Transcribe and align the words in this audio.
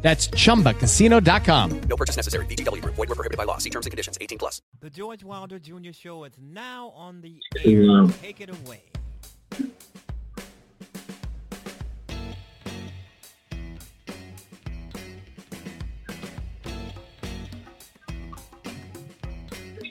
That's 0.00 0.28
chumbacasino.com. 0.28 1.80
No 1.88 1.96
purchase 1.96 2.16
necessary. 2.16 2.46
VGW 2.46 2.82
Group. 2.82 2.94
Void 2.94 3.08
were 3.08 3.14
prohibited 3.16 3.36
by 3.36 3.44
law. 3.44 3.58
See 3.58 3.70
terms 3.70 3.86
and 3.86 3.90
conditions. 3.90 4.16
18 4.20 4.38
plus. 4.38 4.62
The 4.80 4.90
George 4.90 5.24
Wilder 5.24 5.58
Jr. 5.58 5.92
Show 5.92 6.24
is 6.24 6.34
now 6.40 6.90
on 6.96 7.20
the 7.20 7.40
Yeah. 7.64 8.08
Take 8.22 8.40
it 8.40 8.50
away. 8.50 8.82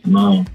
No. 0.06 0.46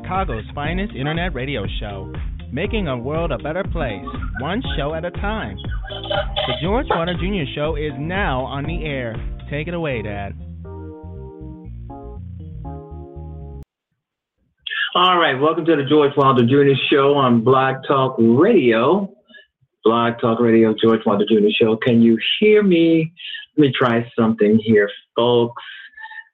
Chicago's 0.00 0.44
finest 0.54 0.94
internet 0.94 1.34
radio 1.34 1.66
show, 1.80 2.12
making 2.52 2.86
a 2.86 2.96
world 2.96 3.32
a 3.32 3.38
better 3.38 3.64
place, 3.64 4.04
one 4.38 4.62
show 4.76 4.94
at 4.94 5.04
a 5.04 5.10
time. 5.10 5.56
The 5.56 6.54
George 6.62 6.86
Wilder 6.88 7.14
Jr. 7.14 7.50
Show 7.52 7.74
is 7.74 7.92
now 7.98 8.44
on 8.44 8.64
the 8.64 8.84
air. 8.84 9.16
Take 9.50 9.66
it 9.66 9.74
away, 9.74 10.02
Dad. 10.02 10.34
All 14.94 15.18
right, 15.18 15.34
welcome 15.40 15.64
to 15.64 15.76
the 15.76 15.84
George 15.88 16.12
Wilder 16.16 16.46
Jr. 16.46 16.78
Show 16.90 17.14
on 17.14 17.42
Blog 17.42 17.76
Talk 17.88 18.14
Radio. 18.18 19.12
Blog 19.82 20.20
Talk 20.20 20.38
Radio, 20.38 20.74
George 20.80 21.00
Wilder 21.06 21.24
Jr. 21.28 21.48
Show. 21.50 21.76
Can 21.76 22.02
you 22.02 22.18
hear 22.38 22.62
me? 22.62 23.12
Let 23.56 23.62
me 23.62 23.72
try 23.76 24.08
something 24.16 24.60
here, 24.62 24.88
folks. 25.16 25.62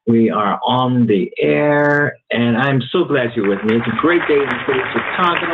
We 0.07 0.31
are 0.31 0.61
on 0.65 1.07
the 1.07 1.33
air, 1.39 2.19
and 2.31 2.57
I'm 2.57 2.83
so 2.93 3.05
glad 3.05 3.31
you're 3.35 3.49
with 3.49 3.65
me. 3.65 3.77
It's 3.77 3.87
a 3.87 4.01
great 4.01 4.21
day 4.29 4.37
in 4.37 4.45
the 4.45 4.61
city 4.67 4.81
of 4.81 4.89
Chicago. 4.93 5.49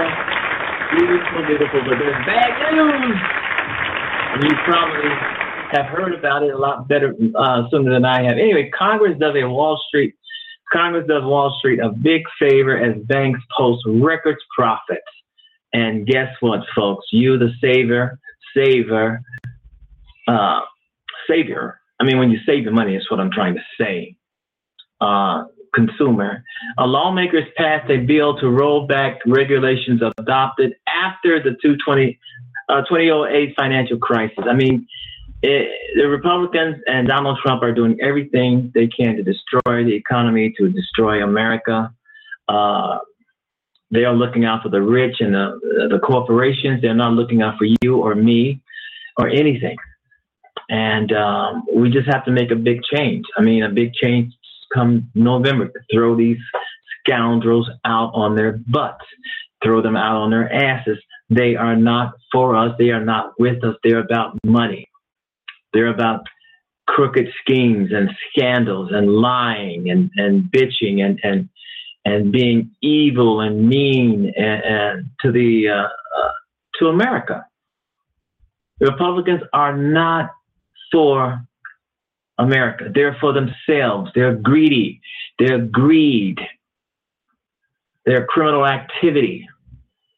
Beautiful, 0.98 1.46
beautiful, 1.46 1.80
but 1.86 1.98
there's 1.98 2.26
bad 2.26 2.74
news. 2.74 3.18
And 4.34 4.44
you 4.44 4.56
probably 4.64 5.10
have 5.70 5.86
heard 5.86 6.14
about 6.14 6.42
it 6.42 6.52
a 6.52 6.58
lot 6.58 6.88
better 6.88 7.14
uh, 7.36 7.70
sooner 7.70 7.92
than 7.92 8.04
I 8.04 8.24
have. 8.24 8.38
Anyway, 8.38 8.70
Congress 8.76 9.16
does 9.18 9.36
a 9.36 9.48
Wall 9.48 9.80
Street 9.86 10.14
Congress 10.72 11.06
does 11.08 11.24
Wall 11.24 11.54
Street 11.58 11.80
a 11.80 11.90
big 11.90 12.22
favor 12.38 12.76
as 12.76 12.96
banks 13.02 13.40
post 13.56 13.82
records 13.86 14.40
profits. 14.56 15.02
And 15.72 16.06
guess 16.06 16.28
what, 16.40 16.60
folks? 16.74 17.06
You, 17.12 17.38
the 17.38 17.50
saver, 17.60 18.18
saver, 18.54 19.20
uh, 20.28 20.60
savior. 21.28 21.80
I 22.00 22.04
mean, 22.04 22.18
when 22.18 22.30
you 22.30 22.38
save 22.46 22.64
your 22.64 22.72
money, 22.72 22.96
is 22.96 23.10
what 23.10 23.20
I'm 23.20 23.30
trying 23.30 23.54
to 23.54 23.62
say. 23.78 24.16
Uh, 25.00 25.44
consumer. 25.72 26.44
Uh, 26.78 26.86
lawmakers 26.86 27.44
passed 27.56 27.88
a 27.90 27.98
bill 27.98 28.36
to 28.38 28.50
roll 28.50 28.86
back 28.86 29.20
regulations 29.26 30.02
adopted 30.18 30.74
after 30.88 31.40
the 31.42 31.56
220, 31.62 32.18
uh, 32.68 32.82
2008 32.82 33.54
financial 33.56 33.98
crisis. 33.98 34.44
I 34.48 34.54
mean, 34.54 34.86
it, 35.42 35.70
the 35.96 36.08
Republicans 36.08 36.76
and 36.86 37.08
Donald 37.08 37.38
Trump 37.42 37.62
are 37.62 37.72
doing 37.72 37.98
everything 38.00 38.70
they 38.74 38.88
can 38.88 39.16
to 39.16 39.22
destroy 39.22 39.84
the 39.84 39.94
economy, 39.94 40.52
to 40.58 40.68
destroy 40.68 41.22
America. 41.22 41.92
Uh, 42.48 42.98
they 43.90 44.04
are 44.04 44.14
looking 44.14 44.44
out 44.44 44.62
for 44.62 44.68
the 44.68 44.82
rich 44.82 45.16
and 45.20 45.34
the, 45.34 45.88
the 45.90 45.98
corporations. 45.98 46.82
They're 46.82 46.94
not 46.94 47.12
looking 47.12 47.42
out 47.42 47.58
for 47.58 47.66
you 47.82 47.98
or 47.98 48.14
me. 48.14 48.60
or 49.16 49.28
anything. 49.28 49.76
And 50.68 51.12
um, 51.12 51.64
we 51.74 51.90
just 51.90 52.06
have 52.06 52.24
to 52.26 52.30
make 52.30 52.50
a 52.50 52.56
big 52.56 52.82
change. 52.84 53.24
I 53.36 53.42
mean, 53.42 53.64
a 53.64 53.68
big 53.68 53.92
change 53.94 54.32
come 54.72 55.10
November. 55.14 55.70
Throw 55.92 56.16
these 56.16 56.38
scoundrels 57.04 57.68
out 57.84 58.12
on 58.14 58.36
their 58.36 58.58
butts, 58.68 59.04
throw 59.62 59.82
them 59.82 59.96
out 59.96 60.16
on 60.16 60.30
their 60.30 60.52
asses. 60.52 60.98
They 61.28 61.56
are 61.56 61.76
not 61.76 62.14
for 62.32 62.56
us. 62.56 62.74
They 62.78 62.90
are 62.90 63.04
not 63.04 63.32
with 63.38 63.62
us. 63.64 63.76
They're 63.82 63.98
about 63.98 64.38
money. 64.44 64.88
They're 65.72 65.88
about 65.88 66.26
crooked 66.86 67.28
schemes 67.40 67.90
and 67.92 68.10
scandals 68.30 68.90
and 68.92 69.08
lying 69.08 69.90
and, 69.90 70.10
and 70.16 70.44
bitching 70.44 71.04
and, 71.04 71.20
and, 71.22 71.48
and 72.04 72.32
being 72.32 72.70
evil 72.82 73.40
and 73.40 73.68
mean 73.68 74.32
and, 74.36 74.64
and 74.64 75.06
to 75.20 75.30
the 75.30 75.68
uh, 75.68 75.82
uh, 75.82 76.32
to 76.78 76.88
America. 76.88 77.46
Republicans 78.80 79.42
are 79.52 79.76
not 79.76 80.30
for 80.90 81.46
America. 82.40 82.90
They're 82.92 83.16
for 83.20 83.32
themselves. 83.32 84.10
They're 84.14 84.34
greedy. 84.34 85.00
They're 85.38 85.58
greed. 85.58 86.38
They're 88.06 88.26
criminal 88.26 88.66
activity. 88.66 89.46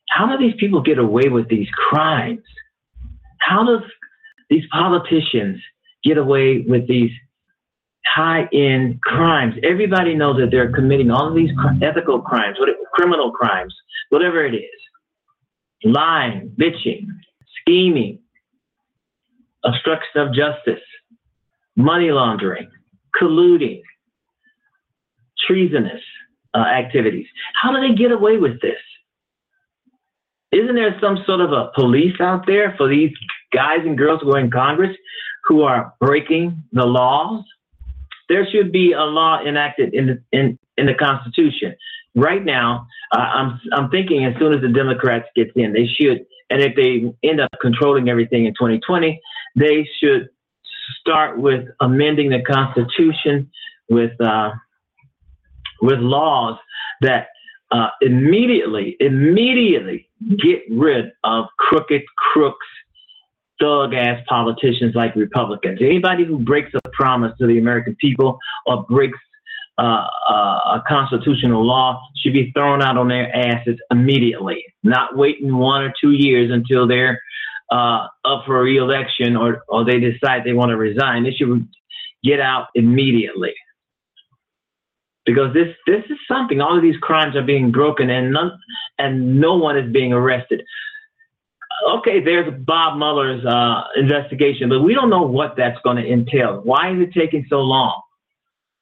How 0.08 0.26
do 0.26 0.38
these 0.38 0.58
people 0.58 0.80
get 0.80 0.98
away 0.98 1.28
with 1.28 1.48
these 1.48 1.68
crimes? 1.70 2.40
How 3.38 3.64
does 3.64 3.82
these 4.48 4.64
politicians 4.72 5.60
get 6.04 6.16
away 6.16 6.60
with 6.60 6.86
these 6.86 7.10
high 8.06 8.48
end 8.52 9.00
crimes? 9.02 9.54
Everybody 9.62 10.14
knows 10.14 10.38
that 10.38 10.50
they're 10.50 10.72
committing 10.72 11.10
all 11.10 11.28
of 11.28 11.34
these 11.34 11.50
ethical 11.82 12.20
crimes, 12.20 12.56
criminal 12.94 13.32
crimes, 13.32 13.74
whatever 14.10 14.44
it 14.44 14.54
is 14.54 14.82
lying, 15.84 16.54
bitching, 16.60 17.06
scheming, 17.60 18.18
obstruction 19.64 20.20
of 20.20 20.34
justice, 20.34 20.82
money 21.76 22.10
laundering, 22.10 22.68
colluding, 23.20 23.82
treasonous 25.46 26.00
uh, 26.54 26.58
activities. 26.58 27.26
How 27.54 27.72
do 27.72 27.80
they 27.80 27.94
get 27.94 28.12
away 28.12 28.36
with 28.36 28.60
this? 28.60 28.78
Isn't 30.52 30.74
there 30.74 30.98
some 31.00 31.18
sort 31.26 31.40
of 31.40 31.52
a 31.52 31.70
police 31.74 32.20
out 32.20 32.46
there 32.46 32.74
for 32.76 32.88
these 32.88 33.10
guys 33.52 33.80
and 33.84 33.96
girls 33.96 34.20
who 34.22 34.34
are 34.34 34.38
in 34.38 34.50
Congress 34.50 34.94
who 35.44 35.62
are 35.62 35.94
breaking 35.98 36.62
the 36.72 36.84
laws? 36.84 37.44
There 38.28 38.46
should 38.50 38.70
be 38.70 38.92
a 38.92 39.02
law 39.02 39.42
enacted 39.42 39.94
in 39.94 40.06
the, 40.06 40.22
in, 40.32 40.58
in 40.76 40.86
the 40.86 40.94
Constitution. 40.94 41.74
Right 42.14 42.44
now, 42.44 42.86
uh, 43.12 43.18
I'm, 43.18 43.60
I'm 43.72 43.90
thinking 43.90 44.26
as 44.26 44.34
soon 44.38 44.52
as 44.52 44.60
the 44.60 44.68
Democrats 44.68 45.26
get 45.34 45.50
in, 45.56 45.72
they 45.72 45.86
should, 45.86 46.26
and 46.50 46.60
if 46.60 46.76
they 46.76 47.10
end 47.26 47.40
up 47.40 47.50
controlling 47.60 48.10
everything 48.10 48.44
in 48.44 48.52
2020, 48.52 49.20
they 49.56 49.88
should 50.00 50.28
start 51.00 51.38
with 51.38 51.68
amending 51.80 52.30
the 52.30 52.42
Constitution 52.42 53.50
with 53.88 54.18
uh, 54.20 54.50
with 55.80 55.98
laws 55.98 56.58
that 57.00 57.28
uh, 57.70 57.88
immediately 58.00 58.96
immediately 59.00 60.08
get 60.38 60.62
rid 60.70 61.12
of 61.24 61.46
crooked 61.58 62.02
crooks, 62.16 62.66
thug 63.60 63.94
ass 63.94 64.22
politicians 64.28 64.94
like 64.94 65.14
Republicans. 65.16 65.78
Anybody 65.80 66.24
who 66.24 66.38
breaks 66.38 66.70
a 66.74 66.88
promise 66.90 67.32
to 67.38 67.46
the 67.46 67.58
American 67.58 67.96
people 67.96 68.38
or 68.66 68.84
breaks 68.84 69.18
uh, 69.78 69.82
a 69.82 70.82
constitutional 70.86 71.64
law 71.66 72.00
should 72.16 72.34
be 72.34 72.52
thrown 72.52 72.82
out 72.82 72.96
on 72.96 73.08
their 73.08 73.34
asses 73.34 73.76
immediately, 73.90 74.64
not 74.82 75.16
waiting 75.16 75.56
one 75.56 75.82
or 75.82 75.92
two 76.00 76.12
years 76.12 76.50
until 76.50 76.86
they're 76.86 77.20
uh, 77.72 78.06
up 78.24 78.44
for 78.44 78.62
re-election 78.62 79.36
or, 79.36 79.64
or 79.68 79.84
they 79.84 79.98
decide 79.98 80.44
they 80.44 80.52
want 80.52 80.70
to 80.70 80.76
resign. 80.76 81.24
They 81.24 81.32
should 81.32 81.66
get 82.22 82.38
out 82.38 82.66
immediately 82.74 83.54
because 85.24 85.54
this 85.54 85.74
this 85.86 86.04
is 86.10 86.18
something. 86.28 86.60
All 86.60 86.76
of 86.76 86.82
these 86.82 86.98
crimes 86.98 87.34
are 87.34 87.42
being 87.42 87.72
broken 87.72 88.10
and 88.10 88.32
none 88.32 88.52
and 88.98 89.40
no 89.40 89.54
one 89.54 89.78
is 89.78 89.90
being 89.90 90.12
arrested. 90.12 90.62
Okay, 91.88 92.22
there's 92.22 92.52
Bob 92.64 92.98
Mueller's 92.98 93.44
uh, 93.44 93.82
investigation, 93.96 94.68
but 94.68 94.80
we 94.80 94.94
don't 94.94 95.10
know 95.10 95.22
what 95.22 95.54
that's 95.56 95.80
going 95.82 95.96
to 95.96 96.06
entail. 96.06 96.60
Why 96.62 96.92
is 96.92 97.00
it 97.00 97.12
taking 97.18 97.44
so 97.48 97.60
long? 97.60 98.00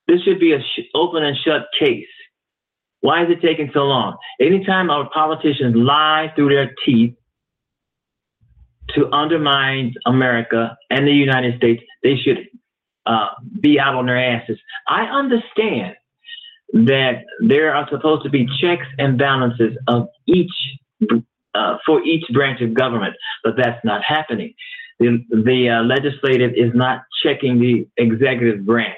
This 0.07 0.21
should 0.23 0.41
be 0.41 0.53
a 0.53 0.61
sh- 0.61 0.91
open 0.95 1.23
and 1.23 1.37
shut 1.37 1.69
case. 1.79 2.09
Why 3.01 3.25
is 3.25 3.31
it 3.31 3.41
taking 3.41 3.71
so 3.73 3.85
long? 3.85 4.19
Anytime 4.41 4.91
our 4.91 5.09
politicians 5.09 5.75
lie 5.77 6.33
through 6.37 6.51
their 6.51 6.75
teeth 6.85 7.15
to 8.95 9.11
undermine 9.13 9.95
America 10.07 10.77
and 10.91 11.07
the 11.07 11.13
United 11.13 11.57
States, 11.57 11.83
they 12.03 12.17
should 12.17 12.49
uh, 13.07 13.29
be 13.61 13.79
out 13.79 13.95
on 13.95 14.07
their 14.07 14.19
asses. 14.19 14.59
I 14.89 15.05
understand 15.05 15.95
that 16.73 17.25
there 17.41 17.75
are 17.75 17.89
supposed 17.91 18.23
to 18.25 18.31
be 18.31 18.47
checks 18.61 18.87
and 18.99 19.19
balances 19.19 19.77
of 19.89 20.09
each 20.27 20.53
uh, 21.55 21.79
for 21.85 22.03
each 22.05 22.25
branch 22.33 22.61
of 22.61 22.75
government, 22.75 23.15
but 23.43 23.55
that's 23.57 23.85
not 23.85 24.03
happening. 24.05 24.55
The, 25.01 25.25
the 25.31 25.69
uh, 25.69 25.83
legislative 25.83 26.53
is 26.55 26.73
not 26.75 27.03
checking 27.23 27.59
the 27.59 27.89
executive 27.97 28.65
branch. 28.65 28.97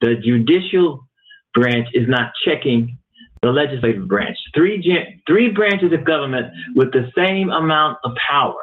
The 0.00 0.16
judicial 0.16 1.06
branch 1.54 1.88
is 1.92 2.08
not 2.08 2.32
checking 2.44 2.98
the 3.44 3.52
legislative 3.52 4.08
branch. 4.08 4.38
Three, 4.54 4.82
three 5.26 5.50
branches 5.50 5.92
of 5.92 6.04
government 6.04 6.52
with 6.74 6.92
the 6.92 7.10
same 7.16 7.50
amount 7.50 7.98
of 8.02 8.12
power, 8.16 8.62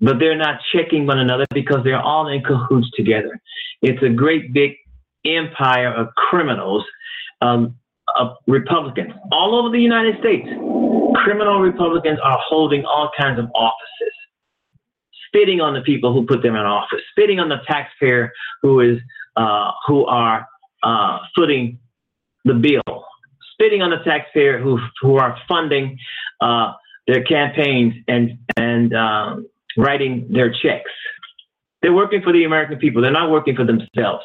but 0.00 0.18
they're 0.18 0.38
not 0.38 0.60
checking 0.72 1.06
one 1.06 1.18
another 1.18 1.44
because 1.52 1.84
they're 1.84 2.00
all 2.00 2.28
in 2.28 2.42
cahoots 2.42 2.90
together. 2.96 3.38
It's 3.82 4.02
a 4.02 4.08
great 4.08 4.54
big 4.54 4.72
empire 5.26 5.92
of 5.92 6.14
criminals, 6.14 6.84
um, 7.42 7.76
of 8.18 8.36
Republicans 8.46 9.12
all 9.30 9.54
over 9.54 9.70
the 9.70 9.82
United 9.82 10.18
States. 10.20 10.48
Criminal 11.16 11.60
Republicans 11.60 12.18
are 12.22 12.38
holding 12.40 12.86
all 12.86 13.10
kinds 13.18 13.38
of 13.38 13.50
offices, 13.54 14.14
spitting 15.26 15.60
on 15.60 15.74
the 15.74 15.82
people 15.82 16.12
who 16.14 16.24
put 16.24 16.42
them 16.42 16.54
in 16.54 16.62
office, 16.62 17.00
spitting 17.10 17.38
on 17.38 17.50
the 17.50 17.58
taxpayer 17.66 18.32
who 18.62 18.80
is 18.80 18.98
uh, 19.36 19.72
who 19.86 20.06
are 20.06 20.46
uh, 20.82 21.18
footing 21.34 21.78
the 22.46 22.54
bill, 22.54 23.04
spitting 23.56 23.82
on 23.82 23.90
the 23.90 23.98
taxpayer 23.98 24.58
who 24.58 24.78
who 25.00 25.16
are 25.16 25.38
funding 25.48 25.98
uh, 26.40 26.72
their 27.06 27.24
campaigns 27.24 27.94
and 28.08 28.38
and 28.56 28.94
um, 28.94 29.46
writing 29.76 30.26
their 30.30 30.52
checks. 30.52 30.90
They're 31.82 31.92
working 31.92 32.22
for 32.22 32.32
the 32.32 32.44
American 32.44 32.78
people. 32.78 33.02
They're 33.02 33.10
not 33.10 33.30
working 33.30 33.56
for 33.56 33.64
themselves. 33.64 34.24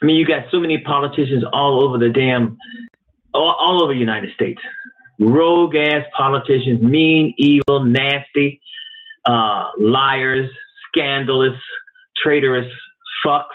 I 0.00 0.06
mean, 0.06 0.16
you 0.16 0.26
got 0.26 0.44
so 0.50 0.60
many 0.60 0.78
politicians 0.78 1.42
all 1.52 1.82
over 1.82 1.98
the 1.98 2.10
damn, 2.10 2.56
all, 3.34 3.56
all 3.58 3.82
over 3.82 3.92
the 3.92 3.98
United 3.98 4.32
States. 4.34 4.60
Rogue 5.18 5.74
ass 5.74 6.04
politicians, 6.16 6.80
mean, 6.80 7.34
evil, 7.36 7.82
nasty, 7.82 8.60
uh, 9.24 9.70
liars, 9.76 10.48
scandalous, 10.86 11.58
traitorous 12.16 12.70
fucks 13.24 13.46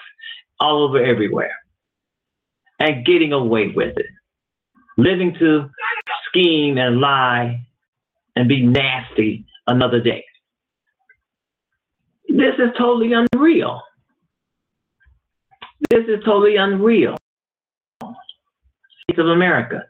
all 0.60 0.84
over 0.84 1.02
everywhere 1.02 1.56
and 2.80 3.06
getting 3.06 3.34
away 3.34 3.72
with 3.76 3.98
it. 3.98 4.06
Living 4.98 5.36
to 5.40 5.70
scheme 6.28 6.78
and 6.78 7.00
lie 7.00 7.66
and 8.36 8.48
be 8.48 8.62
nasty 8.66 9.46
another 9.68 10.00
day. 10.02 10.24
This 12.28 12.56
is 12.58 12.70
totally 12.78 13.14
unreal. 13.14 13.82
This 15.90 16.06
is 16.08 16.24
totally 16.26 16.56
unreal. 16.56 17.18
States 18.02 19.20
of 19.20 19.28
America. 19.28 19.84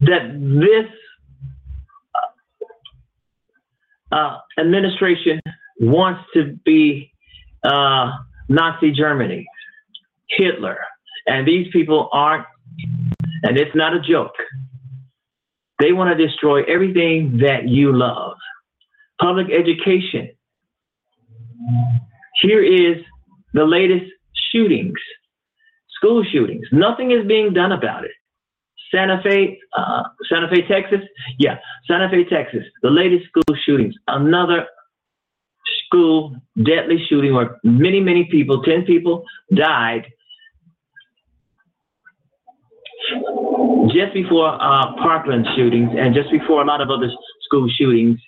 That 0.00 0.32
this 0.40 0.90
uh, 4.12 4.14
uh, 4.14 4.38
administration 4.58 5.40
wants 5.78 6.22
to 6.34 6.58
be 6.64 7.12
uh, 7.62 8.12
Nazi 8.48 8.90
Germany, 8.92 9.46
Hitler, 10.28 10.78
and 11.26 11.46
these 11.46 11.68
people 11.72 12.08
aren't, 12.12 12.46
and 13.42 13.58
it's 13.58 13.74
not 13.74 13.94
a 13.94 14.00
joke. 14.00 14.34
They 15.80 15.92
want 15.92 16.16
to 16.16 16.26
destroy 16.26 16.62
everything 16.64 17.38
that 17.42 17.68
you 17.68 17.92
love. 17.92 18.36
Public 19.20 19.48
education. 19.50 20.30
Here 22.42 22.62
is 22.62 23.02
the 23.52 23.64
latest 23.64 24.10
shootings, 24.52 24.98
school 25.96 26.24
shootings. 26.24 26.66
Nothing 26.72 27.10
is 27.10 27.26
being 27.26 27.52
done 27.52 27.72
about 27.72 28.04
it. 28.04 28.12
Santa 28.92 29.20
Fe, 29.22 29.58
uh, 29.76 30.02
Santa 30.28 30.48
Fe, 30.48 30.62
Texas. 30.68 31.00
Yeah, 31.38 31.58
Santa 31.86 32.08
Fe, 32.08 32.24
Texas. 32.24 32.64
The 32.82 32.90
latest 32.90 33.26
school 33.26 33.56
shootings. 33.64 33.94
Another 34.06 34.66
school 35.86 36.36
deadly 36.62 37.04
shooting 37.08 37.34
where 37.34 37.58
many, 37.64 38.00
many 38.00 38.24
people, 38.30 38.62
10 38.62 38.84
people 38.84 39.24
died 39.54 40.06
just 43.92 44.12
before 44.14 44.48
uh, 44.60 44.94
Parkland 44.96 45.46
shootings 45.56 45.90
and 45.96 46.14
just 46.14 46.30
before 46.30 46.62
a 46.62 46.64
lot 46.64 46.80
of 46.80 46.90
other 46.90 47.10
school 47.46 47.68
shootings 47.68 48.18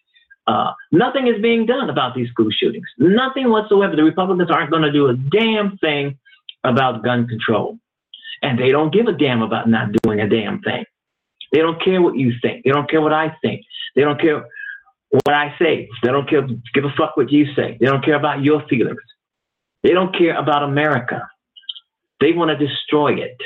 Uh, 0.46 0.72
nothing 0.92 1.26
is 1.26 1.40
being 1.42 1.66
done 1.66 1.90
about 1.90 2.14
these 2.14 2.28
school 2.30 2.50
shootings. 2.50 2.86
Nothing 2.98 3.50
whatsoever. 3.50 3.96
The 3.96 4.04
Republicans 4.04 4.50
aren't 4.50 4.70
going 4.70 4.84
to 4.84 4.92
do 4.92 5.08
a 5.08 5.14
damn 5.14 5.76
thing 5.78 6.18
about 6.62 7.02
gun 7.02 7.26
control. 7.26 7.78
And 8.42 8.56
they 8.58 8.70
don't 8.70 8.92
give 8.92 9.06
a 9.08 9.12
damn 9.12 9.42
about 9.42 9.68
not 9.68 9.88
doing 10.02 10.20
a 10.20 10.28
damn 10.28 10.60
thing. 10.60 10.84
They 11.52 11.60
don't 11.64 11.82
care 11.82 12.00
what 12.00 12.16
you 12.16 12.32
think. 12.42 12.64
They 12.64 12.70
don't 12.70 12.88
care 12.88 13.00
what 13.00 13.12
I 13.12 13.34
think. 13.42 13.62
They 13.94 14.02
don't 14.02 14.20
care 14.20 14.44
what 15.10 15.34
I 15.34 15.54
say. 15.58 15.88
They 16.02 16.10
don't 16.14 16.28
care, 16.28 16.46
give 16.74 16.84
a 16.84 16.94
fuck 16.96 17.16
what 17.16 17.32
you 17.32 17.52
say. 17.54 17.76
They 17.80 17.86
don't 17.86 18.04
care 18.04 18.14
about 18.16 18.44
your 18.44 18.60
feelings. 18.68 19.00
They 19.82 19.92
don't 19.92 20.12
care 20.16 20.36
about 20.36 20.62
America. 20.62 21.28
They 22.20 22.32
want 22.32 22.50
to 22.52 22.66
destroy 22.66 23.14
it. 23.14 23.38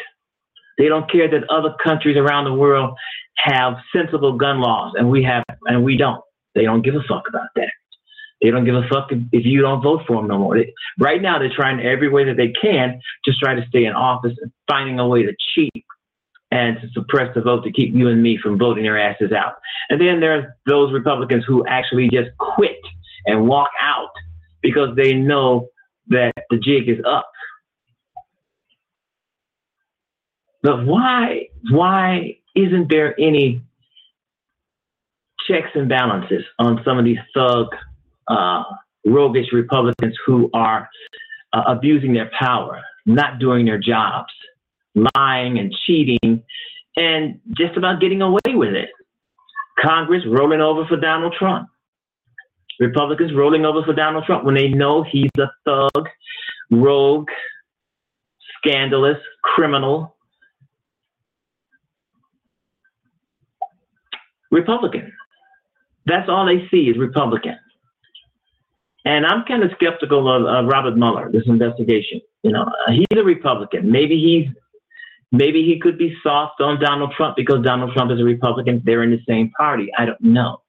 They 0.80 0.88
don't 0.88 1.10
care 1.12 1.30
that 1.30 1.48
other 1.50 1.74
countries 1.84 2.16
around 2.16 2.46
the 2.46 2.54
world 2.54 2.96
have 3.36 3.74
sensible 3.94 4.32
gun 4.32 4.60
laws 4.60 4.94
and 4.96 5.10
we 5.10 5.22
have 5.24 5.44
and 5.66 5.84
we 5.84 5.98
don't. 5.98 6.24
They 6.54 6.62
don't 6.62 6.80
give 6.80 6.94
a 6.94 7.02
fuck 7.06 7.24
about 7.28 7.48
that. 7.56 7.70
They 8.40 8.50
don't 8.50 8.64
give 8.64 8.74
a 8.74 8.88
fuck 8.88 9.10
if, 9.10 9.44
you 9.44 9.60
don't 9.60 9.82
vote 9.82 10.00
for 10.06 10.16
them 10.16 10.28
no 10.28 10.38
more. 10.38 10.56
They, 10.56 10.72
right 10.98 11.20
now, 11.20 11.38
they're 11.38 11.54
trying 11.54 11.80
every 11.80 12.08
way 12.08 12.24
that 12.24 12.38
they 12.38 12.48
can 12.48 12.98
to 13.26 13.32
try 13.34 13.54
to 13.54 13.66
stay 13.68 13.84
in 13.84 13.92
office 13.92 14.32
and 14.40 14.50
finding 14.66 14.98
a 14.98 15.06
way 15.06 15.22
to 15.22 15.34
cheat 15.54 15.84
and 16.50 16.80
to 16.80 16.88
suppress 16.94 17.34
the 17.34 17.42
vote 17.42 17.62
to 17.64 17.70
keep 17.70 17.94
you 17.94 18.08
and 18.08 18.22
me 18.22 18.38
from 18.42 18.58
voting 18.58 18.84
their 18.84 18.98
asses 18.98 19.32
out. 19.32 19.56
And 19.90 20.00
then 20.00 20.20
there's 20.20 20.46
those 20.64 20.94
Republicans 20.94 21.44
who 21.46 21.62
actually 21.66 22.08
just 22.08 22.30
quit 22.38 22.80
and 23.26 23.46
walk 23.46 23.68
out 23.82 24.12
because 24.62 24.96
they 24.96 25.12
know 25.12 25.68
that 26.08 26.32
the 26.48 26.56
jig 26.56 26.88
is 26.88 27.04
up. 27.06 27.30
But 30.62 30.84
why 30.84 31.48
why 31.70 32.38
isn't 32.54 32.90
there 32.90 33.18
any 33.18 33.62
checks 35.48 35.70
and 35.74 35.88
balances 35.88 36.44
on 36.58 36.80
some 36.84 36.98
of 36.98 37.04
these 37.04 37.18
thug, 37.34 37.68
uh, 38.28 38.62
roguish 39.06 39.46
Republicans 39.52 40.16
who 40.26 40.50
are 40.52 40.88
uh, 41.52 41.62
abusing 41.66 42.12
their 42.12 42.30
power, 42.38 42.82
not 43.06 43.38
doing 43.38 43.64
their 43.64 43.78
jobs, 43.78 44.32
lying 45.16 45.58
and 45.58 45.74
cheating, 45.86 46.42
and 46.96 47.40
just 47.56 47.76
about 47.76 48.00
getting 48.00 48.22
away 48.22 48.54
with 48.54 48.74
it? 48.74 48.90
Congress 49.78 50.22
rolling 50.26 50.60
over 50.60 50.84
for 50.86 50.96
Donald 50.96 51.34
Trump. 51.38 51.68
Republicans 52.78 53.32
rolling 53.34 53.64
over 53.64 53.82
for 53.84 53.92
Donald 53.94 54.24
Trump 54.24 54.44
when 54.44 54.54
they 54.54 54.68
know 54.68 55.02
he's 55.02 55.30
a 55.38 55.50
thug, 55.64 56.08
rogue, 56.70 57.28
scandalous, 58.58 59.18
criminal, 59.42 60.16
Republican. 64.50 65.12
That's 66.06 66.28
all 66.28 66.46
they 66.46 66.68
see 66.70 66.88
is 66.88 66.96
Republican. 66.96 67.56
And 69.04 69.24
I'm 69.24 69.44
kind 69.44 69.62
of 69.62 69.70
skeptical 69.74 70.28
of 70.28 70.66
Robert 70.66 70.96
Mueller, 70.96 71.30
this 71.32 71.44
investigation. 71.46 72.20
You 72.42 72.52
know, 72.52 72.62
uh, 72.62 72.90
he's 72.90 73.06
a 73.16 73.24
Republican. 73.24 73.90
Maybe 73.90 74.16
he's 74.16 74.54
maybe 75.32 75.64
he 75.64 75.78
could 75.78 75.96
be 75.96 76.16
soft 76.22 76.60
on 76.60 76.80
Donald 76.80 77.12
Trump 77.16 77.36
because 77.36 77.62
Donald 77.62 77.92
Trump 77.92 78.10
is 78.10 78.20
a 78.20 78.24
Republican. 78.24 78.82
They're 78.84 79.02
in 79.02 79.10
the 79.10 79.20
same 79.26 79.50
party. 79.50 79.88
I 79.96 80.04
don't 80.04 80.20
know. 80.20 80.62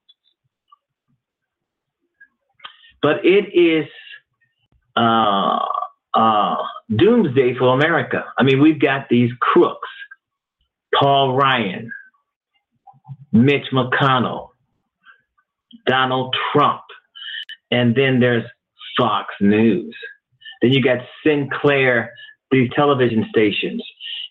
But 3.02 3.26
it 3.26 3.54
is 3.54 3.88
uh, 4.96 5.66
uh, 6.14 6.56
doomsday 6.96 7.56
for 7.56 7.74
America. 7.74 8.24
I 8.38 8.44
mean, 8.44 8.62
we've 8.62 8.80
got 8.80 9.10
these 9.10 9.32
crooks, 9.40 9.90
Paul 10.94 11.36
Ryan, 11.36 11.92
Mitch 13.32 13.66
McConnell, 13.74 14.50
Donald 15.86 16.36
Trump, 16.52 16.82
and 17.72 17.96
then 17.96 18.20
there's 18.20 18.44
Fox 18.98 19.34
News. 19.40 19.96
Then 20.62 20.72
you 20.72 20.84
got 20.84 21.00
Sinclair, 21.26 22.12
these 22.52 22.70
television 22.76 23.26
stations. 23.30 23.84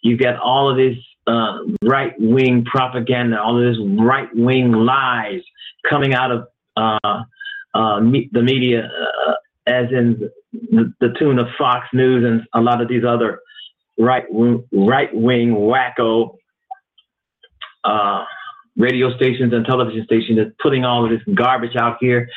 You've 0.03 0.21
got 0.21 0.39
all 0.39 0.71
of 0.71 0.77
this 0.77 0.97
uh, 1.27 1.59
right 1.83 2.13
wing 2.19 2.65
propaganda, 2.65 3.41
all 3.41 3.57
of 3.57 3.65
this 3.65 3.83
right 4.01 4.29
wing 4.35 4.73
lies 4.73 5.41
coming 5.89 6.15
out 6.15 6.31
of 6.31 6.47
uh, 6.77 7.23
uh, 7.75 8.01
me- 8.01 8.29
the 8.33 8.43
media, 8.43 8.91
uh, 9.29 9.35
as 9.67 9.87
in 9.93 10.31
the, 10.53 10.93
the, 11.01 11.15
tune 11.19 11.39
of 11.39 11.47
Fox 11.59 11.87
News 11.93 12.25
and 12.25 12.43
a 12.55 12.61
lot 12.61 12.81
of 12.81 12.89
these 12.89 13.05
other 13.05 13.41
right 13.99 14.25
right 14.73 15.15
wing 15.15 15.51
wacko 15.51 16.37
uh, 17.85 18.25
radio 18.81 19.15
stations 19.17 19.53
and 19.53 19.65
television 19.65 20.05
stations 20.05 20.39
that's 20.39 20.55
putting 20.61 20.85
all 20.85 21.05
of 21.05 21.11
this 21.11 21.23
garbage 21.35 21.77
out 21.77 21.97
here 22.01 22.29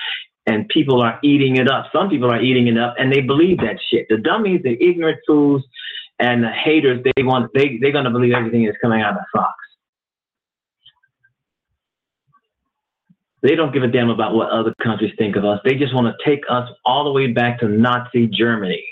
and 0.46 0.68
people 0.68 1.02
are 1.02 1.20
eating 1.24 1.56
it 1.56 1.70
up. 1.70 1.86
Some 1.94 2.10
people 2.10 2.30
are 2.30 2.42
eating 2.42 2.68
it 2.68 2.78
up 2.78 2.96
and 2.98 3.12
they 3.12 3.22
believe 3.22 3.60
that 3.60 3.80
shit. 3.90 4.08
The 4.10 4.18
dummies, 4.18 4.62
the 4.64 4.82
ignorant 4.84 5.20
fools, 5.26 5.64
and 6.20 6.44
the 6.44 6.52
haters, 6.52 7.04
they 7.04 7.24
want 7.24 7.52
they 7.54 7.78
they're 7.82 7.92
gonna 7.92 8.12
believe 8.12 8.34
everything 8.34 8.66
that's 8.66 8.78
coming 8.82 9.02
out 9.02 9.16
of 9.16 9.24
Fox. 9.34 9.54
They 13.42 13.56
don't 13.56 13.74
give 13.74 13.84
a 13.84 13.88
damn 13.88 14.10
about 14.10 14.34
what 14.34 14.50
other 14.50 14.74
countries 14.82 15.14
think 15.18 15.36
of 15.36 15.44
us. 15.44 15.60
They 15.66 15.76
just 15.76 15.94
want 15.94 16.08
to 16.08 16.30
take 16.30 16.44
us 16.50 16.70
all 16.86 17.04
the 17.04 17.12
way 17.12 17.28
back 17.28 17.60
to 17.60 17.68
Nazi 17.68 18.28
Germany. 18.28 18.86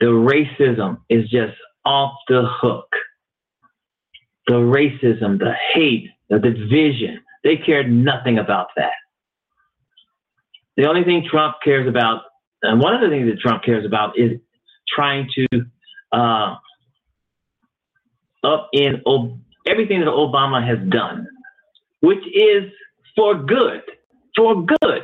The 0.00 0.06
racism 0.06 0.98
is 1.08 1.28
just 1.30 1.54
off 1.86 2.12
the 2.28 2.46
hook 2.46 2.88
the 4.48 4.54
racism, 4.54 5.38
the 5.38 5.52
hate, 5.74 6.08
the 6.30 6.38
division. 6.38 7.20
They 7.44 7.56
cared 7.56 7.90
nothing 7.90 8.38
about 8.38 8.68
that. 8.76 8.94
The 10.76 10.88
only 10.88 11.04
thing 11.04 11.26
Trump 11.30 11.56
cares 11.62 11.86
about, 11.86 12.22
and 12.62 12.80
one 12.80 12.94
of 12.94 13.00
the 13.00 13.08
things 13.08 13.30
that 13.30 13.38
Trump 13.40 13.62
cares 13.62 13.84
about, 13.84 14.18
is 14.18 14.40
trying 14.88 15.28
to 15.34 15.46
uh, 16.12 16.56
up 18.42 18.68
in 18.72 19.02
everything 19.66 20.00
that 20.00 20.08
Obama 20.08 20.66
has 20.66 20.78
done, 20.88 21.26
which 22.00 22.24
is 22.34 22.70
for 23.14 23.34
good, 23.34 23.82
for 24.36 24.64
good, 24.64 25.02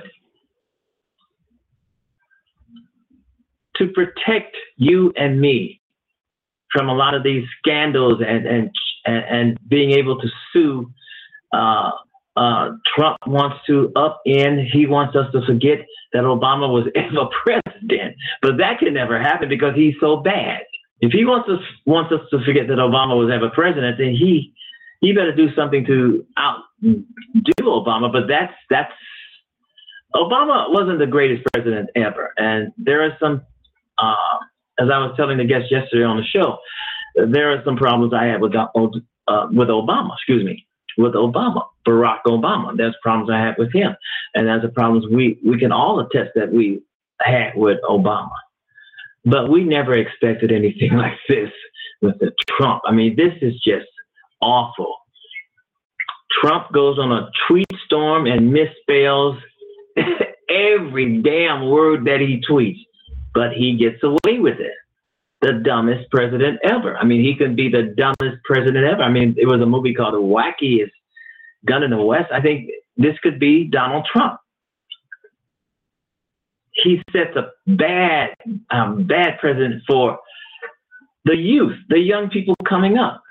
to 3.76 3.88
protect 3.88 4.56
you 4.76 5.12
and 5.16 5.40
me 5.40 5.80
from 6.72 6.88
a 6.88 6.94
lot 6.94 7.14
of 7.14 7.22
these 7.22 7.44
scandals 7.58 8.20
and, 8.26 8.46
and 8.46 8.70
and, 9.06 9.24
and 9.24 9.58
being 9.68 9.92
able 9.92 10.20
to 10.20 10.28
sue. 10.52 10.90
Uh, 11.52 11.90
uh, 12.36 12.72
Trump 12.96 13.18
wants 13.26 13.56
to 13.66 13.92
up 13.94 14.20
in. 14.26 14.68
He 14.72 14.86
wants 14.86 15.14
us 15.14 15.30
to 15.32 15.44
forget 15.46 15.86
that 16.12 16.24
Obama 16.24 16.68
was 16.68 16.88
ever 16.94 17.28
president, 17.42 18.16
but 18.42 18.56
that 18.58 18.78
can 18.78 18.94
never 18.94 19.20
happen 19.20 19.48
because 19.48 19.74
he's 19.76 19.94
so 20.00 20.16
bad. 20.16 20.62
If 21.00 21.12
he 21.12 21.24
wants 21.24 21.48
us 21.48 21.60
wants 21.86 22.12
us 22.12 22.20
to 22.30 22.44
forget 22.44 22.66
that 22.68 22.78
Obama 22.78 23.16
was 23.16 23.30
ever 23.32 23.50
president, 23.50 23.98
then 23.98 24.14
he 24.14 24.52
he 25.00 25.12
better 25.12 25.34
do 25.34 25.54
something 25.54 25.84
to 25.86 26.26
outdo 26.38 27.04
Obama. 27.62 28.10
But 28.10 28.26
that's 28.26 28.54
that's 28.70 28.92
Obama 30.14 30.72
wasn't 30.72 30.98
the 30.98 31.06
greatest 31.06 31.44
president 31.52 31.90
ever, 31.94 32.32
and 32.36 32.72
there 32.78 33.04
are 33.04 33.16
some. 33.20 33.42
Uh, 33.98 34.38
as 34.80 34.88
I 34.92 34.98
was 34.98 35.14
telling 35.16 35.38
the 35.38 35.44
guests 35.44 35.70
yesterday 35.70 36.02
on 36.02 36.16
the 36.16 36.24
show, 36.24 36.58
there 37.14 37.52
are 37.52 37.62
some 37.64 37.76
problems 37.76 38.12
I 38.12 38.26
had 38.26 38.40
with 38.40 38.54
uh, 38.54 38.68
uh, 38.74 39.46
with 39.50 39.68
Obama. 39.68 40.14
Excuse 40.14 40.44
me, 40.44 40.66
with 40.98 41.14
Obama, 41.14 41.64
Barack 41.86 42.20
Obama. 42.26 42.76
There's 42.76 42.96
problems 43.02 43.30
I 43.30 43.38
had 43.38 43.56
with 43.58 43.72
him, 43.72 43.94
and 44.34 44.46
there's 44.46 44.62
the 44.62 44.68
problems 44.68 45.06
we 45.10 45.38
we 45.44 45.58
can 45.58 45.72
all 45.72 46.00
attest 46.00 46.30
that 46.34 46.52
we 46.52 46.82
had 47.20 47.52
with 47.54 47.78
Obama. 47.88 48.30
But 49.24 49.50
we 49.50 49.64
never 49.64 49.94
expected 49.94 50.52
anything 50.52 50.92
like 50.96 51.18
this 51.28 51.50
with 52.02 52.18
the 52.18 52.32
Trump. 52.48 52.82
I 52.86 52.92
mean, 52.92 53.16
this 53.16 53.34
is 53.40 53.54
just 53.60 53.86
awful. 54.40 54.96
Trump 56.40 56.72
goes 56.72 56.98
on 56.98 57.12
a 57.12 57.30
tweet 57.46 57.66
storm 57.86 58.26
and 58.26 58.52
misspells 58.52 59.40
every 60.50 61.22
damn 61.22 61.70
word 61.70 62.04
that 62.06 62.20
he 62.20 62.42
tweets, 62.48 62.80
but 63.32 63.52
he 63.52 63.76
gets 63.76 64.02
away 64.02 64.40
with 64.40 64.58
it 64.58 64.74
the 65.44 65.52
dumbest 65.52 66.10
president 66.10 66.58
ever. 66.64 66.96
I 66.96 67.04
mean, 67.04 67.22
he 67.22 67.36
could 67.36 67.54
be 67.54 67.68
the 67.68 67.94
dumbest 67.96 68.42
president 68.44 68.84
ever. 68.84 69.02
I 69.02 69.10
mean, 69.10 69.34
it 69.36 69.46
was 69.46 69.60
a 69.60 69.66
movie 69.66 69.94
called 69.94 70.14
The 70.14 70.18
Wackiest 70.18 70.90
Gun 71.66 71.82
in 71.82 71.90
the 71.90 72.00
West. 72.00 72.32
I 72.32 72.40
think 72.40 72.70
this 72.96 73.18
could 73.22 73.38
be 73.38 73.64
Donald 73.64 74.06
Trump. 74.10 74.40
He 76.72 77.02
sets 77.12 77.36
a 77.36 77.50
bad, 77.66 78.30
um, 78.70 79.06
bad 79.06 79.38
president 79.38 79.82
for 79.86 80.18
the 81.24 81.36
youth, 81.36 81.76
the 81.88 81.98
young 81.98 82.30
people 82.30 82.54
coming 82.66 82.96
up 82.96 83.23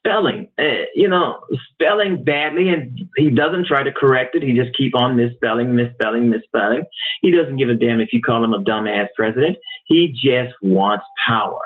spelling, 0.00 0.48
uh, 0.58 0.84
you 0.94 1.08
know, 1.08 1.40
spelling 1.72 2.24
badly, 2.24 2.70
and 2.70 3.08
he 3.16 3.30
doesn't 3.30 3.66
try 3.66 3.82
to 3.82 3.92
correct 3.92 4.34
it. 4.34 4.42
He 4.42 4.54
just 4.54 4.76
keep 4.76 4.94
on 4.94 5.16
misspelling, 5.16 5.74
misspelling, 5.74 6.30
misspelling. 6.30 6.84
He 7.20 7.30
doesn't 7.30 7.56
give 7.56 7.68
a 7.68 7.74
damn 7.74 8.00
if 8.00 8.12
you 8.12 8.22
call 8.22 8.42
him 8.42 8.54
a 8.54 8.62
dumbass 8.62 9.08
president. 9.14 9.58
He 9.86 10.08
just 10.08 10.54
wants 10.62 11.04
power, 11.26 11.60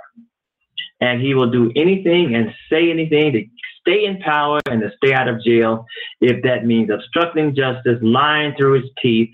and 1.00 1.20
he 1.20 1.34
will 1.34 1.50
do 1.50 1.72
anything 1.76 2.34
and 2.34 2.52
say 2.70 2.90
anything 2.90 3.32
to 3.32 3.44
stay 3.80 4.04
in 4.04 4.18
power 4.20 4.60
and 4.66 4.80
to 4.80 4.90
stay 4.96 5.12
out 5.12 5.28
of 5.28 5.42
jail 5.42 5.86
if 6.20 6.42
that 6.42 6.64
means 6.64 6.90
obstructing 6.90 7.54
justice, 7.54 7.98
lying 8.02 8.54
through 8.56 8.80
his 8.80 8.90
teeth, 9.00 9.30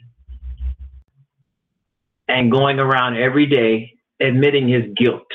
and 2.28 2.50
going 2.50 2.78
around 2.78 3.16
every 3.16 3.46
day 3.46 3.94
admitting 4.20 4.68
his 4.68 4.84
guilt. 4.94 5.26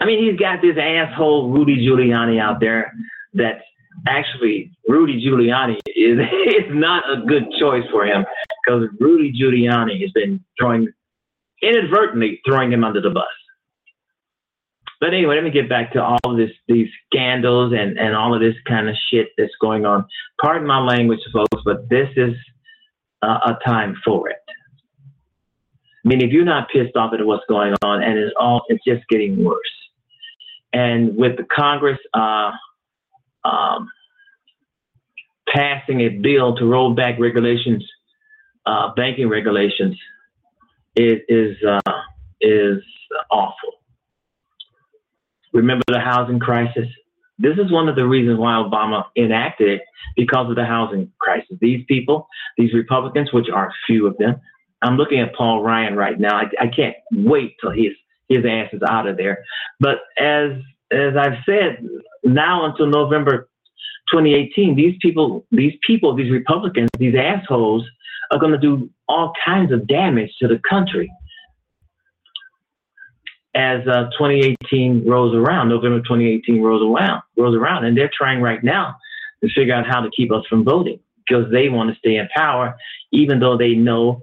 I 0.00 0.06
mean, 0.06 0.24
he's 0.24 0.38
got 0.38 0.62
this 0.62 0.76
asshole 0.78 1.50
Rudy 1.50 1.76
Giuliani 1.76 2.40
out 2.40 2.60
there 2.60 2.92
that 3.34 3.62
actually 4.06 4.70
Rudy 4.86 5.24
Giuliani 5.24 5.78
is, 5.86 6.18
is 6.66 6.70
not 6.70 7.04
a 7.10 7.24
good 7.26 7.44
choice 7.58 7.84
for 7.90 8.06
him 8.06 8.24
because 8.64 8.88
Rudy 9.00 9.32
Giuliani 9.32 10.00
has 10.02 10.10
been 10.12 10.42
throwing 10.58 10.88
inadvertently 11.62 12.40
throwing 12.46 12.72
him 12.72 12.84
under 12.84 13.00
the 13.00 13.10
bus. 13.10 13.24
But 15.00 15.14
anyway, 15.14 15.36
let 15.36 15.44
me 15.44 15.50
get 15.50 15.68
back 15.68 15.92
to 15.92 16.02
all 16.02 16.18
of 16.24 16.36
this, 16.36 16.50
these 16.66 16.88
scandals 17.06 17.72
and, 17.72 17.98
and 17.98 18.16
all 18.16 18.34
of 18.34 18.40
this 18.40 18.56
kind 18.66 18.88
of 18.88 18.96
shit 19.10 19.28
that's 19.38 19.52
going 19.60 19.86
on. 19.86 20.04
Pardon 20.40 20.66
my 20.66 20.80
language, 20.80 21.20
folks, 21.32 21.62
but 21.64 21.88
this 21.88 22.08
is 22.16 22.34
uh, 23.22 23.38
a 23.46 23.58
time 23.64 23.96
for 24.04 24.28
it. 24.28 24.38
I 26.04 26.08
mean, 26.08 26.20
if 26.20 26.32
you're 26.32 26.44
not 26.44 26.68
pissed 26.70 26.96
off 26.96 27.12
at 27.12 27.24
what's 27.24 27.44
going 27.48 27.74
on, 27.82 28.02
and 28.02 28.18
it's 28.18 28.34
all, 28.40 28.62
it's 28.68 28.82
just 28.84 29.06
getting 29.08 29.44
worse. 29.44 29.58
And 30.72 31.16
with 31.16 31.36
the 31.36 31.44
Congress 31.44 31.98
uh, 32.14 32.50
um, 33.44 33.88
passing 35.48 36.00
a 36.00 36.08
bill 36.08 36.56
to 36.56 36.64
roll 36.64 36.94
back 36.94 37.18
regulations, 37.18 37.84
uh, 38.66 38.92
banking 38.94 39.28
regulations, 39.28 39.96
it 40.94 41.24
is 41.28 41.56
uh, 41.66 41.92
is 42.40 42.82
awful. 43.30 43.72
Remember 45.52 45.84
the 45.88 46.00
housing 46.00 46.38
crisis? 46.38 46.86
This 47.38 47.56
is 47.56 47.70
one 47.70 47.88
of 47.88 47.96
the 47.96 48.06
reasons 48.06 48.38
why 48.38 48.54
Obama 48.54 49.04
enacted 49.16 49.68
it 49.68 49.82
because 50.16 50.50
of 50.50 50.56
the 50.56 50.64
housing 50.64 51.10
crisis. 51.18 51.56
These 51.60 51.84
people, 51.86 52.26
these 52.56 52.74
Republicans, 52.74 53.32
which 53.32 53.48
are 53.48 53.72
few 53.86 54.06
of 54.06 54.18
them, 54.18 54.40
I'm 54.82 54.96
looking 54.96 55.20
at 55.20 55.34
Paul 55.34 55.62
Ryan 55.62 55.96
right 55.96 56.18
now. 56.18 56.36
I, 56.36 56.44
I 56.60 56.66
can't 56.66 56.96
wait 57.12 57.56
till 57.60 57.70
his 57.70 57.92
his 58.28 58.44
ass 58.44 58.68
is 58.72 58.82
out 58.82 59.06
of 59.06 59.16
there. 59.16 59.44
But 59.80 59.98
as 60.18 60.52
as 60.90 61.16
I've 61.16 61.38
said, 61.44 61.86
now 62.24 62.64
until 62.64 62.86
November 62.86 63.48
2018, 64.10 64.74
these 64.74 64.96
people, 65.02 65.44
these 65.50 65.74
people, 65.86 66.14
these 66.14 66.30
Republicans, 66.30 66.88
these 66.98 67.14
assholes 67.14 67.84
are 68.30 68.38
going 68.38 68.52
to 68.52 68.58
do 68.58 68.88
all 69.06 69.32
kinds 69.44 69.72
of 69.72 69.86
damage 69.86 70.30
to 70.40 70.48
the 70.48 70.58
country 70.68 71.10
as 73.54 73.86
uh, 73.88 74.04
2018 74.18 75.04
rolls 75.06 75.34
around, 75.34 75.68
November 75.68 75.98
2018 75.98 76.62
rolls 76.62 76.82
around, 76.82 77.22
rolls 77.36 77.56
around, 77.56 77.84
and 77.84 77.96
they're 77.96 78.10
trying 78.16 78.40
right 78.40 78.62
now 78.62 78.96
to 79.42 79.48
figure 79.54 79.74
out 79.74 79.86
how 79.86 80.00
to 80.00 80.10
keep 80.10 80.32
us 80.32 80.44
from 80.48 80.64
voting 80.64 81.00
because 81.26 81.50
they 81.50 81.68
want 81.68 81.90
to 81.90 81.98
stay 81.98 82.16
in 82.16 82.28
power, 82.34 82.76
even 83.12 83.40
though 83.40 83.56
they 83.56 83.74
know 83.74 84.22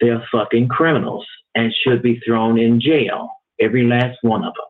they're 0.00 0.24
fucking 0.30 0.68
criminals 0.68 1.26
and 1.54 1.74
should 1.82 2.02
be 2.02 2.20
thrown 2.20 2.58
in 2.58 2.80
jail, 2.80 3.30
every 3.60 3.84
last 3.86 4.18
one 4.22 4.44
of 4.44 4.54
them. 4.54 4.64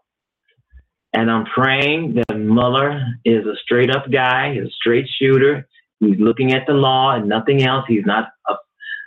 And 1.12 1.30
I'm 1.30 1.46
praying 1.46 2.14
that 2.14 2.38
Mueller 2.38 3.02
is 3.24 3.46
a 3.46 3.56
straight 3.62 3.90
up 3.90 4.10
guy, 4.10 4.54
he's 4.54 4.64
a 4.64 4.70
straight 4.70 5.08
shooter. 5.18 5.66
He's 6.00 6.18
looking 6.18 6.52
at 6.52 6.66
the 6.66 6.74
law 6.74 7.14
and 7.14 7.26
nothing 7.26 7.62
else. 7.62 7.86
He's 7.88 8.04
not 8.04 8.28
a, 8.48 8.54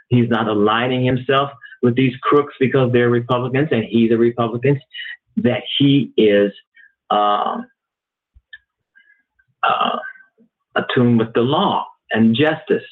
he's 0.10 0.28
not 0.28 0.48
aligning 0.48 1.06
himself 1.06 1.52
with 1.84 1.96
these 1.96 2.16
crooks 2.24 2.56
because 2.60 2.92
they're 2.92 3.10
Republicans 3.10 3.70
and 3.72 3.84
he's 3.84 4.12
a 4.12 4.18
Republican, 4.18 4.80
that 5.38 5.62
he 5.78 6.12
is 6.18 6.52
uh, 7.12 7.58
uh, 9.62 9.98
attuned 10.76 11.20
with 11.20 11.34
the 11.34 11.42
law 11.42 11.86
and 12.12 12.36
justice 12.36 12.84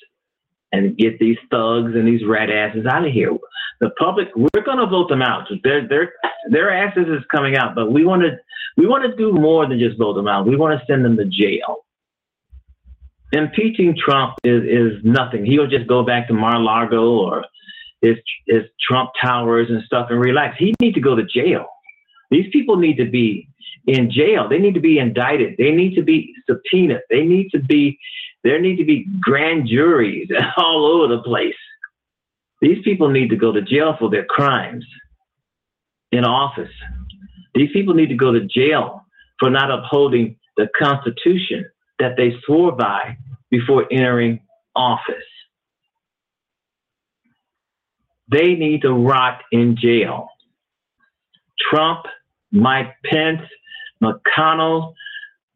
and 0.71 0.97
get 0.97 1.19
these 1.19 1.37
thugs 1.49 1.95
and 1.95 2.07
these 2.07 2.25
rat 2.25 2.49
asses 2.49 2.85
out 2.85 3.05
of 3.05 3.13
here. 3.13 3.31
The 3.79 3.91
public, 3.99 4.29
we're 4.35 4.63
going 4.63 4.79
to 4.79 4.87
vote 4.87 5.09
them 5.09 5.21
out. 5.21 5.47
Their 5.63 5.87
their 5.87 6.13
their 6.49 6.71
asses 6.71 7.07
is 7.07 7.23
coming 7.31 7.55
out, 7.55 7.75
but 7.75 7.91
we 7.91 8.05
want 8.05 8.23
to 8.23 8.37
we 8.75 8.87
want 8.87 9.03
to 9.03 9.15
do 9.15 9.31
more 9.31 9.67
than 9.67 9.79
just 9.79 9.97
vote 9.97 10.13
them 10.13 10.27
out. 10.27 10.47
We 10.47 10.55
want 10.55 10.79
to 10.79 10.85
send 10.85 11.05
them 11.05 11.17
to 11.17 11.25
jail. 11.25 11.77
Impeaching 13.33 13.95
Trump 13.97 14.35
is 14.43 14.63
is 14.63 15.03
nothing. 15.03 15.45
He'll 15.45 15.67
just 15.67 15.87
go 15.87 16.03
back 16.03 16.27
to 16.27 16.33
Mar-a-Lago 16.33 17.17
or 17.17 17.45
his 18.01 18.17
his 18.47 18.63
Trump 18.81 19.11
towers 19.21 19.69
and 19.69 19.83
stuff 19.83 20.07
and 20.09 20.19
relax. 20.19 20.57
He 20.57 20.73
needs 20.81 20.95
to 20.95 21.01
go 21.01 21.15
to 21.15 21.23
jail. 21.23 21.67
These 22.31 22.47
people 22.51 22.77
need 22.77 22.97
to 22.97 23.05
be 23.05 23.47
in 23.85 24.11
jail. 24.11 24.47
They 24.49 24.59
need 24.59 24.73
to 24.73 24.79
be 24.79 24.99
indicted. 24.99 25.55
They 25.57 25.71
need 25.71 25.95
to 25.95 26.01
be 26.01 26.33
subpoenaed. 26.49 27.01
They 27.09 27.23
need 27.23 27.49
to 27.51 27.59
be 27.59 27.97
there 28.43 28.59
need 28.59 28.77
to 28.77 28.85
be 28.85 29.05
grand 29.21 29.67
juries 29.67 30.29
all 30.57 30.85
over 30.85 31.15
the 31.15 31.21
place. 31.21 31.55
These 32.61 32.83
people 32.83 33.09
need 33.09 33.29
to 33.29 33.35
go 33.35 33.51
to 33.51 33.61
jail 33.61 33.95
for 33.99 34.09
their 34.09 34.25
crimes 34.25 34.85
in 36.11 36.23
office. 36.23 36.71
These 37.53 37.69
people 37.73 37.93
need 37.93 38.09
to 38.09 38.15
go 38.15 38.31
to 38.31 38.45
jail 38.45 39.05
for 39.39 39.49
not 39.49 39.71
upholding 39.71 40.37
the 40.55 40.67
Constitution 40.77 41.69
that 41.99 42.15
they 42.17 42.33
swore 42.45 42.71
by 42.71 43.17
before 43.49 43.85
entering 43.91 44.39
office. 44.75 45.15
They 48.29 48.55
need 48.55 48.81
to 48.81 48.91
rot 48.91 49.41
in 49.51 49.77
jail. 49.77 50.29
Trump, 51.69 52.05
Mike 52.51 52.93
Pence, 53.05 53.41
McConnell, 54.03 54.93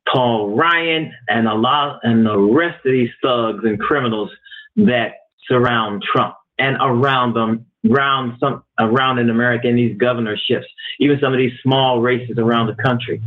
Paul 0.07 0.55
Ryan, 0.55 1.13
and 1.29 1.47
a 1.47 1.53
lot, 1.53 1.99
and 2.03 2.25
the 2.25 2.37
rest 2.37 2.85
of 2.85 2.91
these 2.91 3.09
thugs 3.21 3.63
and 3.63 3.79
criminals 3.79 4.29
that 4.75 5.13
surround 5.47 6.03
Trump 6.03 6.35
and 6.59 6.77
around 6.79 7.33
them, 7.33 7.65
around 7.89 8.37
some, 8.39 8.63
around 8.79 9.19
in 9.19 9.29
America 9.29 9.67
in 9.67 9.75
these 9.75 9.97
governorships, 9.97 10.65
even 10.99 11.19
some 11.19 11.33
of 11.33 11.39
these 11.39 11.53
small 11.63 12.01
races 12.01 12.37
around 12.37 12.67
the 12.67 12.83
country, 12.83 13.21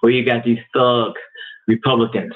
where 0.00 0.12
you 0.12 0.24
got 0.24 0.44
these 0.44 0.60
thug 0.74 1.14
Republicans, 1.66 2.34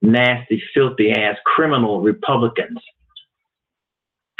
nasty, 0.00 0.62
filthy 0.74 1.12
ass 1.12 1.36
criminal 1.44 2.00
Republicans 2.00 2.78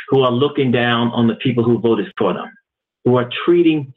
who 0.08 0.20
are 0.20 0.30
looking 0.30 0.70
down 0.70 1.08
on 1.08 1.26
the 1.26 1.34
people 1.36 1.64
who 1.64 1.78
voted 1.78 2.12
for 2.18 2.32
them, 2.32 2.50
who 3.04 3.16
are 3.16 3.28
treating 3.44 3.92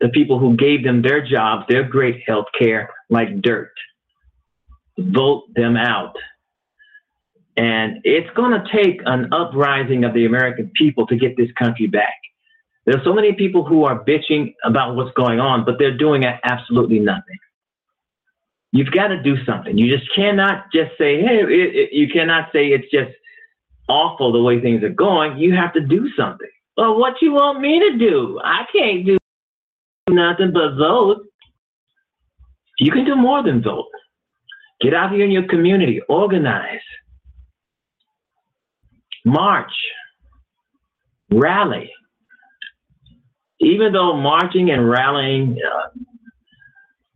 the 0.00 0.08
people 0.10 0.38
who 0.38 0.56
gave 0.56 0.84
them 0.84 1.02
their 1.02 1.24
jobs, 1.26 1.64
their 1.68 1.82
great 1.82 2.22
health 2.26 2.46
care, 2.58 2.90
like 3.10 3.42
dirt. 3.42 3.72
Vote 4.98 5.44
them 5.54 5.76
out. 5.76 6.14
And 7.56 8.00
it's 8.04 8.30
going 8.36 8.52
to 8.52 8.64
take 8.72 9.00
an 9.04 9.32
uprising 9.32 10.04
of 10.04 10.14
the 10.14 10.26
American 10.26 10.70
people 10.76 11.06
to 11.08 11.16
get 11.16 11.36
this 11.36 11.50
country 11.58 11.88
back. 11.88 12.14
There's 12.86 13.02
so 13.04 13.12
many 13.12 13.32
people 13.32 13.64
who 13.64 13.84
are 13.84 14.02
bitching 14.04 14.54
about 14.64 14.94
what's 14.94 15.12
going 15.14 15.40
on, 15.40 15.64
but 15.64 15.78
they're 15.78 15.96
doing 15.96 16.24
absolutely 16.24 17.00
nothing. 17.00 17.38
You've 18.72 18.92
got 18.92 19.08
to 19.08 19.22
do 19.22 19.42
something. 19.44 19.76
You 19.76 19.94
just 19.94 20.08
cannot 20.14 20.66
just 20.72 20.92
say, 20.98 21.20
hey, 21.20 21.40
it, 21.42 21.76
it, 21.76 21.92
you 21.92 22.08
cannot 22.08 22.50
say 22.52 22.68
it's 22.68 22.90
just 22.90 23.10
awful 23.88 24.32
the 24.32 24.40
way 24.40 24.60
things 24.60 24.82
are 24.84 24.90
going, 24.90 25.36
you 25.38 25.54
have 25.54 25.72
to 25.72 25.80
do 25.80 26.08
something. 26.16 26.48
Well, 26.76 26.98
what 26.98 27.20
you 27.20 27.32
want 27.32 27.60
me 27.60 27.80
to 27.80 27.98
do? 27.98 28.40
I 28.44 28.64
can't 28.72 29.04
do 29.04 29.17
nothing 30.08 30.52
but 30.52 30.76
vote. 30.76 31.24
You 32.78 32.92
can 32.92 33.04
do 33.04 33.16
more 33.16 33.42
than 33.42 33.62
vote. 33.62 33.88
Get 34.80 34.94
out 34.94 35.12
here 35.12 35.24
in 35.24 35.30
your 35.30 35.46
community, 35.48 36.00
organize, 36.08 36.80
march, 39.24 39.72
rally. 41.30 41.92
Even 43.60 43.92
though 43.92 44.16
marching 44.16 44.70
and 44.70 44.88
rallying, 44.88 45.58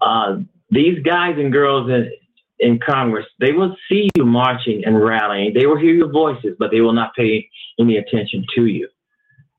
uh, 0.01 0.05
uh, 0.05 0.39
these 0.71 0.99
guys 1.05 1.37
and 1.39 1.53
girls 1.53 1.89
in, 1.89 2.11
in 2.59 2.81
Congress, 2.81 3.27
they 3.39 3.53
will 3.53 3.77
see 3.89 4.09
you 4.17 4.25
marching 4.25 4.85
and 4.85 5.01
rallying. 5.01 5.55
They 5.55 5.67
will 5.67 5.79
hear 5.79 5.95
your 5.95 6.11
voices, 6.11 6.57
but 6.59 6.73
they 6.73 6.81
will 6.81 6.93
not 6.93 7.15
pay 7.15 7.49
any 7.79 7.99
attention 7.99 8.45
to 8.57 8.67
you. 8.67 8.89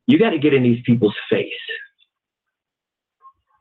You 0.08 0.19
got 0.19 0.32
to 0.32 0.39
get 0.39 0.54
in 0.54 0.63
these 0.63 0.82
people's 0.86 1.15
face. 1.30 1.54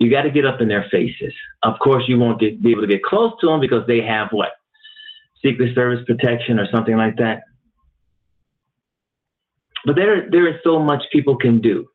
You 0.02 0.10
got 0.10 0.22
to 0.22 0.30
get 0.30 0.44
up 0.44 0.60
in 0.60 0.66
their 0.66 0.84
faces. 0.90 1.32
Of 1.62 1.78
course, 1.78 2.02
you 2.08 2.18
won't 2.18 2.40
get, 2.40 2.60
be 2.60 2.72
able 2.72 2.80
to 2.80 2.88
get 2.88 3.04
close 3.04 3.32
to 3.40 3.46
them 3.46 3.60
because 3.60 3.86
they 3.86 4.00
have 4.00 4.32
what? 4.32 4.48
Secret 5.44 5.76
Service 5.76 6.04
protection 6.04 6.58
or 6.58 6.66
something 6.72 6.96
like 6.96 7.16
that. 7.18 7.42
But 9.86 9.94
there, 9.94 10.28
there 10.28 10.48
is 10.48 10.56
so 10.64 10.80
much 10.80 11.04
people 11.12 11.36
can 11.36 11.60
do. 11.60 11.86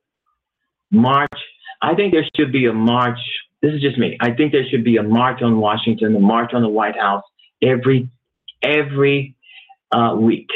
March. 0.89 1.38
I 1.82 1.96
think 1.96 2.13
there 2.13 2.26
should 2.38 2.54
be 2.54 2.67
a 2.67 2.74
march. 2.74 3.20
This 3.62 3.74
is 3.74 3.82
just 3.82 3.98
me. 3.98 4.17
I 4.22 4.32
think 4.32 4.54
there 4.54 4.65
should 4.70 4.86
be 4.86 4.96
a 4.96 5.04
march 5.04 5.41
on 5.41 5.60
Washington, 5.60 6.15
a 6.15 6.20
march 6.20 6.54
on 6.54 6.62
the 6.62 6.70
White 6.70 6.98
House, 6.98 7.24
every 7.62 8.10
every 8.63 9.36
uh, 9.91 10.15
week. 10.17 10.48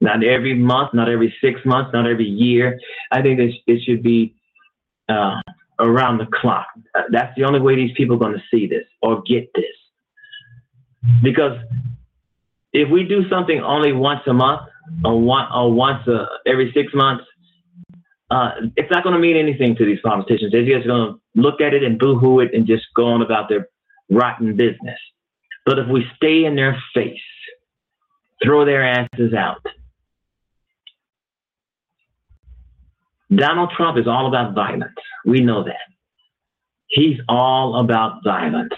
Not 0.00 0.24
every 0.24 0.54
month, 0.54 0.94
not 0.94 1.10
every 1.10 1.34
six 1.42 1.60
months, 1.66 1.90
not 1.92 2.06
every 2.06 2.28
year. 2.28 2.80
I 3.12 3.20
think 3.20 3.38
this 3.38 3.54
it 3.66 3.82
should 3.84 4.02
be 4.02 4.34
uh, 5.06 5.40
around 5.78 6.18
the 6.18 6.26
clock. 6.26 6.66
That's 7.10 7.34
the 7.36 7.44
only 7.44 7.60
way 7.60 7.76
these 7.76 7.92
people 7.96 8.16
are 8.16 8.18
going 8.18 8.34
to 8.34 8.42
see 8.50 8.66
this 8.66 8.84
or 9.02 9.22
get 9.22 9.48
this. 9.54 9.64
Because 11.22 11.58
if 12.72 12.90
we 12.90 13.04
do 13.04 13.28
something 13.28 13.60
only 13.60 13.92
once 13.92 14.20
a 14.26 14.32
month 14.32 14.62
or, 15.04 15.20
one, 15.20 15.46
or 15.52 15.72
once 15.72 16.06
every 16.46 16.72
six 16.72 16.92
months, 16.94 17.24
uh, 18.30 18.50
it's 18.76 18.90
not 18.90 19.02
going 19.04 19.14
to 19.14 19.20
mean 19.20 19.36
anything 19.36 19.74
to 19.76 19.84
these 19.86 20.00
politicians. 20.04 20.52
They're 20.52 20.64
just 20.64 20.86
going 20.86 21.12
to 21.12 21.20
look 21.34 21.60
at 21.60 21.72
it 21.72 21.82
and 21.82 21.98
boo-hoo 21.98 22.40
it 22.40 22.52
and 22.52 22.66
just 22.66 22.84
go 22.94 23.06
on 23.06 23.22
about 23.22 23.48
their 23.48 23.68
rotten 24.10 24.54
business. 24.54 24.98
But 25.64 25.78
if 25.78 25.88
we 25.88 26.04
stay 26.16 26.44
in 26.44 26.54
their 26.56 26.82
face, 26.94 27.18
throw 28.42 28.64
their 28.64 28.82
asses 28.82 29.32
out. 29.34 29.64
Donald 33.34 33.70
Trump 33.76 33.98
is 33.98 34.06
all 34.06 34.26
about 34.26 34.54
violence. 34.54 34.94
We 35.24 35.40
know 35.40 35.64
that. 35.64 35.76
He's 36.86 37.18
all 37.28 37.80
about 37.80 38.24
violence. 38.24 38.72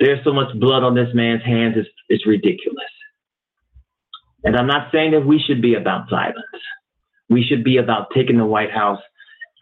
There's 0.00 0.22
so 0.24 0.32
much 0.32 0.58
blood 0.58 0.82
on 0.82 0.94
this 0.94 1.08
man's 1.12 1.44
hands, 1.44 1.74
it's, 1.76 1.88
it's 2.08 2.26
ridiculous. 2.26 2.78
And 4.44 4.56
I'm 4.56 4.66
not 4.66 4.90
saying 4.92 5.10
that 5.10 5.26
we 5.26 5.38
should 5.40 5.60
be 5.60 5.74
about 5.74 6.08
violence. 6.08 6.36
We 7.28 7.44
should 7.44 7.64
be 7.64 7.76
about 7.76 8.08
taking 8.14 8.38
the 8.38 8.46
White 8.46 8.70
House 8.70 9.00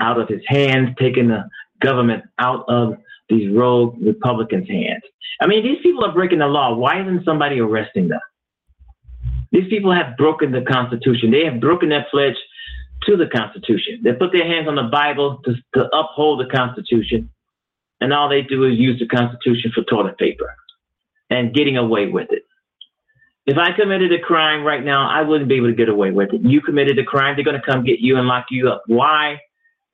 out 0.01 0.21
of 0.21 0.29
his 0.29 0.43
hands, 0.47 0.91
taking 1.01 1.29
the 1.29 1.49
government 1.81 2.25
out 2.39 2.65
of 2.69 2.97
these 3.29 3.51
rogue 3.51 3.97
Republicans' 4.01 4.69
hands. 4.69 5.03
I 5.41 5.47
mean, 5.47 5.65
these 5.65 5.83
people 5.83 6.05
are 6.05 6.13
breaking 6.13 6.39
the 6.39 6.47
law. 6.47 6.75
Why 6.75 7.01
isn't 7.01 7.25
somebody 7.25 7.59
arresting 7.59 8.09
them? 8.09 8.21
These 9.51 9.69
people 9.69 9.93
have 9.93 10.17
broken 10.17 10.53
the 10.53 10.63
Constitution. 10.63 11.31
They 11.31 11.45
have 11.45 11.61
broken 11.61 11.89
their 11.89 12.07
pledge 12.11 12.37
to 13.05 13.17
the 13.17 13.27
Constitution. 13.27 14.01
They 14.03 14.13
put 14.13 14.33
their 14.33 14.47
hands 14.47 14.69
on 14.69 14.75
the 14.75 14.85
Bible 14.91 15.41
to, 15.45 15.55
to 15.75 15.97
uphold 15.97 16.41
the 16.41 16.51
Constitution, 16.55 17.31
and 18.01 18.13
all 18.13 18.29
they 18.29 18.43
do 18.43 18.65
is 18.65 18.79
use 18.79 18.99
the 18.99 19.07
Constitution 19.07 19.73
for 19.75 19.83
toilet 19.85 20.19
paper 20.19 20.55
and 21.31 21.55
getting 21.55 21.77
away 21.77 22.07
with 22.07 22.29
it. 22.31 22.45
If 23.47 23.59
I 23.59 23.73
committed 23.73 24.13
a 24.13 24.19
crime 24.19 24.65
right 24.65 24.85
now, 24.85 25.09
I 25.09 25.23
wouldn't 25.23 25.49
be 25.49 25.57
able 25.57 25.69
to 25.69 25.75
get 25.75 25.89
away 25.89 26.11
with 26.11 26.33
it. 26.33 26.41
You 26.43 26.61
committed 26.61 26.99
a 26.99 27.05
crime, 27.05 27.37
they're 27.37 27.45
going 27.45 27.61
to 27.61 27.67
come 27.67 27.85
get 27.85 28.01
you 28.01 28.17
and 28.19 28.27
lock 28.27 28.47
you 28.51 28.69
up. 28.69 28.83
Why 28.87 29.35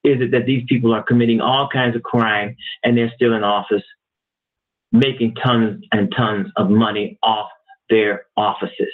is 0.05 0.21
it 0.21 0.31
that 0.31 0.47
these 0.47 0.65
people 0.69 0.95
are 0.95 1.03
committing 1.03 1.41
all 1.41 1.69
kinds 1.69 1.95
of 1.95 2.03
crime 2.03 2.57
and 2.83 2.97
they're 2.97 3.13
still 3.15 3.35
in 3.35 3.45
office, 3.45 3.83
making 4.91 5.35
tons 5.35 5.85
and 5.93 6.13
tons 6.17 6.49
of 6.57 6.71
money 6.71 7.19
off 7.23 7.51
their 7.91 8.25
offices? 8.39 8.93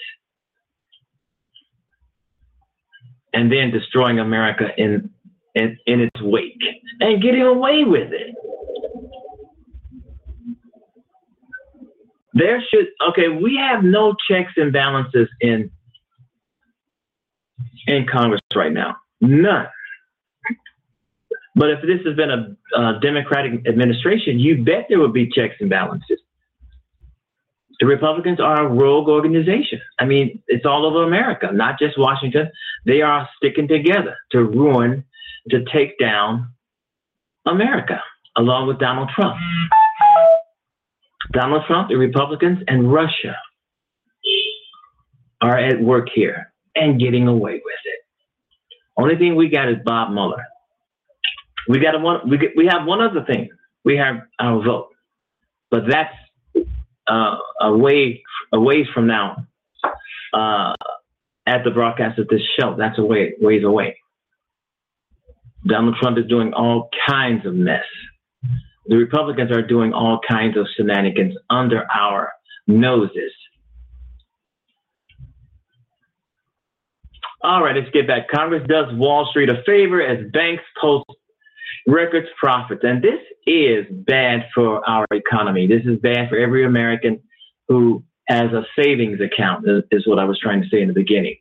And 3.35 3.53
then 3.53 3.71
destroying 3.71 4.19
America 4.19 4.69
in, 4.77 5.11
in, 5.55 5.77
in 5.87 6.01
its 6.01 6.21
wake 6.23 6.63
and 7.01 7.23
getting 7.23 7.43
away 7.43 7.85
with 7.85 8.13
it. 8.13 8.35
there 12.39 12.63
should 12.71 12.87
okay 13.09 13.29
we 13.29 13.57
have 13.57 13.83
no 13.83 14.15
checks 14.29 14.53
and 14.57 14.73
balances 14.73 15.29
in 15.41 15.71
in 17.87 18.07
congress 18.07 18.41
right 18.55 18.73
now. 18.73 18.97
None. 19.21 19.67
But 21.55 21.71
if 21.71 21.83
this 21.83 22.01
has 22.07 22.15
been 22.15 22.31
a, 22.31 22.57
a 22.79 23.01
democratic 23.01 23.67
administration 23.67 24.39
you 24.39 24.63
bet 24.63 24.87
there 24.89 25.01
would 25.01 25.13
be 25.13 25.29
checks 25.29 25.57
and 25.61 25.69
balances 25.69 26.21
the 27.81 27.87
republicans 27.87 28.41
are 28.41 28.67
a 28.67 28.69
rogue 28.69 29.09
organization 29.09 29.81
i 29.99 30.05
mean 30.05 30.43
it's 30.49 30.67
all 30.67 30.87
over 30.87 31.05
america 31.05 31.51
not 31.53 31.79
just 31.79 31.99
washington 31.99 32.51
they 32.87 33.03
are 33.03 33.29
sticking 33.37 33.69
together 33.69 34.17
to 34.31 34.45
ruin 34.45 35.05
to 35.51 35.65
take 35.73 35.99
down 35.99 36.49
america 37.47 38.03
along 38.37 38.67
with 38.67 38.79
donald 38.79 39.09
trump 39.15 39.37
Donald 41.33 41.65
Trump, 41.67 41.89
the 41.89 41.97
Republicans, 41.97 42.63
and 42.69 42.93
Russia 42.93 43.37
are 45.41 45.59
at 45.59 45.81
work 45.81 46.09
here 46.15 46.53
and 46.75 46.99
getting 46.99 47.29
away 47.29 47.55
with 47.55 47.81
it. 47.85 48.01
Only 48.97 49.17
thing 49.17 49.37
we 49.37 49.49
got 49.49 49.69
is 49.69 49.77
Bob 49.85 50.13
Mueller. 50.13 50.45
We 51.69 51.81
got 51.81 51.95
a 51.95 51.99
one. 51.99 52.29
We 52.29 52.53
we 52.57 52.67
have 52.67 52.87
one 52.87 53.01
other 53.01 53.25
thing. 53.25 53.51
We 53.85 53.97
have 53.97 54.17
our 54.39 54.63
vote, 54.63 54.89
but 55.71 55.83
that's 55.89 56.15
uh, 57.09 57.37
away 57.61 58.23
a 58.53 58.61
ways 58.61 58.87
from 58.95 59.07
now. 59.07 59.45
Uh, 60.33 60.75
at 61.47 61.65
the 61.65 61.71
broadcast 61.71 62.19
of 62.19 62.29
this 62.29 62.43
show, 62.59 62.77
that's 62.77 62.99
a 62.99 63.05
way 63.05 63.35
ways 63.41 63.65
away. 63.65 63.97
Donald 65.67 65.97
Trump 66.01 66.19
is 66.19 66.27
doing 66.27 66.53
all 66.53 66.91
kinds 67.09 67.47
of 67.47 67.55
mess 67.55 67.85
the 68.89 68.97
Republicans 68.97 69.51
are 69.53 69.63
doing 69.63 69.93
all 69.93 70.19
kinds 70.27 70.57
of 70.57 70.67
shenanigans 70.75 71.37
under 71.51 71.87
our 71.95 72.33
noses. 72.67 73.33
All 77.43 77.63
right, 77.63 77.77
let's 77.77 77.91
get 77.91 78.07
back. 78.07 78.29
Congress 78.29 78.67
does 78.67 78.93
Wall 78.95 79.27
Street 79.31 79.51
a 79.51 79.63
favor 79.65 80.03
as 80.03 80.27
banks 80.33 80.65
post 80.81 81.05
records 81.89 82.29
profits. 82.39 82.83
And 82.85 83.03
this 83.03 83.21
is 83.47 83.87
bad 83.91 84.47
for 84.55 84.87
our 84.89 85.07
economy. 85.11 85.67
This 85.67 85.83
is 85.85 85.99
bad 85.99 86.29
for 86.29 86.39
every 86.39 86.65
American 86.65 87.21
who 87.67 88.05
has 88.29 88.53
a 88.53 88.65
savings 88.79 89.21
account, 89.21 89.65
is 89.91 90.07
what 90.07 90.19
I 90.19 90.25
was 90.25 90.39
trying 90.39 90.63
to 90.63 90.69
say 90.69 90.83
in 90.83 90.89
the 90.89 90.95
beginning. 90.95 91.37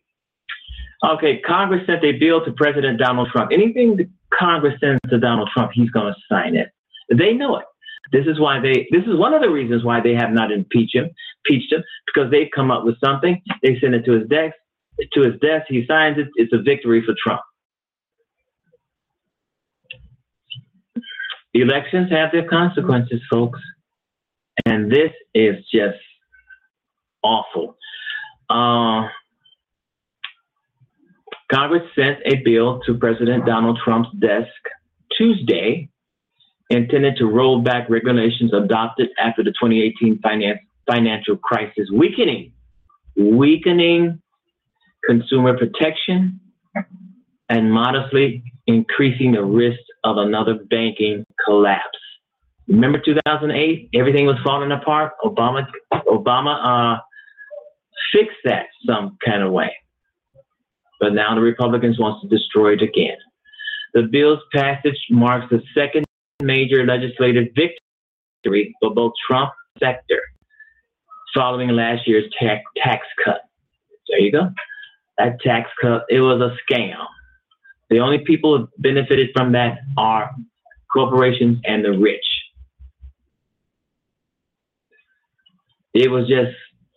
Okay, 1.05 1.39
Congress 1.41 1.85
sent 1.85 2.03
a 2.03 2.13
bill 2.13 2.43
to 2.45 2.51
President 2.53 2.97
Donald 2.97 3.29
Trump. 3.31 3.51
Anything 3.51 4.09
Congress 4.33 4.79
sends 4.79 4.99
to 5.09 5.19
Donald 5.19 5.49
Trump, 5.53 5.71
he's 5.73 5.91
going 5.91 6.13
to 6.13 6.19
sign 6.29 6.55
it. 6.55 6.69
They 7.13 7.33
know 7.33 7.57
it. 7.57 7.65
This 8.11 8.25
is 8.25 8.39
why 8.39 8.59
they. 8.59 8.87
This 8.89 9.03
is 9.05 9.17
one 9.17 9.33
of 9.33 9.41
the 9.41 9.49
reasons 9.49 9.83
why 9.83 9.99
they 9.99 10.15
have 10.15 10.31
not 10.31 10.51
impeached 10.51 10.95
him. 10.95 11.09
Impeached 11.45 11.73
him 11.73 11.83
because 12.05 12.31
they've 12.31 12.49
come 12.55 12.71
up 12.71 12.85
with 12.85 12.97
something. 13.03 13.41
They 13.61 13.77
send 13.79 13.95
it 13.95 14.05
to 14.05 14.13
his 14.13 14.27
desk. 14.29 14.55
To 15.13 15.21
his 15.21 15.39
desk, 15.41 15.65
he 15.67 15.85
signs 15.85 16.17
it. 16.17 16.29
It's 16.35 16.53
a 16.53 16.61
victory 16.61 17.03
for 17.05 17.13
Trump. 17.21 17.41
Elections 21.61 22.11
have 22.11 22.31
their 22.31 22.47
consequences, 22.47 23.19
folks, 23.31 23.59
and 24.65 24.91
this 24.91 25.11
is 25.33 25.55
just 25.73 25.97
awful. 27.23 27.75
Uh, 28.47 29.07
Congress 31.51 31.83
sent 31.95 32.19
a 32.25 32.35
bill 32.45 32.79
to 32.85 32.93
President 32.93 33.45
Donald 33.45 33.79
Trump's 33.83 34.09
desk 34.19 34.47
Tuesday 35.17 35.89
intended 36.69 37.15
to 37.17 37.25
roll 37.25 37.61
back 37.61 37.89
regulations 37.89 38.53
adopted 38.53 39.09
after 39.17 39.43
the 39.43 39.51
2018 39.51 40.19
finance, 40.19 40.59
financial 40.85 41.37
crisis, 41.37 41.89
weakening, 41.91 42.51
weakening 43.15 44.21
consumer 45.07 45.57
protection 45.57 46.39
and 47.49 47.71
modestly 47.71 48.43
increasing 48.67 49.31
the 49.31 49.43
risk 49.43 49.79
of 50.03 50.17
another 50.17 50.59
banking 50.69 51.25
collapse. 51.47 51.97
Remember 52.67 52.99
2008? 52.99 53.89
Everything 53.95 54.25
was 54.25 54.37
falling 54.43 54.71
apart. 54.71 55.13
Obama, 55.23 55.65
Obama 56.07 56.97
uh, 56.97 57.01
fixed 58.13 58.37
that 58.43 58.67
some 58.85 59.17
kind 59.25 59.41
of 59.41 59.51
way. 59.51 59.73
But 60.99 61.13
now 61.13 61.33
the 61.33 61.41
Republicans 61.41 61.97
want 61.99 62.21
to 62.21 62.27
destroy 62.27 62.73
it 62.73 62.81
again. 62.81 63.17
The 63.93 64.03
bill's 64.03 64.39
passage 64.53 64.97
marks 65.09 65.47
the 65.49 65.61
second 65.73 66.05
major 66.43 66.85
legislative 66.85 67.47
victory 67.55 68.75
for 68.81 68.93
both 68.93 69.13
Trump 69.27 69.51
sector 69.79 70.21
following 71.33 71.69
last 71.69 72.07
year's 72.07 72.25
tax, 72.39 72.63
tax 72.83 73.05
cut. 73.23 73.41
There 74.09 74.19
you 74.19 74.31
go. 74.31 74.49
That 75.17 75.39
tax 75.41 75.69
cut, 75.81 76.05
it 76.09 76.19
was 76.19 76.41
a 76.41 76.55
scam. 76.71 76.95
The 77.89 77.99
only 77.99 78.19
people 78.19 78.57
who 78.57 78.69
benefited 78.77 79.29
from 79.35 79.51
that 79.53 79.79
are 79.97 80.31
corporations 80.97 81.59
and 81.65 81.85
the 81.85 81.91
rich. 81.91 82.25
It 85.93 86.09
was 86.09 86.27
just, 86.27 86.55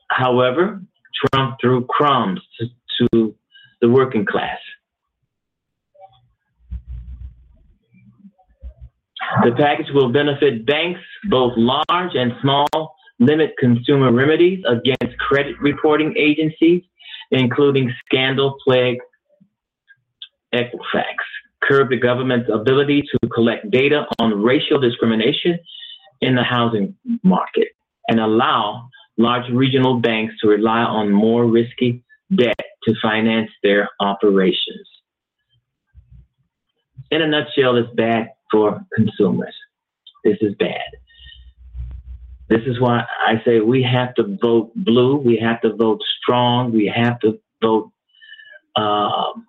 however, 0.09 0.81
Trump 1.21 1.57
threw 1.61 1.85
crumbs 1.85 2.41
to, 2.59 2.67
to 2.99 3.35
the 3.83 3.89
working 3.91 4.25
class. 4.25 4.59
The 9.45 9.53
package 9.53 9.91
will 9.93 10.11
benefit 10.11 10.65
banks, 10.65 11.01
both 11.29 11.53
large 11.57 12.15
and 12.15 12.33
small, 12.41 12.95
limit 13.19 13.51
consumer 13.59 14.11
remedies 14.13 14.65
against 14.67 15.19
credit 15.19 15.57
reporting 15.61 16.15
agencies, 16.17 16.83
including 17.31 17.93
scandal 18.07 18.57
plagued 18.65 19.03
Equifax, 20.55 21.17
curb 21.63 21.91
the 21.91 21.97
government's 21.97 22.49
ability 22.53 23.03
to 23.03 23.29
collect 23.29 23.71
data 23.71 24.07
on 24.19 24.43
racial 24.43 24.79
discrimination 24.81 25.59
in 26.21 26.35
the 26.35 26.43
housing 26.43 26.95
market, 27.23 27.69
and 28.09 28.21
allow 28.21 28.89
large 29.17 29.51
regional 29.51 30.01
banks 30.01 30.35
to 30.41 30.49
rely 30.49 30.81
on 30.81 31.11
more 31.11 31.45
risky 31.47 32.03
debt 32.35 32.61
to 32.85 32.95
finance 33.03 33.51
their 33.63 33.89
operations. 34.01 34.89
In 37.11 37.23
a 37.23 37.27
nutshell, 37.27 37.77
it's 37.77 37.93
bad 37.95 38.31
for 38.51 38.81
consumers. 38.95 39.55
This 40.25 40.39
is 40.41 40.55
bad. 40.55 40.91
This 42.49 42.63
is 42.67 42.81
why 42.81 43.05
I 43.27 43.41
say 43.45 43.61
we 43.61 43.83
have 43.83 44.15
to 44.17 44.37
vote 44.43 44.73
blue. 44.75 45.17
We 45.17 45.37
have 45.39 45.61
to 45.63 45.75
vote 45.75 46.01
strong. 46.21 46.73
We 46.73 46.87
have 46.87 47.21
to 47.21 47.39
vote 47.63 47.91
um, 48.77 49.47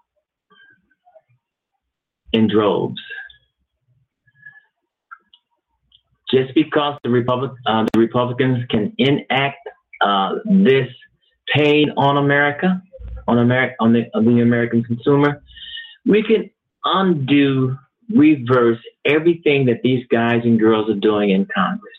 in 2.33 2.47
droves. 2.47 3.01
Just 6.29 6.53
because 6.55 6.97
the, 7.03 7.09
Republic, 7.09 7.51
uh, 7.65 7.85
the 7.93 7.99
Republicans 7.99 8.65
can 8.69 8.93
enact 8.97 9.67
uh, 10.01 10.35
this 10.45 10.87
pain 11.53 11.91
on 11.97 12.17
America, 12.17 12.81
on, 13.27 13.37
Ameri- 13.37 13.73
on, 13.79 13.91
the, 13.91 14.05
on 14.13 14.25
the 14.25 14.41
American 14.41 14.83
consumer, 14.83 15.43
we 16.05 16.23
can 16.23 16.49
undo, 16.85 17.77
reverse 18.09 18.79
everything 19.05 19.65
that 19.65 19.81
these 19.83 20.05
guys 20.07 20.41
and 20.43 20.59
girls 20.59 20.89
are 20.89 20.95
doing 20.95 21.31
in 21.31 21.45
Congress. 21.53 21.93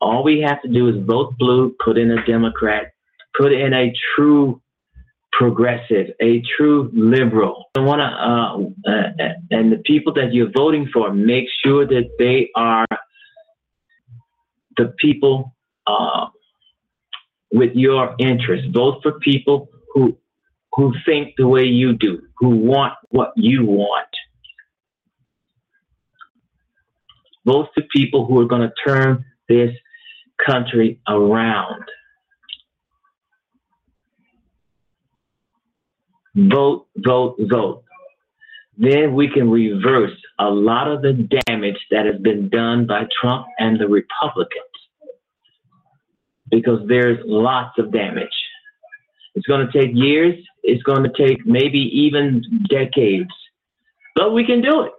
All 0.00 0.22
we 0.22 0.40
have 0.40 0.62
to 0.62 0.68
do 0.68 0.88
is 0.88 1.04
vote 1.04 1.36
blue, 1.38 1.74
put 1.84 1.98
in 1.98 2.10
a 2.10 2.24
Democrat, 2.24 2.92
put 3.36 3.52
in 3.52 3.72
a 3.72 3.92
true 4.14 4.60
progressive, 5.38 6.08
a 6.20 6.42
true 6.56 6.90
liberal. 6.92 7.66
I 7.76 7.80
want 7.80 8.00
to, 8.00 8.90
uh, 8.90 8.92
uh, 8.92 9.32
and 9.52 9.70
the 9.70 9.80
people 9.86 10.12
that 10.14 10.34
you're 10.34 10.50
voting 10.50 10.90
for, 10.92 11.14
make 11.14 11.46
sure 11.64 11.86
that 11.86 12.10
they 12.18 12.50
are 12.56 12.86
the 14.76 14.92
people 14.98 15.54
uh, 15.86 16.26
with 17.52 17.70
your 17.74 18.16
interests. 18.18 18.66
Vote 18.72 18.98
for 19.02 19.12
people 19.20 19.70
who 19.94 20.18
who 20.74 20.92
think 21.06 21.34
the 21.38 21.46
way 21.46 21.64
you 21.64 21.92
do, 21.92 22.20
who 22.38 22.50
want 22.50 22.94
what 23.10 23.32
you 23.36 23.64
want. 23.64 24.08
Vote 27.46 27.68
for 27.74 27.82
people 27.94 28.26
who 28.26 28.40
are 28.40 28.44
going 28.44 28.62
to 28.62 28.72
turn 28.84 29.24
this 29.48 29.70
country 30.44 31.00
around. 31.08 31.84
Vote, 36.38 36.86
vote, 36.98 37.36
vote. 37.50 37.82
Then 38.76 39.14
we 39.14 39.28
can 39.28 39.50
reverse 39.50 40.16
a 40.38 40.48
lot 40.48 40.86
of 40.86 41.02
the 41.02 41.28
damage 41.46 41.78
that 41.90 42.06
has 42.06 42.20
been 42.20 42.48
done 42.48 42.86
by 42.86 43.08
Trump 43.20 43.46
and 43.58 43.80
the 43.80 43.88
Republicans. 43.88 44.64
Because 46.48 46.86
there's 46.86 47.18
lots 47.26 47.76
of 47.78 47.92
damage. 47.92 48.28
It's 49.34 49.46
going 49.46 49.66
to 49.66 49.72
take 49.72 49.90
years. 49.94 50.36
It's 50.62 50.82
going 50.84 51.02
to 51.02 51.10
take 51.10 51.44
maybe 51.44 51.78
even 51.78 52.42
decades. 52.70 53.30
But 54.14 54.32
we 54.32 54.46
can 54.46 54.62
do 54.62 54.82
it. 54.82 54.92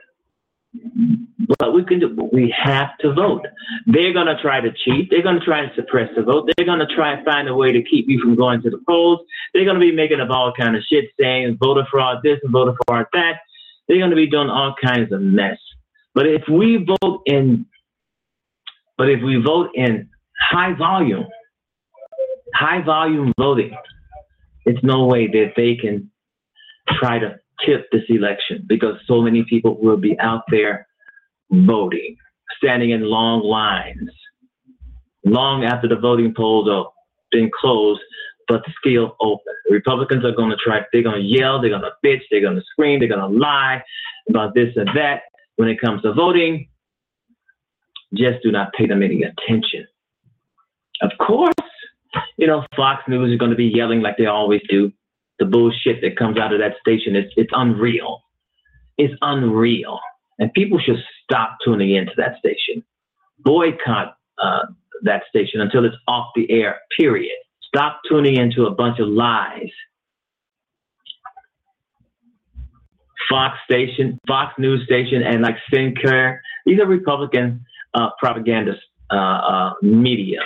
But 1.58 1.74
we 1.74 1.84
can 1.84 2.00
do. 2.00 2.30
We 2.32 2.54
have 2.56 2.96
to 3.00 3.14
vote. 3.14 3.46
They're 3.88 4.14
going 4.14 4.28
to 4.28 4.40
try 4.42 4.62
to 4.62 4.72
cheat. 4.72 5.10
They're 5.10 5.24
going 5.24 5.40
to 5.40 5.46
try 5.46 5.66
to 5.66 5.74
suppress 5.76 6.10
the 6.16 6.22
vote. 6.22 6.50
They're 6.56 6.66
going 6.66 6.80
to 6.80 6.96
try 6.96 7.14
and 7.14 7.26
find 7.26 7.48
a 7.48 7.56
way 7.56 7.72
to 7.72 7.82
keep 7.84 8.08
you 8.08 8.20
from 8.22 8.36
going 8.36 8.62
to 8.62 8.70
the 8.70 8.80
polls. 8.88 9.20
They're 9.54 9.66
going 9.66 9.80
to 9.80 9.80
be 9.80 9.92
making 9.92 10.22
up 10.22 10.30
all 10.30 10.54
kind 10.54 10.76
of 10.76 10.84
shit, 10.84 11.06
saying 11.20 11.58
voter 11.60 11.88
fraud 11.90 12.20
this 12.24 12.40
and 12.44 12.52
voter 12.52 12.76
fraud 12.88 13.08
that. 13.14 13.40
They're 13.88 13.98
going 13.98 14.12
to 14.12 14.16
be 14.16 14.30
doing 14.30 14.50
all 14.50 14.76
kinds 14.82 15.12
of 15.12 15.22
mess. 15.22 15.58
But 16.14 16.28
if 16.28 16.44
we 16.48 16.86
vote 17.02 17.22
in, 17.26 17.66
but 18.98 19.10
if 19.10 19.24
we 19.24 19.42
vote 19.42 19.72
in 19.74 20.10
high 20.40 20.74
volume, 20.74 21.26
high 22.54 22.82
volume 22.84 23.34
voting, 23.40 23.76
it's 24.66 24.84
no 24.84 25.06
way 25.06 25.28
that 25.28 25.54
they 25.56 25.76
can 25.76 26.12
try 26.88 27.18
to 27.18 27.40
tip 27.66 27.88
this 27.92 28.04
election 28.10 28.66
because 28.68 28.96
so 29.06 29.22
many 29.22 29.44
people 29.44 29.78
will 29.82 29.98
be 29.98 30.18
out 30.20 30.44
there 30.50 30.88
voting, 31.52 32.16
standing 32.58 32.92
in 32.92 33.02
long 33.02 33.44
lines, 33.44 34.10
long 35.26 35.64
after 35.64 35.88
the 35.88 35.96
voting 35.96 36.34
polls 36.36 36.70
have 36.70 36.86
been 37.32 37.50
closed, 37.60 38.02
but 38.48 38.62
still 38.80 39.16
open. 39.20 39.54
Republicans 39.70 40.26
are 40.26 40.32
going 40.32 40.50
to 40.50 40.58
try, 40.58 40.82
they're 40.92 41.04
going 41.04 41.22
to 41.22 41.28
yell, 41.28 41.62
they're 41.62 41.70
going 41.70 41.82
to 41.82 41.92
bitch, 42.04 42.22
they're 42.32 42.42
going 42.42 42.56
to 42.56 42.64
scream, 42.72 43.00
they're 43.00 43.08
going 43.08 43.20
to 43.20 43.40
lie 43.40 43.82
about 44.30 44.54
this 44.54 44.76
and 44.76 44.90
that. 44.96 45.22
When 45.58 45.68
it 45.68 45.82
comes 45.82 46.02
to 46.04 46.14
voting, 46.14 46.70
just 48.14 48.42
do 48.42 48.52
not 48.52 48.72
pay 48.74 48.88
them 48.88 49.04
any 49.04 49.24
attention. 49.24 49.86
Of 51.02 51.12
course, 51.20 51.54
you 52.38 52.48
know, 52.48 52.66
Fox 52.76 53.04
News 53.08 53.32
is 53.32 53.38
going 53.38 53.52
to 53.52 53.58
be 53.58 53.66
yelling 53.66 54.02
like 54.02 54.18
they 54.18 54.26
always 54.26 54.62
do. 54.70 54.92
The 55.40 55.46
bullshit 55.46 56.02
that 56.02 56.18
comes 56.18 56.38
out 56.38 56.54
of 56.54 56.60
that 56.60 56.76
station, 56.80 57.16
it's, 57.16 57.34
it's 57.38 57.52
unreal. 57.54 58.22
It's 58.98 59.14
unreal. 59.22 60.00
And 60.38 60.54
people 60.54 60.80
should 60.80 60.98
stop 61.24 61.58
tuning 61.64 61.96
into 61.96 62.12
that 62.18 62.38
station. 62.40 62.84
Boycott 63.40 64.18
uh, 64.42 64.66
that 65.04 65.24
station 65.30 65.62
until 65.62 65.86
it's 65.86 65.96
off 66.08 66.28
the 66.36 66.50
air, 66.52 66.80
period. 66.98 67.36
Stop 67.62 68.02
tuning 68.10 68.36
into 68.36 68.66
a 68.66 68.72
bunch 68.72 69.00
of 69.00 69.08
lies. 69.08 69.70
Fox 73.30 73.58
station, 73.64 74.18
Fox 74.28 74.54
News 74.58 74.84
station, 74.86 75.22
and 75.22 75.44
like 75.44 75.56
Sinclair, 75.72 76.42
these 76.66 76.80
are 76.80 76.88
Republican 76.88 77.64
uh, 77.94 78.10
propaganda 78.20 78.74
uh, 79.12 79.16
uh, 79.16 79.74
media. 79.82 80.40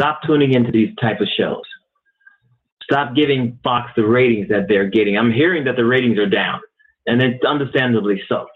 Stop 0.00 0.22
tuning 0.26 0.54
into 0.54 0.72
these 0.72 0.88
type 0.98 1.20
of 1.20 1.28
shows. 1.36 1.60
Stop 2.82 3.14
giving 3.14 3.58
Fox 3.62 3.90
the 3.96 4.06
ratings 4.06 4.48
that 4.48 4.64
they're 4.66 4.88
getting. 4.88 5.18
I'm 5.18 5.30
hearing 5.30 5.64
that 5.64 5.76
the 5.76 5.84
ratings 5.84 6.18
are 6.18 6.26
down, 6.26 6.58
and 7.06 7.20
it's 7.20 7.44
understandably 7.44 8.22
so. 8.26 8.46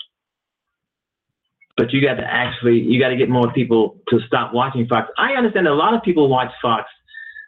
But 1.76 1.92
you 1.92 2.00
got 2.00 2.14
to 2.14 2.24
actually, 2.24 2.78
you 2.78 2.98
got 2.98 3.08
to 3.08 3.16
get 3.16 3.28
more 3.28 3.52
people 3.52 3.98
to 4.08 4.20
stop 4.26 4.54
watching 4.54 4.86
Fox. 4.86 5.10
I 5.18 5.34
understand 5.34 5.68
a 5.68 5.74
lot 5.74 5.92
of 5.92 6.02
people 6.02 6.30
watch 6.30 6.50
Fox 6.62 6.88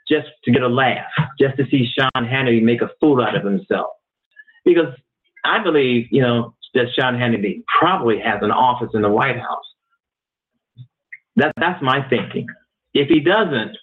just 0.06 0.26
to 0.44 0.52
get 0.52 0.61
a 0.61 0.68
laugh, 0.68 1.06
just 1.40 1.56
to 1.56 1.64
see 1.70 1.88
Sean 1.98 2.26
Hannity 2.26 2.62
make 2.62 2.82
a 2.82 2.90
fool 3.00 3.22
out 3.22 3.35
of 3.35 3.44
himself. 3.44 3.92
Because 4.66 4.94
I 5.42 5.62
believe, 5.62 6.09
you 6.11 6.20
know, 6.20 6.54
that 6.74 6.88
Sean 6.94 7.14
Hannity 7.14 7.64
probably 7.80 8.20
has 8.20 8.40
an 8.42 8.50
office 8.50 8.90
in 8.92 9.00
the 9.00 9.09
White 9.09 9.38
House. 9.38 9.64
That, 11.37 11.54
that's 11.56 11.82
my 11.82 12.06
thinking. 12.11 12.46
If 12.92 13.09
he 13.09 13.20
doesn't, 13.20 13.76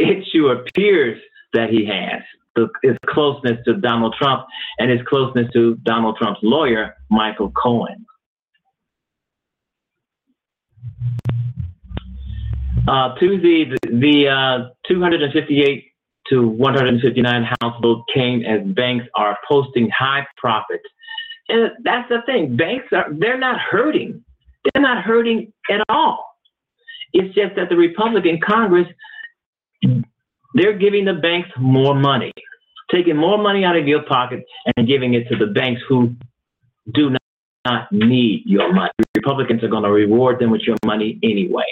it 0.00 0.26
sure 0.32 0.52
appears 0.52 1.20
that 1.52 1.70
he 1.70 1.86
has. 1.86 2.22
The, 2.56 2.68
his 2.82 2.96
closeness 3.06 3.58
to 3.66 3.74
Donald 3.74 4.14
Trump 4.18 4.44
and 4.78 4.90
his 4.90 5.00
closeness 5.06 5.48
to 5.52 5.76
Donald 5.76 6.16
Trump's 6.16 6.40
lawyer, 6.42 6.96
Michael 7.08 7.52
Cohen. 7.52 8.04
Uh, 12.88 13.14
Tuesday, 13.16 13.64
the, 13.64 13.78
the 13.84 14.28
uh, 14.28 14.68
258 14.88 15.84
to 16.28 16.48
159 16.48 17.44
House 17.60 17.80
vote 17.82 18.04
came 18.12 18.42
as 18.44 18.66
banks 18.74 19.06
are 19.14 19.38
posting 19.48 19.88
high 19.90 20.26
profits. 20.36 20.84
And 21.48 21.70
that's 21.84 22.08
the 22.08 22.22
thing. 22.26 22.56
Banks 22.56 22.86
are, 22.92 23.06
they're 23.12 23.38
not 23.38 23.60
hurting. 23.60 24.24
They're 24.64 24.82
not 24.82 25.04
hurting 25.04 25.52
at 25.70 25.82
all. 25.88 26.26
It's 27.12 27.34
just 27.34 27.56
that 27.56 27.68
the 27.68 27.76
Republican 27.76 28.40
Congress 28.40 28.86
they're 30.54 30.76
giving 30.76 31.04
the 31.04 31.14
banks 31.14 31.48
more 31.58 31.94
money, 31.94 32.32
taking 32.90 33.16
more 33.16 33.38
money 33.38 33.64
out 33.64 33.76
of 33.76 33.86
your 33.86 34.02
pocket 34.02 34.44
and 34.76 34.86
giving 34.86 35.14
it 35.14 35.28
to 35.28 35.36
the 35.36 35.46
banks 35.46 35.80
who 35.88 36.14
do 36.92 37.10
not, 37.10 37.22
not 37.64 37.92
need 37.92 38.42
your 38.46 38.72
money. 38.72 38.90
Republicans 39.14 39.62
are 39.62 39.68
going 39.68 39.84
to 39.84 39.90
reward 39.90 40.40
them 40.40 40.50
with 40.50 40.62
your 40.62 40.76
money 40.84 41.18
anyway. 41.22 41.64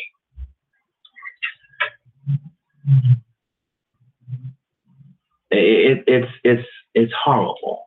It, 5.51 6.05
it's 6.07 6.31
it's 6.45 6.69
it's 6.95 7.12
horrible. 7.25 7.85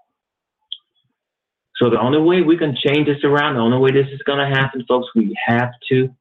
So 1.76 1.90
the 1.90 2.00
only 2.00 2.20
way 2.20 2.42
we 2.42 2.58
can 2.58 2.76
change 2.76 3.08
this 3.08 3.24
around, 3.24 3.56
the 3.56 3.62
only 3.62 3.78
way 3.78 3.92
this 3.92 4.08
is 4.12 4.22
going 4.24 4.38
to 4.40 4.56
happen, 4.56 4.86
folks, 4.88 5.08
we 5.16 5.36
have 5.48 5.72
to 5.90 6.14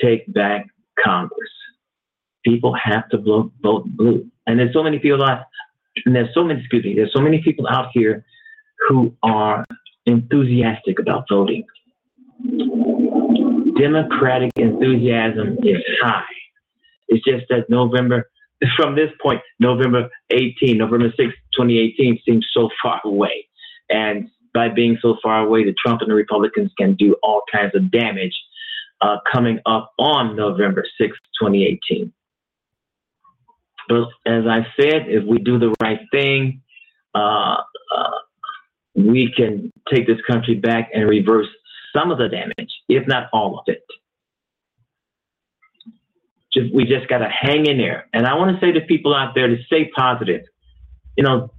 take 0.00 0.30
back 0.32 0.66
Congress 1.02 1.50
people 2.44 2.74
have 2.74 3.08
to 3.10 3.18
vote, 3.18 3.52
vote 3.62 3.84
blue. 3.96 4.26
And 4.46 4.58
there's 4.58 4.72
so 4.72 4.82
many 4.82 4.98
people 4.98 5.22
out, 5.22 5.44
and 6.06 6.14
there's 6.14 6.32
so 6.34 6.44
many, 6.44 6.60
excuse 6.60 6.84
me, 6.84 6.94
there's 6.94 7.12
so 7.12 7.20
many 7.20 7.42
people 7.42 7.66
out 7.68 7.88
here 7.92 8.24
who 8.88 9.14
are 9.22 9.66
enthusiastic 10.06 10.98
about 10.98 11.24
voting. 11.28 11.64
Democratic 13.78 14.52
enthusiasm 14.56 15.58
is 15.62 15.82
high. 16.02 16.24
It's 17.08 17.24
just 17.24 17.46
that 17.50 17.68
November, 17.68 18.30
from 18.76 18.94
this 18.94 19.10
point, 19.22 19.40
November 19.58 20.08
18, 20.30 20.78
November 20.78 21.08
6, 21.08 21.18
2018 21.18 22.20
seems 22.26 22.46
so 22.52 22.70
far 22.82 23.00
away. 23.04 23.46
And 23.88 24.30
by 24.54 24.68
being 24.68 24.98
so 25.00 25.16
far 25.22 25.44
away, 25.44 25.64
the 25.64 25.74
Trump 25.74 26.00
and 26.00 26.10
the 26.10 26.14
Republicans 26.14 26.72
can 26.78 26.94
do 26.94 27.16
all 27.22 27.42
kinds 27.52 27.74
of 27.74 27.90
damage 27.90 28.36
uh, 29.00 29.18
coming 29.30 29.60
up 29.66 29.92
on 29.98 30.36
November 30.36 30.84
6, 30.98 31.16
2018. 31.40 32.12
But 33.90 34.08
as 34.24 34.46
I 34.46 34.66
said, 34.80 35.06
if 35.08 35.24
we 35.24 35.38
do 35.38 35.58
the 35.58 35.74
right 35.82 36.00
thing, 36.12 36.62
uh, 37.14 37.56
uh, 37.94 38.10
we 38.94 39.32
can 39.36 39.72
take 39.92 40.06
this 40.06 40.20
country 40.28 40.54
back 40.54 40.90
and 40.94 41.08
reverse 41.08 41.48
some 41.92 42.12
of 42.12 42.18
the 42.18 42.28
damage, 42.28 42.70
if 42.88 43.06
not 43.08 43.28
all 43.32 43.58
of 43.58 43.64
it. 43.66 43.82
Just, 46.54 46.72
we 46.72 46.84
just 46.84 47.08
got 47.08 47.18
to 47.18 47.28
hang 47.28 47.66
in 47.66 47.78
there. 47.78 48.06
And 48.12 48.26
I 48.26 48.34
want 48.34 48.58
to 48.58 48.64
say 48.64 48.72
to 48.72 48.80
people 48.80 49.14
out 49.14 49.34
there 49.34 49.48
to 49.48 49.62
stay 49.64 49.90
positive. 49.96 50.42
You 51.16 51.24
know, 51.24 51.52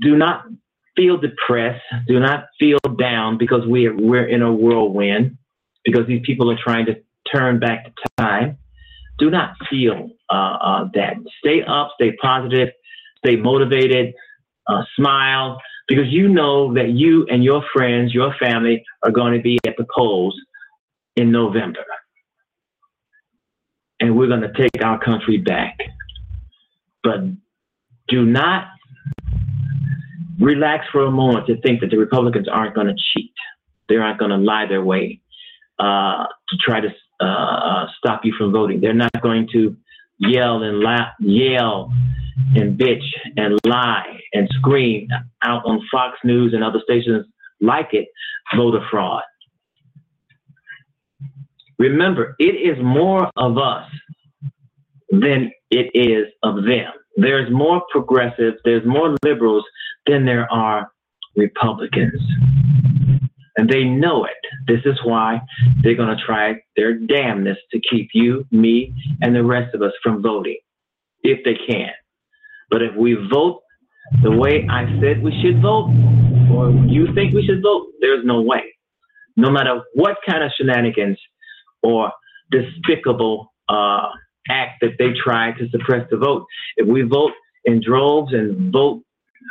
do 0.00 0.16
not 0.16 0.44
feel 0.96 1.16
depressed. 1.16 1.82
Do 2.06 2.20
not 2.20 2.46
feel 2.58 2.78
down 2.98 3.38
because 3.38 3.62
we're 3.66 3.96
we're 3.96 4.26
in 4.26 4.42
a 4.42 4.52
whirlwind 4.52 5.36
because 5.84 6.06
these 6.06 6.22
people 6.24 6.50
are 6.50 6.58
trying 6.62 6.86
to 6.86 7.00
turn 7.32 7.58
back 7.58 7.84
the 7.84 7.92
time. 8.18 8.58
Do 9.20 9.30
not 9.30 9.54
feel 9.68 10.10
uh, 10.28 10.32
uh, 10.32 10.88
that. 10.94 11.14
Stay 11.38 11.62
up. 11.62 11.92
Stay 11.94 12.16
positive. 12.20 12.70
Stay 13.18 13.36
motivated. 13.36 14.14
Uh, 14.66 14.82
smile 14.96 15.60
because 15.90 16.06
you 16.08 16.28
know 16.28 16.72
that 16.74 16.90
you 16.90 17.26
and 17.28 17.42
your 17.42 17.64
friends, 17.72 18.14
your 18.14 18.32
family, 18.40 18.84
are 19.02 19.10
going 19.10 19.32
to 19.32 19.42
be 19.42 19.58
at 19.66 19.74
the 19.76 19.84
polls 19.92 20.38
in 21.16 21.32
November, 21.32 21.84
and 23.98 24.16
we're 24.16 24.28
going 24.28 24.42
to 24.42 24.52
take 24.52 24.84
our 24.84 25.00
country 25.00 25.38
back. 25.38 25.76
But 27.02 27.20
do 28.06 28.24
not 28.24 28.68
relax 30.38 30.86
for 30.92 31.04
a 31.04 31.10
moment 31.10 31.48
to 31.48 31.60
think 31.60 31.80
that 31.80 31.90
the 31.90 31.98
Republicans 31.98 32.46
aren't 32.46 32.76
going 32.76 32.86
to 32.86 32.94
cheat. 33.12 33.34
They 33.88 33.96
aren't 33.96 34.20
going 34.20 34.30
to 34.30 34.36
lie 34.36 34.66
their 34.66 34.84
way 34.84 35.20
uh, 35.80 36.26
to 36.48 36.56
try 36.64 36.80
to 36.80 36.90
uh, 37.20 37.24
uh, 37.24 37.86
stop 37.98 38.20
you 38.24 38.34
from 38.36 38.52
voting. 38.52 38.80
They're 38.80 38.94
not 38.94 39.20
going 39.22 39.48
to 39.52 39.76
yell 40.18 40.62
and 40.62 40.80
laugh, 40.80 41.12
yell 41.20 41.92
and 42.54 42.78
bitch 42.78 43.04
and 43.36 43.58
lie 43.66 44.20
and 44.32 44.48
scream 44.58 45.08
out 45.42 45.62
on 45.64 45.80
Fox 45.90 46.18
News 46.24 46.54
and 46.54 46.64
other 46.64 46.80
stations 46.82 47.26
like 47.60 47.88
it, 47.92 48.08
voter 48.56 48.84
fraud. 48.90 49.22
Remember, 51.78 52.36
it 52.38 52.56
is 52.56 52.82
more 52.82 53.30
of 53.36 53.58
us 53.58 53.88
than 55.10 55.50
it 55.70 55.90
is 55.94 56.26
of 56.42 56.56
them. 56.64 56.92
There's 57.16 57.50
more 57.50 57.82
progressives, 57.90 58.56
there's 58.64 58.86
more 58.86 59.16
liberals 59.24 59.64
than 60.06 60.24
there 60.24 60.50
are 60.52 60.90
Republicans. 61.36 62.20
And 63.56 63.68
they 63.68 63.84
know 63.84 64.24
it. 64.24 64.32
This 64.66 64.80
is 64.84 64.98
why 65.04 65.40
they're 65.82 65.94
going 65.94 66.16
to 66.16 66.22
try 66.24 66.62
their 66.76 66.98
damnness 66.98 67.56
to 67.72 67.80
keep 67.80 68.10
you, 68.12 68.46
me, 68.50 68.94
and 69.22 69.34
the 69.34 69.44
rest 69.44 69.74
of 69.74 69.82
us 69.82 69.92
from 70.02 70.22
voting, 70.22 70.58
if 71.22 71.44
they 71.44 71.54
can. 71.54 71.90
But 72.70 72.82
if 72.82 72.94
we 72.94 73.14
vote 73.30 73.62
the 74.22 74.30
way 74.30 74.66
I 74.68 74.84
said 75.00 75.22
we 75.22 75.40
should 75.42 75.62
vote, 75.62 75.90
or 76.52 76.70
you 76.86 77.12
think 77.14 77.34
we 77.34 77.44
should 77.46 77.62
vote, 77.62 77.88
there's 78.00 78.24
no 78.24 78.40
way. 78.40 78.74
No 79.36 79.50
matter 79.50 79.82
what 79.94 80.16
kind 80.28 80.42
of 80.42 80.50
shenanigans 80.56 81.18
or 81.82 82.12
despicable 82.50 83.52
uh, 83.68 84.08
act 84.48 84.80
that 84.82 84.96
they 84.98 85.12
try 85.12 85.52
to 85.52 85.68
suppress 85.70 86.08
the 86.10 86.16
vote, 86.16 86.44
if 86.76 86.86
we 86.86 87.02
vote 87.02 87.32
in 87.64 87.80
droves 87.80 88.32
and 88.32 88.72
vote 88.72 89.02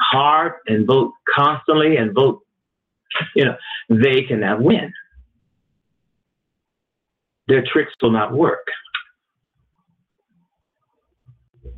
hard 0.02 0.54
and 0.68 0.86
vote 0.86 1.14
constantly 1.34 1.98
and 1.98 2.14
vote, 2.14 2.42
you 3.36 3.46
know, 3.46 3.56
they 3.90 4.24
cannot 4.24 4.62
win. 4.62 4.94
Their 7.48 7.64
tricks 7.66 7.94
will 8.02 8.12
not 8.12 8.34
work. 8.34 8.68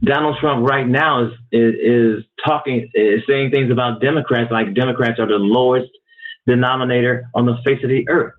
Donald 0.04 0.38
Trump 0.40 0.68
right 0.68 0.88
now 0.88 1.26
is, 1.26 1.34
is, 1.52 1.74
is 1.76 2.24
talking, 2.44 2.90
is 2.94 3.22
saying 3.28 3.52
things 3.52 3.72
about 3.72 4.02
Democrats 4.02 4.52
like 4.52 4.74
Democrats 4.74 5.20
are 5.20 5.28
the 5.28 5.36
lowest 5.36 5.92
denominator 6.48 7.30
on 7.36 7.46
the 7.46 7.56
face 7.64 7.84
of 7.84 7.90
the 7.90 8.08
earth. 8.10 8.34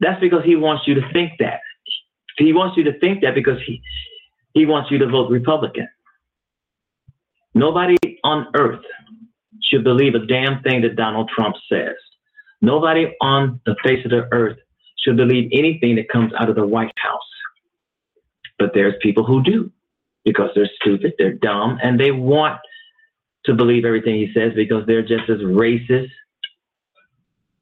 That's 0.00 0.20
because 0.20 0.44
he 0.44 0.56
wants 0.56 0.86
you 0.86 0.94
to 0.94 1.12
think 1.12 1.32
that. 1.40 1.60
He 2.38 2.52
wants 2.52 2.76
you 2.76 2.84
to 2.84 2.98
think 3.00 3.22
that 3.22 3.34
because 3.34 3.58
he, 3.66 3.82
he 4.54 4.64
wants 4.64 4.90
you 4.90 4.98
to 4.98 5.08
vote 5.08 5.30
Republican. 5.30 5.88
Nobody 7.54 7.96
on 8.24 8.46
earth 8.54 8.84
should 9.64 9.84
believe 9.84 10.14
a 10.14 10.26
damn 10.26 10.62
thing 10.62 10.82
that 10.82 10.96
Donald 10.96 11.30
Trump 11.34 11.56
says. 11.70 11.96
Nobody 12.60 13.14
on 13.20 13.60
the 13.66 13.76
face 13.84 14.04
of 14.04 14.10
the 14.10 14.28
earth 14.32 14.58
should 14.98 15.16
believe 15.16 15.50
anything 15.52 15.96
that 15.96 16.08
comes 16.08 16.32
out 16.38 16.48
of 16.48 16.56
the 16.56 16.66
White 16.66 16.92
House. 16.96 17.20
But 18.58 18.70
there's 18.74 18.94
people 19.02 19.24
who 19.24 19.42
do 19.42 19.70
because 20.24 20.50
they're 20.54 20.70
stupid, 20.80 21.14
they're 21.18 21.32
dumb, 21.32 21.78
and 21.82 21.98
they 21.98 22.12
want 22.12 22.60
to 23.46 23.54
believe 23.54 23.84
everything 23.84 24.14
he 24.14 24.32
says 24.32 24.52
because 24.54 24.86
they're 24.86 25.02
just 25.02 25.28
as 25.28 25.38
racist, 25.38 26.10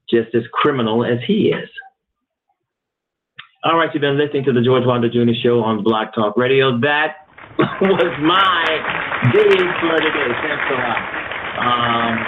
just 0.09 0.35
as 0.35 0.43
criminal 0.53 1.03
as 1.03 1.17
he 1.25 1.49
is. 1.49 1.69
All 3.63 3.77
right, 3.77 3.89
you've 3.93 4.01
been 4.01 4.17
listening 4.17 4.43
to 4.45 4.53
the 4.53 4.61
George 4.61 4.85
Wilder 4.85 5.09
Jr. 5.09 5.33
Show 5.41 5.63
on 5.63 5.83
Blog 5.83 6.07
Talk 6.13 6.37
Radio. 6.37 6.79
That 6.79 7.27
was 7.59 8.13
my 8.21 8.65
day 9.33 9.57
for 9.81 9.97
today. 9.99 10.31
Thanks 10.41 10.63
a 10.69 10.73
lot. 10.73 11.20
Um, 11.59 12.25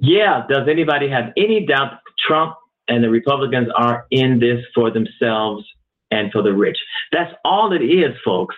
yeah, 0.00 0.44
does 0.48 0.68
anybody 0.68 1.08
have 1.08 1.32
any 1.36 1.66
doubt 1.66 1.98
Trump 2.26 2.54
and 2.88 3.04
the 3.04 3.10
Republicans 3.10 3.68
are 3.76 4.06
in 4.10 4.40
this 4.40 4.64
for 4.74 4.90
themselves 4.90 5.64
and 6.10 6.32
for 6.32 6.42
the 6.42 6.52
rich? 6.52 6.78
That's 7.12 7.32
all 7.44 7.72
it 7.72 7.82
is, 7.82 8.14
folks. 8.24 8.56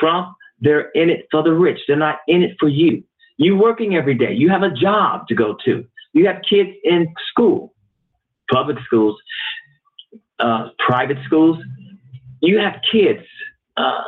Trump, 0.00 0.34
they're 0.60 0.90
in 0.90 1.10
it 1.10 1.26
for 1.30 1.42
the 1.42 1.52
rich. 1.52 1.80
They're 1.86 1.96
not 1.96 2.18
in 2.26 2.42
it 2.42 2.56
for 2.58 2.68
you. 2.68 3.04
You 3.36 3.56
working 3.56 3.94
every 3.94 4.14
day. 4.14 4.32
You 4.32 4.48
have 4.48 4.62
a 4.62 4.70
job 4.70 5.28
to 5.28 5.34
go 5.34 5.56
to. 5.64 5.84
You 6.12 6.26
have 6.26 6.42
kids 6.48 6.70
in 6.84 7.06
school, 7.30 7.74
public 8.50 8.78
schools 8.84 9.16
uh, 10.38 10.68
private 10.78 11.18
schools, 11.24 11.58
you 12.40 12.58
have 12.58 12.74
kids. 12.90 13.24
Uh, 13.76 14.02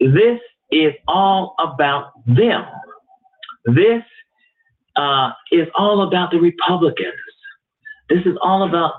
this 0.00 0.38
is 0.72 0.94
all 1.06 1.54
about 1.58 2.12
them. 2.26 2.64
This 3.66 4.02
uh, 4.96 5.30
is 5.52 5.68
all 5.76 6.02
about 6.06 6.30
the 6.30 6.38
Republicans. 6.38 7.12
This 8.08 8.20
is 8.26 8.36
all 8.42 8.68
about 8.68 8.94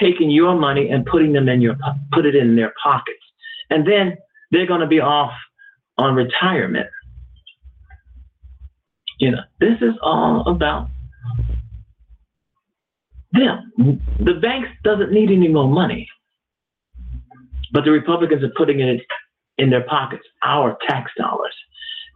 taking 0.00 0.30
your 0.30 0.54
money 0.54 0.88
and 0.88 1.04
putting 1.04 1.32
them 1.32 1.48
in 1.48 1.60
your 1.60 1.76
put 2.12 2.26
it 2.26 2.34
in 2.34 2.56
their 2.56 2.72
pockets, 2.82 3.18
and 3.70 3.86
then 3.86 4.16
they're 4.50 4.66
going 4.66 4.80
to 4.80 4.86
be 4.86 5.00
off 5.00 5.32
on 5.98 6.14
retirement. 6.14 6.88
You 9.18 9.32
know, 9.32 9.42
this 9.60 9.80
is 9.80 9.94
all 10.02 10.46
about 10.46 10.88
them. 13.32 13.72
The 14.20 14.34
banks 14.34 14.68
doesn't 14.84 15.12
need 15.12 15.30
any 15.30 15.48
more 15.48 15.68
money. 15.68 16.08
But 17.72 17.84
the 17.84 17.90
Republicans 17.90 18.42
are 18.44 18.52
putting 18.56 18.80
it 18.80 19.00
in 19.58 19.70
their 19.70 19.84
pockets, 19.84 20.24
our 20.42 20.76
tax 20.88 21.10
dollars. 21.16 21.54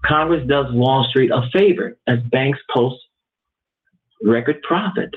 Congress 0.04 0.46
does 0.46 0.66
Wall 0.72 1.06
Street 1.08 1.30
a 1.30 1.42
favor 1.52 1.96
as 2.06 2.18
banks 2.30 2.58
post 2.74 2.96
record 4.22 4.62
profits. 4.62 5.16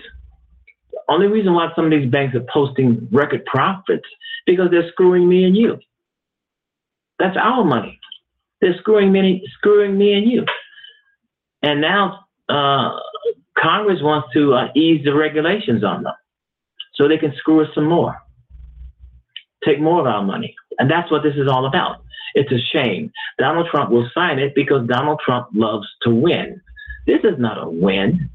The 0.91 0.99
only 1.09 1.27
reason 1.27 1.53
why 1.53 1.69
some 1.75 1.85
of 1.85 1.91
these 1.91 2.09
banks 2.09 2.35
are 2.35 2.45
posting 2.51 3.07
record 3.11 3.45
profits 3.45 4.07
because 4.45 4.69
they're 4.71 4.89
screwing 4.91 5.27
me 5.27 5.45
and 5.45 5.55
you. 5.55 5.79
That's 7.19 7.37
our 7.37 7.63
money. 7.63 7.99
They're 8.61 8.77
screwing 8.79 9.11
me, 9.11 9.43
screwing 9.57 9.97
me 9.97 10.13
and 10.13 10.29
you. 10.29 10.45
And 11.61 11.81
now 11.81 12.25
uh, 12.49 12.97
Congress 13.57 13.99
wants 14.01 14.29
to 14.33 14.53
uh, 14.53 14.67
ease 14.75 15.03
the 15.05 15.13
regulations 15.13 15.83
on 15.83 16.03
them 16.03 16.13
so 16.95 17.07
they 17.07 17.17
can 17.17 17.33
screw 17.37 17.63
us 17.63 17.69
some 17.73 17.85
more 17.85 18.17
take 19.65 19.79
more 19.79 19.99
of 19.99 20.05
our 20.05 20.23
money. 20.23 20.55
And 20.79 20.89
that's 20.89 21.09
what 21.11 21.23
this 21.23 21.35
is 21.35 21.47
all 21.47 21.65
about. 21.65 22.03
It's 22.35 22.51
a 22.51 22.59
shame. 22.71 23.11
Donald 23.37 23.67
Trump 23.69 23.91
will 23.91 24.09
sign 24.13 24.39
it 24.39 24.55
because 24.55 24.87
Donald 24.87 25.21
Trump 25.23 25.47
loves 25.53 25.87
to 26.03 26.09
win. 26.09 26.61
This 27.05 27.19
is 27.23 27.37
not 27.37 27.61
a 27.61 27.69
win. 27.69 28.29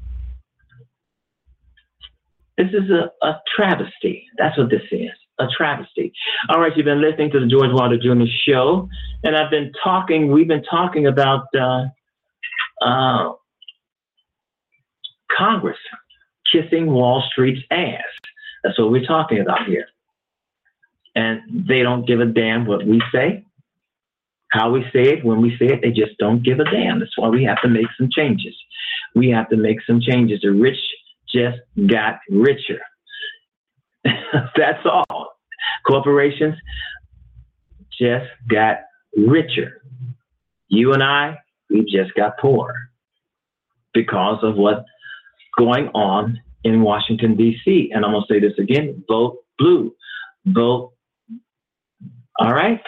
This 2.57 2.69
is 2.73 2.89
a, 2.89 3.11
a 3.25 3.41
travesty. 3.55 4.25
That's 4.37 4.57
what 4.57 4.69
this 4.69 4.81
is 4.91 5.11
a 5.39 5.47
travesty. 5.55 6.11
All 6.49 6.59
right, 6.59 6.75
you've 6.75 6.85
been 6.85 7.01
listening 7.01 7.31
to 7.31 7.39
the 7.39 7.47
George 7.47 7.71
Wilder 7.71 7.97
Jr. 7.97 8.25
show, 8.45 8.89
and 9.23 9.37
I've 9.37 9.49
been 9.49 9.71
talking, 9.81 10.33
we've 10.33 10.49
been 10.49 10.63
talking 10.63 11.07
about 11.07 11.45
uh, 11.57 11.85
uh, 12.81 13.33
Congress 15.31 15.77
kissing 16.51 16.87
Wall 16.87 17.23
Street's 17.31 17.61
ass. 17.71 18.03
That's 18.63 18.77
what 18.77 18.91
we're 18.91 19.05
talking 19.05 19.39
about 19.39 19.65
here 19.65 19.85
and 21.15 21.67
they 21.67 21.81
don't 21.81 22.07
give 22.07 22.19
a 22.19 22.25
damn 22.25 22.65
what 22.65 22.85
we 22.85 23.01
say, 23.11 23.43
how 24.51 24.71
we 24.71 24.81
say 24.93 25.03
it, 25.03 25.25
when 25.25 25.41
we 25.41 25.57
say 25.57 25.67
it. 25.67 25.81
They 25.81 25.91
just 25.91 26.17
don't 26.19 26.43
give 26.43 26.59
a 26.59 26.65
damn. 26.65 26.99
That's 26.99 27.17
why 27.17 27.29
we 27.29 27.43
have 27.45 27.61
to 27.61 27.69
make 27.69 27.87
some 27.97 28.09
changes. 28.11 28.55
We 29.15 29.29
have 29.29 29.49
to 29.49 29.57
make 29.57 29.77
some 29.85 30.01
changes. 30.01 30.41
The 30.41 30.51
rich 30.51 30.79
just 31.33 31.59
got 31.87 32.19
richer. 32.29 32.81
That's 34.03 34.85
all. 34.85 35.33
Corporations 35.87 36.55
just 37.99 38.27
got 38.49 38.77
richer. 39.15 39.81
You 40.67 40.93
and 40.93 41.03
I, 41.03 41.39
we 41.69 41.81
just 41.83 42.13
got 42.15 42.37
poorer. 42.39 42.75
because 43.93 44.39
of 44.43 44.55
what's 44.55 44.85
going 45.57 45.87
on 45.89 46.39
in 46.63 46.81
Washington, 46.81 47.35
D.C. 47.35 47.91
And 47.93 48.05
I'm 48.05 48.11
going 48.11 48.23
to 48.27 48.33
say 48.33 48.39
this 48.39 48.57
again 48.59 49.03
vote 49.07 49.39
blue. 49.57 49.93
Vote. 50.45 50.93
All 52.39 52.53
right? 52.53 52.81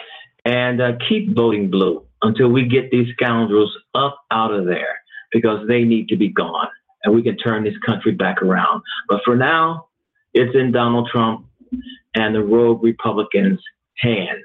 And 0.44 0.80
uh, 0.80 0.92
keep 1.08 1.34
voting 1.36 1.70
blue 1.70 2.04
until 2.22 2.48
we 2.48 2.66
get 2.66 2.90
these 2.90 3.12
scoundrels 3.12 3.76
up 3.94 4.18
out 4.30 4.52
of 4.52 4.66
there 4.66 5.00
because 5.32 5.66
they 5.68 5.84
need 5.84 6.08
to 6.08 6.16
be 6.16 6.28
gone 6.28 6.68
and 7.04 7.14
we 7.14 7.22
can 7.22 7.36
turn 7.36 7.64
this 7.64 7.78
country 7.84 8.12
back 8.12 8.42
around. 8.42 8.82
But 9.08 9.20
for 9.24 9.36
now, 9.36 9.88
it's 10.34 10.54
in 10.54 10.72
Donald 10.72 11.08
Trump 11.10 11.46
and 12.14 12.34
the 12.34 12.42
rogue 12.42 12.82
Republicans' 12.82 13.60
hands. 13.98 14.42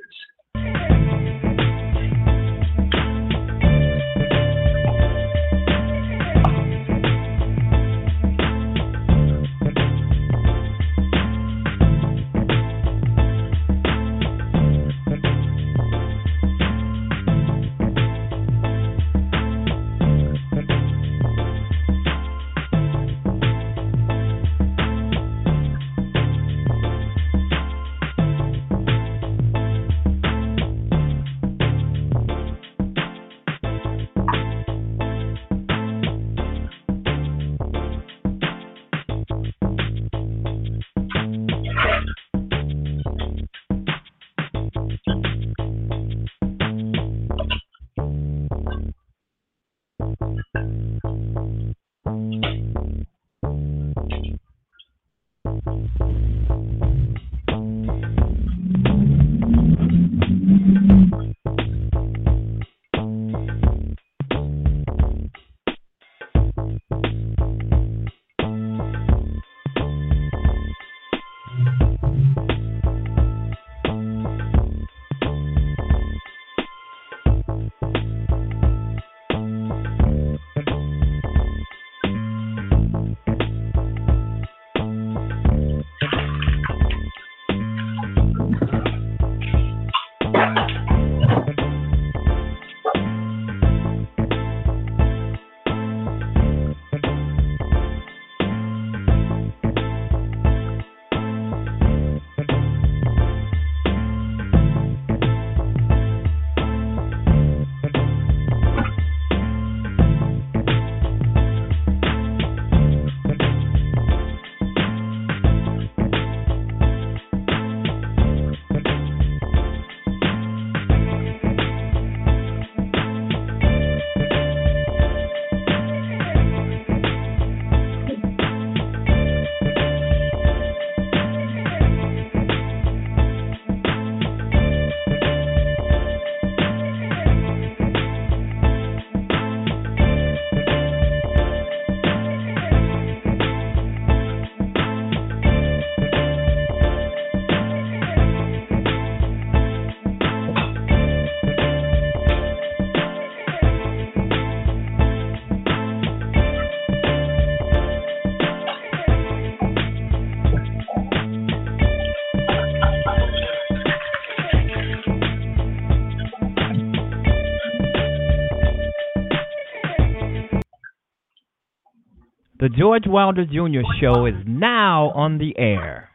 George 172.78 173.06
Wilder 173.08 173.44
Jr. 173.44 173.82
Show 174.00 174.28
is 174.28 174.36
now 174.46 175.10
on 175.16 175.40
the 175.40 175.58
air. 175.58 176.07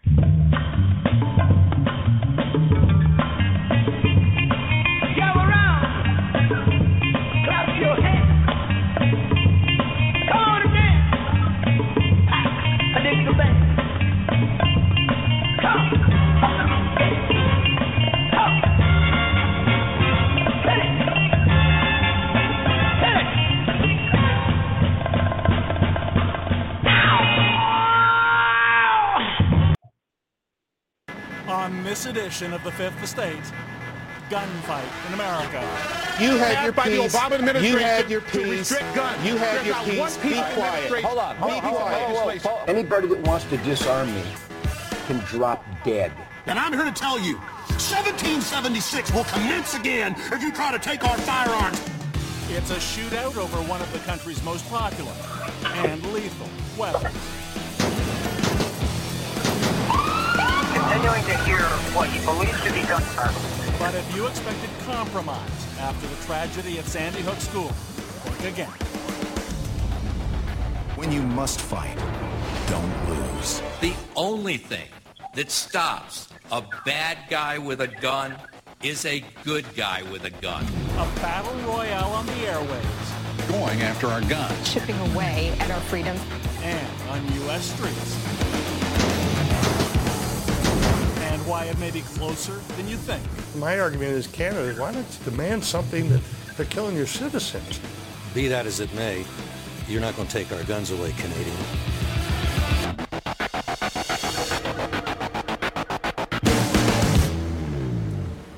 On 32.32 32.36
edition 32.36 32.54
of 32.54 32.64
the 32.64 32.72
Fifth 32.72 33.02
Estate, 33.02 33.36
gunfight 34.30 35.06
in 35.06 35.12
America. 35.12 35.60
You 36.18 36.38
had 36.38 36.64
your 36.64 36.72
by 36.72 36.88
the 36.88 36.96
peace. 37.02 37.14
Obama 37.14 37.30
You 37.30 37.36
administration 37.36 37.78
had 37.82 38.10
your 38.10 38.20
to 38.22 38.26
peace. 38.38 38.46
restrict 38.70 38.94
guns. 38.94 39.26
You 39.26 39.36
had 39.36 39.56
There's 39.56 39.66
your 39.66 39.74
not 39.76 39.84
peace. 39.84 39.98
one 39.98 40.12
Be 40.14 40.28
piece 40.30 40.38
of 40.38 40.54
quiet. 40.54 40.72
administration- 40.72 41.04
Hold 41.10 41.18
on. 41.18 41.36
Be 41.36 41.60
quiet. 41.60 42.68
Anybody 42.68 43.08
that 43.08 43.18
wants 43.26 43.44
to 43.50 43.58
disarm 43.58 44.14
me 44.14 44.22
can 45.08 45.18
drop 45.26 45.62
dead. 45.84 46.10
And 46.46 46.58
I'm 46.58 46.72
here 46.72 46.84
to 46.86 46.90
tell 46.92 47.20
you, 47.20 47.36
1776 47.76 49.12
will 49.12 49.24
commence 49.24 49.74
again 49.74 50.16
if 50.32 50.40
you 50.40 50.52
try 50.52 50.72
to 50.72 50.78
take 50.78 51.04
our 51.04 51.18
firearms. 51.18 51.82
It's 52.48 52.70
a 52.70 52.76
shootout 52.76 53.36
over 53.36 53.58
one 53.68 53.82
of 53.82 53.92
the 53.92 53.98
country's 54.00 54.42
most 54.42 54.66
popular 54.70 55.12
and 55.84 56.02
lethal 56.14 56.48
weapons. 56.78 57.14
Continuing 61.02 61.36
to 61.36 61.44
hear 61.44 61.58
what 61.96 62.08
he 62.10 62.24
believes 62.24 62.62
to 62.62 62.72
be 62.72 62.80
gun 62.86 63.02
But 63.76 63.92
if 63.92 64.14
you 64.14 64.28
expected 64.28 64.70
compromise 64.86 65.66
after 65.80 66.06
the 66.06 66.14
tragedy 66.24 66.78
at 66.78 66.84
Sandy 66.84 67.22
Hook 67.22 67.40
School, 67.40 67.70
think 67.70 68.54
again. 68.54 68.70
When 70.94 71.10
you 71.10 71.22
must 71.22 71.60
fight, 71.60 71.96
don't 72.68 73.08
lose. 73.08 73.60
The 73.80 73.94
only 74.14 74.56
thing 74.58 74.90
that 75.34 75.50
stops 75.50 76.28
a 76.52 76.62
bad 76.84 77.18
guy 77.28 77.58
with 77.58 77.80
a 77.80 77.88
gun 77.88 78.36
is 78.84 79.04
a 79.04 79.24
good 79.42 79.64
guy 79.74 80.04
with 80.12 80.24
a 80.24 80.30
gun. 80.30 80.64
A 80.98 81.08
battle 81.16 81.52
royale 81.66 82.12
on 82.12 82.26
the 82.26 82.32
airwaves 82.32 83.48
Going 83.48 83.82
after 83.82 84.06
our 84.06 84.20
guns. 84.20 84.72
chipping 84.72 84.98
away 85.10 85.52
at 85.58 85.68
our 85.68 85.80
freedom. 85.80 86.16
and 86.62 87.10
on 87.10 87.32
U.S. 87.42 87.74
streets. 87.74 88.91
And 91.42 91.50
why 91.50 91.64
it 91.64 91.76
may 91.80 91.90
be 91.90 92.02
closer 92.02 92.52
than 92.76 92.86
you 92.86 92.96
think. 92.96 93.20
My 93.56 93.80
argument 93.80 94.12
is 94.12 94.28
Canada, 94.28 94.80
why 94.80 94.92
not 94.92 95.04
demand 95.24 95.64
something 95.64 96.08
that 96.10 96.20
they're 96.56 96.66
killing 96.66 96.96
your 96.96 97.08
citizens? 97.08 97.80
Be 98.32 98.46
that 98.46 98.64
as 98.64 98.78
it 98.78 98.94
may, 98.94 99.24
You're 99.88 100.00
not 100.00 100.14
going 100.14 100.28
to 100.28 100.32
take 100.32 100.52
our 100.52 100.62
guns 100.64 100.92
away, 100.92 101.12
Canadian. 101.18 101.56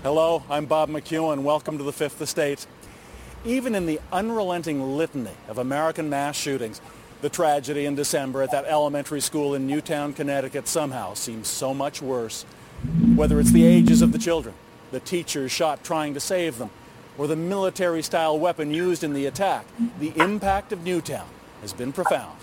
Hello, 0.02 0.42
I'm 0.50 0.66
Bob 0.66 0.90
McKeown. 0.90 1.42
Welcome 1.42 1.78
to 1.78 1.84
the 1.84 1.92
Fifth 1.92 2.20
Estate. 2.20 2.66
Even 3.46 3.74
in 3.74 3.86
the 3.86 3.98
unrelenting 4.12 4.96
litany 4.96 5.32
of 5.48 5.56
American 5.56 6.10
mass 6.10 6.36
shootings, 6.36 6.82
the 7.22 7.30
tragedy 7.30 7.86
in 7.86 7.94
December 7.94 8.42
at 8.42 8.50
that 8.50 8.66
elementary 8.66 9.22
school 9.22 9.54
in 9.54 9.66
Newtown, 9.66 10.12
Connecticut 10.12 10.68
somehow 10.68 11.14
seems 11.14 11.48
so 11.48 11.72
much 11.72 12.02
worse. 12.02 12.44
Whether 13.16 13.40
it's 13.40 13.52
the 13.52 13.64
ages 13.64 14.02
of 14.02 14.12
the 14.12 14.18
children, 14.18 14.54
the 14.90 15.00
teachers 15.00 15.52
shot 15.52 15.84
trying 15.84 16.14
to 16.14 16.20
save 16.20 16.58
them, 16.58 16.70
or 17.16 17.26
the 17.26 17.36
military-style 17.36 18.38
weapon 18.38 18.72
used 18.72 19.04
in 19.04 19.12
the 19.12 19.26
attack, 19.26 19.66
the 20.00 20.12
impact 20.16 20.72
of 20.72 20.84
Newtown 20.84 21.28
has 21.60 21.72
been 21.72 21.92
profound. 21.92 22.38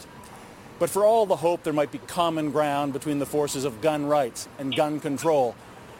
But 0.79 0.89
for 0.89 1.05
all 1.05 1.25
the 1.25 1.35
hope 1.35 1.63
there 1.63 1.73
might 1.73 1.91
be 1.91 1.99
common 1.99 2.51
ground 2.51 2.93
between 2.93 3.19
the 3.19 3.25
forces 3.25 3.65
of 3.65 3.81
gun 3.81 4.05
rights 4.05 4.47
and 4.57 4.75
gun 4.75 4.99
control, 4.99 5.55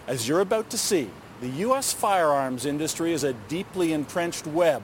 as 0.08 0.28
you're 0.28 0.39
about 0.42 0.70
to 0.72 0.78
see, 0.78 1.10
the 1.39 1.50
U.S. 1.50 1.94
firearms 1.94 2.66
industry 2.66 3.14
is 3.14 3.24
a 3.24 3.34
deeply 3.34 3.94
entrenched 3.94 4.48
web 4.48 4.82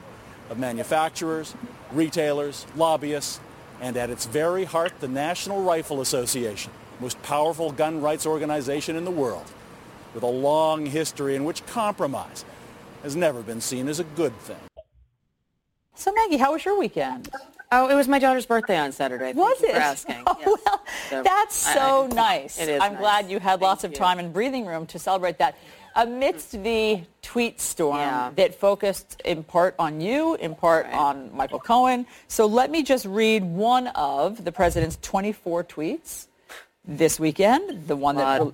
of 0.50 0.58
manufacturers, 0.58 1.56
retailers, 1.92 2.66
lobbyists, 2.76 3.40
and 3.82 3.98
at 3.98 4.10
its 4.10 4.26
very 4.26 4.66
heart, 4.66 4.94
the 5.00 5.08
National 5.08 5.62
Rifle 5.64 6.02
Association, 6.02 6.72
most 7.00 7.22
powerful 7.24 7.72
gun 7.72 8.02
rights 8.02 8.26
organization 8.26 8.96
in 8.96 9.06
the 9.06 9.12
world, 9.12 9.46
with 10.14 10.24
a 10.24 10.28
long 10.28 10.86
history 10.86 11.36
in 11.36 11.44
which 11.46 11.66
compromise 11.68 12.44
has 13.04 13.16
never 13.16 13.42
been 13.42 13.62
seen 13.62 13.88
as 13.88 14.00
a 14.00 14.04
good 14.04 14.36
thing. 14.40 14.58
So 15.96 16.14
Maggie, 16.14 16.38
how 16.38 16.54
was 16.54 16.64
your 16.66 16.78
weekend? 16.78 17.30
Oh, 17.72 17.90
it 17.90 17.96
was 17.96 18.08
my 18.08 18.18
daughter's 18.20 18.46
birthday 18.46 18.78
on 18.78 18.92
Saturday. 18.92 19.34
Thank 19.34 19.38
Was 19.38 19.62
you 19.62 19.68
it? 19.70 19.74
For 19.74 19.78
asking. 19.80 20.24
Oh, 20.28 20.36
Yes. 20.40 20.48
well, 20.66 20.84
So, 21.10 21.24
that's 21.24 21.56
so 21.56 22.06
I- 22.12 22.16
nice. 22.16 22.60
It 22.60 22.70
is. 22.70 22.82
I'm 22.82 22.94
nice. 22.94 23.02
glad 23.02 23.30
you 23.30 23.40
had 23.40 23.62
lots 23.62 23.84
of 23.84 23.92
you. 23.92 23.98
time 23.98 24.20
and 24.20 24.32
breathing 24.32 24.66
room 24.66 24.86
to 24.88 25.00
celebrate 25.00 25.38
that. 25.40 25.58
Amidst 25.96 26.52
the 26.64 27.02
tweet 27.24 27.60
storm 27.60 27.98
Yeah. 27.98 28.30
that 28.36 28.56
focused 28.56 29.20
in 29.26 29.44
part 29.44 29.74
on 29.80 30.00
you, 30.00 30.36
in 30.36 30.54
part 30.56 30.86
on 30.94 31.36
Michael 31.36 31.60
Cohen. 31.60 32.06
So 32.28 32.46
let 32.46 32.70
me 32.72 32.84
just 32.84 33.06
read 33.06 33.44
one 33.44 33.88
of 33.88 34.46
the 34.46 34.52
president's 34.52 34.98
24 35.02 35.64
tweets 35.66 36.28
this 36.88 37.20
weekend, 37.20 37.88
the 37.88 37.96
one 37.96 38.16
that 38.16 38.40
rel- 38.40 38.54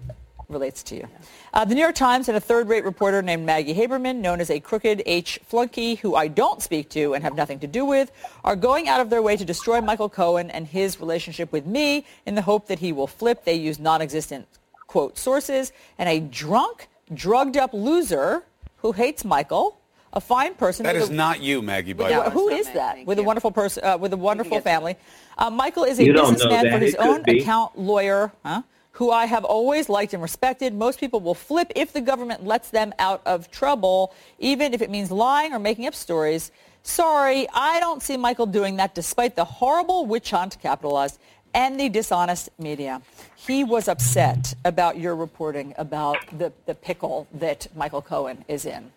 relates 0.49 0.83
to 0.83 0.95
you. 0.95 1.07
Uh, 1.53 1.63
the 1.63 1.75
New 1.75 1.81
York 1.81 1.95
Times 1.95 2.27
and 2.27 2.35
a 2.35 2.39
third-rate 2.39 2.83
reporter 2.83 3.21
named 3.21 3.45
Maggie 3.45 3.75
Haberman, 3.75 4.17
known 4.17 4.41
as 4.41 4.49
a 4.49 4.59
crooked 4.59 5.03
H 5.05 5.39
flunky, 5.45 5.95
who 5.95 6.15
I 6.15 6.27
don't 6.27 6.61
speak 6.61 6.89
to 6.89 7.13
and 7.13 7.23
have 7.23 7.35
nothing 7.35 7.59
to 7.59 7.67
do 7.67 7.85
with, 7.85 8.11
are 8.43 8.55
going 8.55 8.87
out 8.87 8.99
of 8.99 9.09
their 9.09 9.21
way 9.21 9.37
to 9.37 9.45
destroy 9.45 9.79
Michael 9.81 10.09
Cohen 10.09 10.49
and 10.49 10.67
his 10.67 10.99
relationship 10.99 11.51
with 11.51 11.65
me 11.65 12.05
in 12.25 12.35
the 12.35 12.41
hope 12.41 12.67
that 12.67 12.79
he 12.79 12.91
will 12.91 13.07
flip. 13.07 13.45
They 13.45 13.53
use 13.55 13.79
non-existent, 13.79 14.47
quote, 14.87 15.17
sources, 15.17 15.71
and 15.97 16.09
a 16.09 16.19
drunk, 16.19 16.87
drugged-up 17.13 17.73
loser 17.73 18.43
who 18.77 18.91
hates 18.91 19.23
Michael, 19.23 19.77
a 20.13 20.21
fine 20.21 20.53
person. 20.55 20.85
That 20.85 20.95
is 20.95 21.09
a- 21.09 21.13
not 21.13 21.41
you, 21.41 21.61
Maggie. 21.61 21.93
By 21.93 22.09
yeah, 22.09 22.23
the 22.23 22.29
way. 22.29 22.33
who 22.33 22.49
is 22.49 22.69
that? 22.71 23.05
With 23.05 23.19
a 23.19 23.23
wonderful 23.23 23.51
person, 23.51 23.83
uh, 23.83 23.97
with 23.97 24.13
a 24.13 24.17
wonderful 24.17 24.61
family. 24.61 24.95
Uh, 25.37 25.49
Michael 25.49 25.83
is 25.83 25.99
a 25.99 26.05
You 26.05 26.13
businessman 26.13 26.71
for 26.71 26.77
his 26.77 26.95
own 26.95 27.23
be. 27.23 27.39
account 27.39 27.77
lawyer, 27.77 28.31
huh? 28.45 28.61
who 28.91 29.09
I 29.09 29.25
have 29.25 29.43
always 29.43 29.89
liked 29.89 30.13
and 30.13 30.21
respected. 30.21 30.73
Most 30.73 30.99
people 30.99 31.19
will 31.19 31.33
flip 31.33 31.71
if 31.75 31.93
the 31.93 32.01
government 32.01 32.45
lets 32.45 32.69
them 32.69 32.93
out 32.99 33.21
of 33.25 33.49
trouble, 33.49 34.13
even 34.37 34.73
if 34.73 34.81
it 34.83 34.89
means 34.91 35.09
lying 35.11 35.51
or 35.51 35.59
making 35.59 35.87
up 35.87 35.95
stories. 35.95 36.51
Sorry, 36.83 37.47
I 37.53 37.79
don't 37.79 38.03
see 38.03 38.17
Michael 38.17 38.45
doing 38.45 38.75
that 38.75 38.93
despite 38.93 39.35
the 39.35 39.45
horrible 39.45 40.05
witch 40.05 40.29
hunt, 40.29 40.57
capitalized, 40.61 41.17
and 41.55 41.79
the 41.79 41.89
dishonest 41.89 42.49
media. 42.59 43.01
He 43.35 43.63
was 43.63 43.87
upset 43.87 44.53
about 44.63 44.99
your 44.99 45.15
reporting 45.15 45.73
about 45.77 46.17
the, 46.37 46.51
the 46.65 46.75
pickle 46.75 47.27
that 47.33 47.67
Michael 47.75 48.01
Cohen 48.01 48.45
is 48.47 48.65
in. 48.65 48.91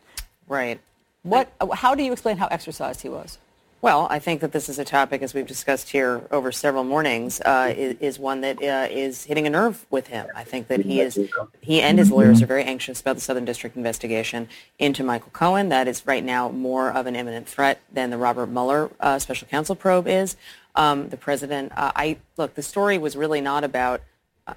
Right. 0.48 0.78
What, 1.26 1.52
how 1.72 1.96
do 1.96 2.04
you 2.04 2.12
explain 2.12 2.36
how 2.36 2.46
exercised 2.46 3.02
he 3.02 3.08
was? 3.08 3.38
Well, 3.82 4.06
I 4.10 4.20
think 4.20 4.40
that 4.42 4.52
this 4.52 4.68
is 4.68 4.78
a 4.78 4.84
topic, 4.84 5.22
as 5.22 5.34
we've 5.34 5.46
discussed 5.46 5.90
here 5.90 6.22
over 6.30 6.52
several 6.52 6.84
mornings, 6.84 7.40
uh, 7.40 7.74
is, 7.76 7.96
is 8.00 8.18
one 8.18 8.42
that 8.42 8.62
uh, 8.62 8.86
is 8.88 9.24
hitting 9.24 9.44
a 9.44 9.50
nerve 9.50 9.86
with 9.90 10.06
him. 10.06 10.28
I 10.36 10.44
think 10.44 10.68
that 10.68 10.80
he 10.80 11.00
is, 11.00 11.18
he 11.60 11.82
and 11.82 11.98
his 11.98 12.12
lawyers 12.12 12.42
are 12.42 12.46
very 12.46 12.62
anxious 12.62 13.00
about 13.00 13.16
the 13.16 13.20
Southern 13.20 13.44
District 13.44 13.76
investigation 13.76 14.48
into 14.78 15.02
Michael 15.02 15.30
Cohen. 15.32 15.68
That 15.68 15.88
is 15.88 16.06
right 16.06 16.24
now 16.24 16.48
more 16.48 16.92
of 16.92 17.06
an 17.06 17.16
imminent 17.16 17.48
threat 17.48 17.80
than 17.92 18.10
the 18.10 18.18
Robert 18.18 18.46
Mueller 18.46 18.90
uh, 19.00 19.18
special 19.18 19.48
counsel 19.48 19.74
probe 19.74 20.06
is. 20.06 20.36
Um, 20.76 21.08
the 21.08 21.16
president, 21.16 21.72
uh, 21.76 21.90
I 21.96 22.18
look, 22.36 22.54
the 22.54 22.62
story 22.62 22.98
was 22.98 23.16
really 23.16 23.40
not 23.40 23.64
about 23.64 24.00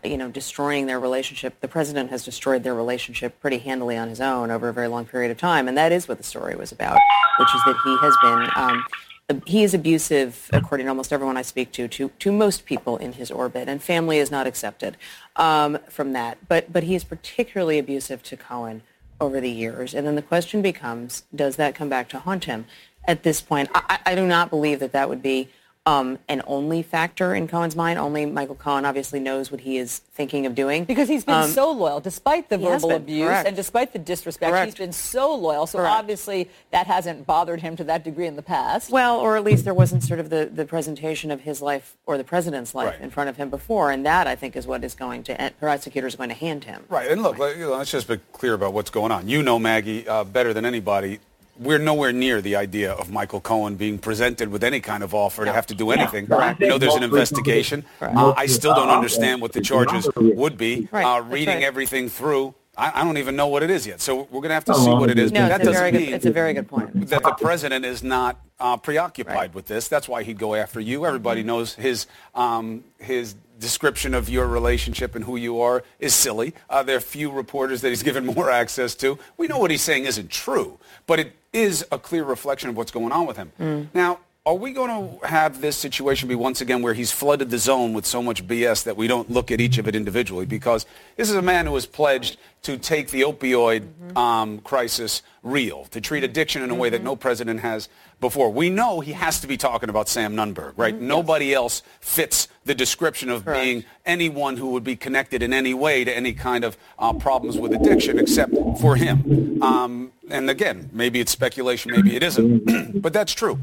you 0.04 0.18
know, 0.18 0.30
destroying 0.30 0.86
their 0.86 1.00
relationship. 1.00 1.60
The 1.62 1.68
president 1.68 2.10
has 2.12 2.24
destroyed 2.24 2.64
their 2.64 2.76
relationship 2.76 3.40
pretty 3.42 3.58
handily 3.58 3.98
on 3.98 4.08
his 4.08 4.22
own 4.22 4.52
over 4.52 4.70
a 4.70 4.74
very 4.74 4.88
long 4.88 5.06
period 5.06 5.32
of 5.32 5.38
time, 5.38 5.68
and 5.68 5.78
that 5.78 5.92
is 5.92 6.08
what 6.08 6.18
the 6.18 6.24
story 6.24 6.56
was 6.56 6.72
about, 6.72 7.00
which 7.40 7.54
is 7.56 7.62
that 7.66 7.76
he 7.84 7.98
has 7.98 8.16
been, 8.22 8.50
um, 8.56 9.42
he 9.46 9.64
is 9.64 9.74
abusive, 9.74 10.50
according 10.54 10.86
to 10.86 10.90
almost 10.90 11.12
everyone 11.12 11.38
I 11.38 11.42
speak 11.42 11.72
to, 11.74 11.88
to, 11.88 12.10
to 12.20 12.32
most 12.32 12.66
people 12.66 12.98
in 12.98 13.14
his 13.14 13.32
orbit, 13.32 13.68
and 13.68 13.82
family 13.82 14.18
is 14.20 14.30
not 14.30 14.46
accepted 14.48 14.98
um, 15.36 15.80
from 15.90 16.14
that. 16.14 16.38
But, 16.48 16.72
but 16.72 16.84
he 16.84 16.96
is 16.96 17.04
particularly 17.04 17.80
abusive 17.80 18.22
to 18.24 18.38
Cohen 18.38 18.84
over 19.20 19.42
the 19.42 19.52
years, 19.52 19.94
and 19.94 20.06
then 20.06 20.16
the 20.16 20.22
question 20.22 20.62
becomes, 20.62 21.24
does 21.34 21.56
that 21.56 21.76
come 21.76 21.90
back 21.90 22.10
to 22.10 22.20
haunt 22.20 22.46
him? 22.46 22.66
At 23.08 23.24
this 23.24 23.42
point, 23.42 23.70
I, 23.74 23.98
I 24.06 24.12
I 24.12 24.16
do 24.16 24.28
not 24.28 24.50
believe 24.52 24.80
that 24.82 24.92
that 24.92 25.10
would 25.10 25.24
be 25.24 25.50
um, 25.90 26.20
an 26.28 26.42
only 26.46 26.84
factor 26.84 27.34
in 27.34 27.48
Cohen's 27.48 27.76
mind. 27.76 27.98
Only 27.98 28.26
Michael 28.26 28.56
Cohen 28.56 28.86
obviously 28.86 29.20
knows 29.20 29.50
what 29.52 29.62
he 29.62 29.78
is 29.78 30.00
thinking 30.14 30.46
of 30.46 30.54
doing. 30.54 30.84
Because 30.86 31.08
he's 31.10 31.26
been 31.26 31.36
Um, 31.36 31.50
so 31.50 31.72
loyal, 31.72 32.00
despite 32.00 32.50
the 32.50 32.58
verbal 32.58 32.90
been, 32.90 32.98
abuse 32.98 33.28
correct. 33.28 33.48
and 33.48 33.56
despite 33.56 33.94
the 33.94 34.00
disrespect, 34.00 34.52
Correct. 34.52 34.66
he's 34.66 34.76
been 34.76 34.92
so 34.94 35.34
loyal. 35.36 35.66
So 35.66 35.80
Correct. 35.80 35.96
obviously 35.96 36.50
that 36.72 36.86
hasn't 36.88 37.26
bothered 37.26 37.62
him 37.62 37.76
to 37.78 37.84
that 37.86 38.04
degree 38.04 38.28
in 38.28 38.36
the 38.36 38.42
past. 38.44 38.92
Well, 38.92 39.20
or 39.20 39.36
at 39.38 39.44
least 39.44 39.64
there 39.66 39.74
wasn't 39.74 40.04
sort 40.04 40.20
of 40.20 40.30
the, 40.30 40.50
the 40.54 40.66
presentation 40.66 41.32
of 41.32 41.42
his 41.42 41.62
life 41.62 41.96
or 42.06 42.18
the 42.18 42.24
president's 42.24 42.76
life 42.76 42.90
Right. 42.94 43.02
in 43.02 43.10
front 43.10 43.30
of 43.30 43.38
him 43.38 43.50
before, 43.50 43.92
and 43.92 44.06
that 44.06 44.28
I 44.28 44.36
think 44.36 44.56
is 44.56 44.68
what 44.68 44.84
is 44.84 44.94
going 44.96 45.24
to 45.24 45.52
prosecutors 45.60 46.14
are 46.14 46.18
going 46.18 46.30
to 46.30 46.36
hand 46.36 46.66
him. 46.66 46.84
Right, 46.90 47.10
and 47.10 47.24
look, 47.24 47.38
let- 47.40 47.58
you 47.58 47.66
know, 47.66 47.78
let's 47.78 47.92
just 47.92 48.08
be 48.08 48.20
clear 48.34 48.54
about 48.54 48.74
what's 48.74 48.90
going 48.90 49.12
on. 49.12 49.28
You 49.28 49.42
know, 49.42 49.58
Maggie, 49.58 50.08
uh, 50.08 50.24
better 50.24 50.54
than 50.54 50.66
anybody. 50.66 51.20
We're 51.60 51.78
nowhere 51.78 52.14
near 52.14 52.41
the 52.41 52.55
idea 52.55 52.93
of 52.93 53.12
Michael 53.12 53.41
Cohen 53.41 53.76
being 53.76 53.97
presented 53.99 54.47
with 54.49 54.64
any 54.64 54.80
kind 54.80 55.03
of 55.03 55.14
offer 55.14 55.43
to 55.43 55.51
have 55.51 55.68
to 55.68 55.76
do 55.76 55.91
anything. 55.91 56.26
Correct. 56.26 56.62
We 56.62 56.68
know 56.70 56.78
there's 56.78 56.95
an 56.95 57.03
investigation. 57.03 57.84
Uh, 58.01 58.34
I 58.38 58.45
still 58.45 58.74
don't 58.74 58.88
understand 58.89 59.41
what 59.41 59.51
the 59.51 59.60
charges 59.60 60.07
would 60.16 60.57
be. 60.57 60.88
Right, 60.89 61.03
Uh, 61.03 61.22
reading 61.22 61.55
right. 61.55 61.64
everything 61.66 62.07
through, 62.07 62.55
I, 62.78 63.01
I 63.01 63.03
don't 63.03 63.18
even 63.18 63.36
know 63.36 63.47
what 63.47 63.62
it 63.62 63.70
is 63.70 63.86
yet. 63.86 63.99
So 63.99 64.16
we're 64.32 64.39
going 64.39 64.49
to 64.49 64.53
have 64.53 64.64
to 64.66 64.74
Oh, 64.74 64.86
see 64.86 64.91
what 64.91 65.10
it 65.10 65.20
is. 65.20 65.34
No, 65.34 65.49
that 65.49 65.60
it's 65.60 65.68
a 65.68 65.72
doesn't 65.72 65.82
very 65.82 65.91
good. 65.91 66.01
mean 66.01 66.14
It's 66.14 66.26
a 66.26 66.32
very 66.32 66.53
good 66.53 66.70
point. 66.70 67.07
that 67.10 67.24
the 67.24 67.34
president 67.34 67.84
is 67.84 68.03
not 68.03 68.39
uh, 68.62 68.78
preoccupied 68.78 69.36
Right. 69.36 69.53
with 69.53 69.66
this. 69.68 69.89
That's 69.89 70.07
why 70.07 70.24
he'd 70.24 70.38
go 70.39 70.55
after 70.55 70.80
you. 70.80 71.05
Everybody 71.05 71.43
knows 71.43 71.76
his 71.76 72.07
um, 72.36 72.86
his 72.99 73.36
description 73.60 74.14
of 74.14 74.30
your 74.30 74.47
relationship 74.47 75.16
and 75.16 75.26
who 75.26 75.36
you 75.36 75.62
are 75.62 75.84
is 75.99 76.14
silly. 76.14 76.53
Uh, 76.70 76.84
there 76.84 76.97
are 76.97 77.01
few 77.01 77.32
reporters 77.32 77.82
that 77.82 77.89
he's 77.89 78.03
given 78.10 78.26
more 78.26 78.49
access 78.49 78.95
to. 78.95 79.20
We 79.38 79.47
know 79.47 79.60
what 79.60 79.72
he's 79.72 79.84
saying 79.84 80.05
isn't 80.05 80.30
true, 80.30 80.80
but 81.07 81.20
it 81.20 81.34
is 81.53 81.86
a 81.91 81.99
clear 81.99 82.24
reflection 82.24 82.70
of 82.70 82.78
what's 82.78 82.91
going 82.91 83.12
on 83.12 83.26
with 83.26 83.38
him. 83.38 83.89
Now, 83.93 84.20
are 84.45 84.55
we 84.55 84.72
going 84.72 84.89
to 85.20 85.28
have 85.28 85.62
this 85.62 85.78
situation 85.78 86.28
be 86.28 86.34
once 86.34 86.62
again 86.62 86.82
where 86.82 86.93
he's 86.93 87.12
flooded 87.12 87.49
the 87.51 87.57
zone 87.57 87.93
with 87.93 88.05
so 88.05 88.24
much 88.24 88.47
BS 88.47 88.84
that 88.86 88.97
we 88.97 89.05
don't 89.05 89.30
look 89.30 89.51
at 89.51 89.60
each 89.62 89.78
of 89.78 89.88
it 89.88 89.95
individually? 89.95 90.45
Because 90.45 90.86
this 91.18 91.30
is 91.30 91.36
a 91.36 91.41
man 91.41 91.66
who 91.66 91.76
has 91.76 91.86
pledged 91.86 92.38
to 92.64 92.78
take 92.78 93.10
the 93.10 93.22
opioid 93.22 93.84
um, 94.18 94.60
crisis 94.60 95.22
real, 95.43 95.86
to 95.91 96.01
treat 96.01 96.24
addiction 96.24 96.64
in 96.64 96.72
a 96.72 96.76
way 96.76 96.89
that 96.89 97.03
no 97.03 97.16
president 97.16 97.60
has 97.60 97.89
before. 98.20 98.49
We 98.51 98.70
know 98.70 99.01
he 99.01 99.12
has 99.12 99.39
to 99.41 99.47
be 99.47 99.55
talking 99.55 99.89
about 99.89 100.10
Sam 100.10 100.36
Nunberg, 100.36 100.74
right? 100.78 100.99
Nobody 100.99 101.53
else 101.53 101.84
fits 101.99 102.47
the 102.70 102.76
description 102.76 103.30
of 103.32 103.43
Correct. 103.43 103.63
being 103.63 103.84
anyone 104.05 104.55
who 104.57 104.70
would 104.74 104.84
be 104.84 104.95
connected 104.95 105.41
in 105.41 105.53
any 105.53 105.74
way 105.74 106.03
to 106.03 106.15
any 106.15 106.34
kind 106.34 106.63
of 106.63 106.78
uh, 106.99 107.11
problems 107.13 107.57
with 107.57 107.74
addiction 107.74 108.20
except 108.20 108.53
for 108.80 108.95
him. 108.95 109.59
Um, 109.63 110.11
and 110.30 110.51
again, 110.51 110.88
maybe 110.93 111.20
it's 111.20 111.32
speculation, 111.32 111.91
maybe 111.91 112.15
it 112.15 112.22
isn't, 112.22 113.01
but 113.01 113.11
that's 113.11 113.34
true. 113.34 113.59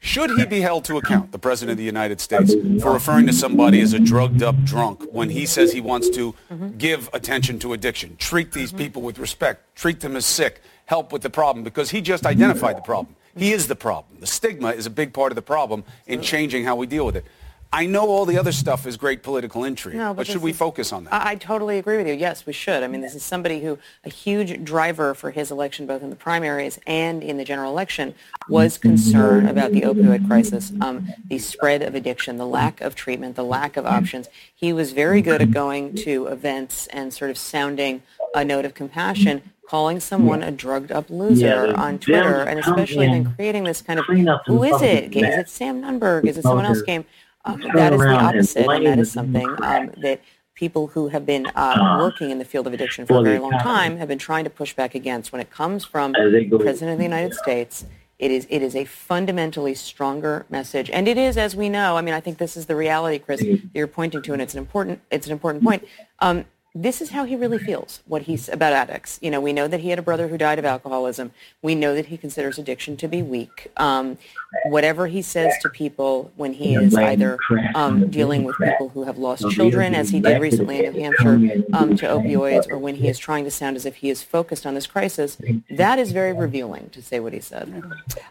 Should 0.00 0.32
he 0.32 0.46
be 0.46 0.62
held 0.62 0.84
to 0.86 0.98
account, 0.98 1.30
the 1.30 1.38
President 1.38 1.74
of 1.74 1.78
the 1.78 1.84
United 1.84 2.20
States, 2.20 2.52
for 2.82 2.92
referring 2.92 3.28
to 3.28 3.32
somebody 3.32 3.80
as 3.82 3.92
a 3.92 4.00
drugged 4.00 4.42
up 4.42 4.60
drunk 4.64 5.04
when 5.12 5.30
he 5.30 5.46
says 5.46 5.72
he 5.72 5.80
wants 5.80 6.10
to 6.10 6.34
give 6.76 7.08
attention 7.12 7.60
to 7.60 7.72
addiction, 7.72 8.16
treat 8.16 8.50
these 8.50 8.72
people 8.72 9.00
with 9.00 9.20
respect, 9.20 9.76
treat 9.76 10.00
them 10.00 10.16
as 10.16 10.26
sick, 10.26 10.60
help 10.86 11.12
with 11.12 11.22
the 11.22 11.30
problem, 11.30 11.62
because 11.62 11.90
he 11.90 12.00
just 12.00 12.26
identified 12.26 12.76
the 12.76 12.82
problem. 12.82 13.14
He 13.36 13.52
is 13.52 13.68
the 13.68 13.76
problem. 13.76 14.18
The 14.18 14.26
stigma 14.26 14.70
is 14.70 14.86
a 14.86 14.90
big 14.90 15.14
part 15.14 15.30
of 15.30 15.36
the 15.36 15.42
problem 15.42 15.84
in 16.08 16.20
changing 16.20 16.64
how 16.64 16.74
we 16.74 16.88
deal 16.88 17.06
with 17.06 17.14
it. 17.14 17.24
I 17.72 17.86
know 17.86 18.08
all 18.08 18.26
the 18.26 18.36
other 18.36 18.50
stuff 18.50 18.84
is 18.84 18.96
great 18.96 19.22
political 19.22 19.62
intrigue, 19.62 19.94
No, 19.94 20.08
but, 20.08 20.18
but 20.18 20.26
should 20.26 20.42
we 20.42 20.50
is- 20.50 20.56
focus 20.56 20.92
on 20.92 21.04
that? 21.04 21.12
I, 21.14 21.30
I 21.32 21.34
totally 21.36 21.78
agree 21.78 21.96
with 21.98 22.08
you. 22.08 22.14
Yes, 22.14 22.44
we 22.44 22.52
should. 22.52 22.82
I 22.82 22.88
mean, 22.88 23.00
this 23.00 23.14
is 23.14 23.22
somebody 23.22 23.60
who 23.60 23.78
a 24.04 24.08
huge 24.10 24.64
driver 24.64 25.14
for 25.14 25.30
his 25.30 25.52
election, 25.52 25.86
both 25.86 26.02
in 26.02 26.10
the 26.10 26.16
primaries 26.16 26.80
and 26.86 27.22
in 27.22 27.36
the 27.36 27.44
general 27.44 27.70
election, 27.70 28.14
was 28.48 28.76
concern 28.76 29.46
about 29.46 29.70
the 29.70 29.82
opioid 29.82 30.26
crisis, 30.26 30.72
um, 30.80 31.08
the 31.28 31.38
spread 31.38 31.82
of 31.82 31.94
addiction, 31.94 32.38
the 32.38 32.46
lack 32.46 32.80
of 32.80 32.96
treatment, 32.96 33.36
the 33.36 33.44
lack 33.44 33.76
of 33.76 33.86
options. 33.86 34.28
He 34.52 34.72
was 34.72 34.90
very 34.90 35.22
good 35.22 35.40
at 35.40 35.52
going 35.52 35.94
to 35.96 36.26
events 36.26 36.88
and 36.88 37.14
sort 37.14 37.30
of 37.30 37.38
sounding 37.38 38.02
a 38.34 38.44
note 38.44 38.64
of 38.64 38.74
compassion, 38.74 39.42
calling 39.68 40.00
someone 40.00 40.42
a 40.42 40.50
drugged 40.50 40.90
up 40.90 41.08
loser 41.08 41.66
Yeah, 41.68 41.72
on 41.80 42.00
Twitter, 42.00 42.40
and 42.42 42.58
especially 42.58 43.06
then 43.06 43.32
creating 43.36 43.62
this 43.62 43.80
kind 43.80 44.00
of 44.00 44.06
who 44.46 44.64
is 44.64 44.82
it? 44.82 44.82
Is 44.82 44.82
it? 44.82 45.02
fucking 45.04 45.24
Is 45.24 45.36
mess. 45.36 45.38
it 45.38 45.48
Sam 45.48 45.82
Nunberg? 45.82 46.24
Is 46.26 46.36
it 46.38 46.42
someone 46.42 46.64
else? 46.66 46.78
Fuckers 46.82 46.86
Game. 46.86 47.04
Um, 47.44 47.60
that 47.74 47.92
is 47.92 48.00
the 48.00 48.08
and 48.08 48.16
opposite, 48.16 48.68
and 48.68 48.86
that 48.86 48.98
is 48.98 49.12
something 49.12 49.48
um, 49.62 49.90
that 50.02 50.20
people 50.54 50.88
who 50.88 51.08
have 51.08 51.24
been 51.24 51.46
uh, 51.54 51.96
working 51.98 52.30
in 52.30 52.38
the 52.38 52.44
field 52.44 52.66
of 52.66 52.74
addiction 52.74 53.06
for 53.06 53.18
a 53.18 53.22
very 53.22 53.38
long 53.38 53.52
time 53.52 53.96
have 53.96 54.08
been 54.08 54.18
trying 54.18 54.44
to 54.44 54.50
push 54.50 54.74
back 54.74 54.94
against. 54.94 55.32
When 55.32 55.40
it 55.40 55.50
comes 55.50 55.84
from 55.84 56.12
the 56.12 56.58
President 56.60 56.92
of 56.92 56.98
the 56.98 57.04
United 57.04 57.34
States, 57.34 57.86
it 58.18 58.30
is 58.30 58.46
it 58.50 58.60
is 58.60 58.76
a 58.76 58.84
fundamentally 58.84 59.74
stronger 59.74 60.44
message, 60.50 60.90
and 60.90 61.08
it 61.08 61.16
is, 61.16 61.38
as 61.38 61.56
we 61.56 61.70
know. 61.70 61.96
I 61.96 62.02
mean, 62.02 62.12
I 62.12 62.20
think 62.20 62.36
this 62.36 62.56
is 62.56 62.66
the 62.66 62.76
reality, 62.76 63.18
Chris, 63.18 63.40
that 63.40 63.70
you're 63.72 63.86
pointing 63.86 64.20
to, 64.22 64.34
and 64.34 64.42
it's 64.42 64.52
an 64.52 64.58
important 64.58 65.00
it's 65.10 65.26
an 65.26 65.32
important 65.32 65.64
point. 65.64 65.86
Um, 66.18 66.44
this 66.74 67.00
is 67.00 67.10
how 67.10 67.24
he 67.24 67.34
really 67.34 67.58
feels 67.58 68.00
what 68.06 68.22
he's 68.22 68.48
about 68.48 68.72
addicts. 68.72 69.18
You 69.20 69.30
know, 69.30 69.40
we 69.40 69.52
know 69.52 69.66
that 69.66 69.80
he 69.80 69.90
had 69.90 69.98
a 69.98 70.02
brother 70.02 70.28
who 70.28 70.38
died 70.38 70.58
of 70.58 70.64
alcoholism. 70.64 71.32
We 71.62 71.74
know 71.74 71.94
that 71.94 72.06
he 72.06 72.16
considers 72.16 72.58
addiction 72.58 72.96
to 72.98 73.08
be 73.08 73.22
weak. 73.22 73.72
Um, 73.76 74.18
whatever 74.66 75.08
he 75.08 75.20
says 75.20 75.52
to 75.62 75.68
people 75.68 76.30
when 76.36 76.52
he 76.52 76.76
is 76.76 76.94
either 76.94 77.38
um, 77.74 78.08
dealing 78.08 78.44
with 78.44 78.56
people 78.56 78.88
who 78.90 79.02
have 79.02 79.18
lost 79.18 79.50
children, 79.50 79.96
as 79.96 80.10
he 80.10 80.20
did 80.20 80.40
recently 80.40 80.84
in 80.84 80.92
New 80.92 81.02
Hampshire, 81.02 81.64
um, 81.72 81.96
to 81.96 82.06
opioids, 82.06 82.70
or 82.70 82.78
when 82.78 82.94
he 82.94 83.08
is 83.08 83.18
trying 83.18 83.42
to 83.44 83.50
sound 83.50 83.74
as 83.74 83.84
if 83.84 83.96
he 83.96 84.08
is 84.08 84.22
focused 84.22 84.64
on 84.64 84.74
this 84.74 84.86
crisis, 84.86 85.38
that 85.70 85.98
is 85.98 86.12
very 86.12 86.32
revealing 86.32 86.88
to 86.90 87.02
say 87.02 87.18
what 87.18 87.32
he 87.32 87.40
said. 87.40 87.82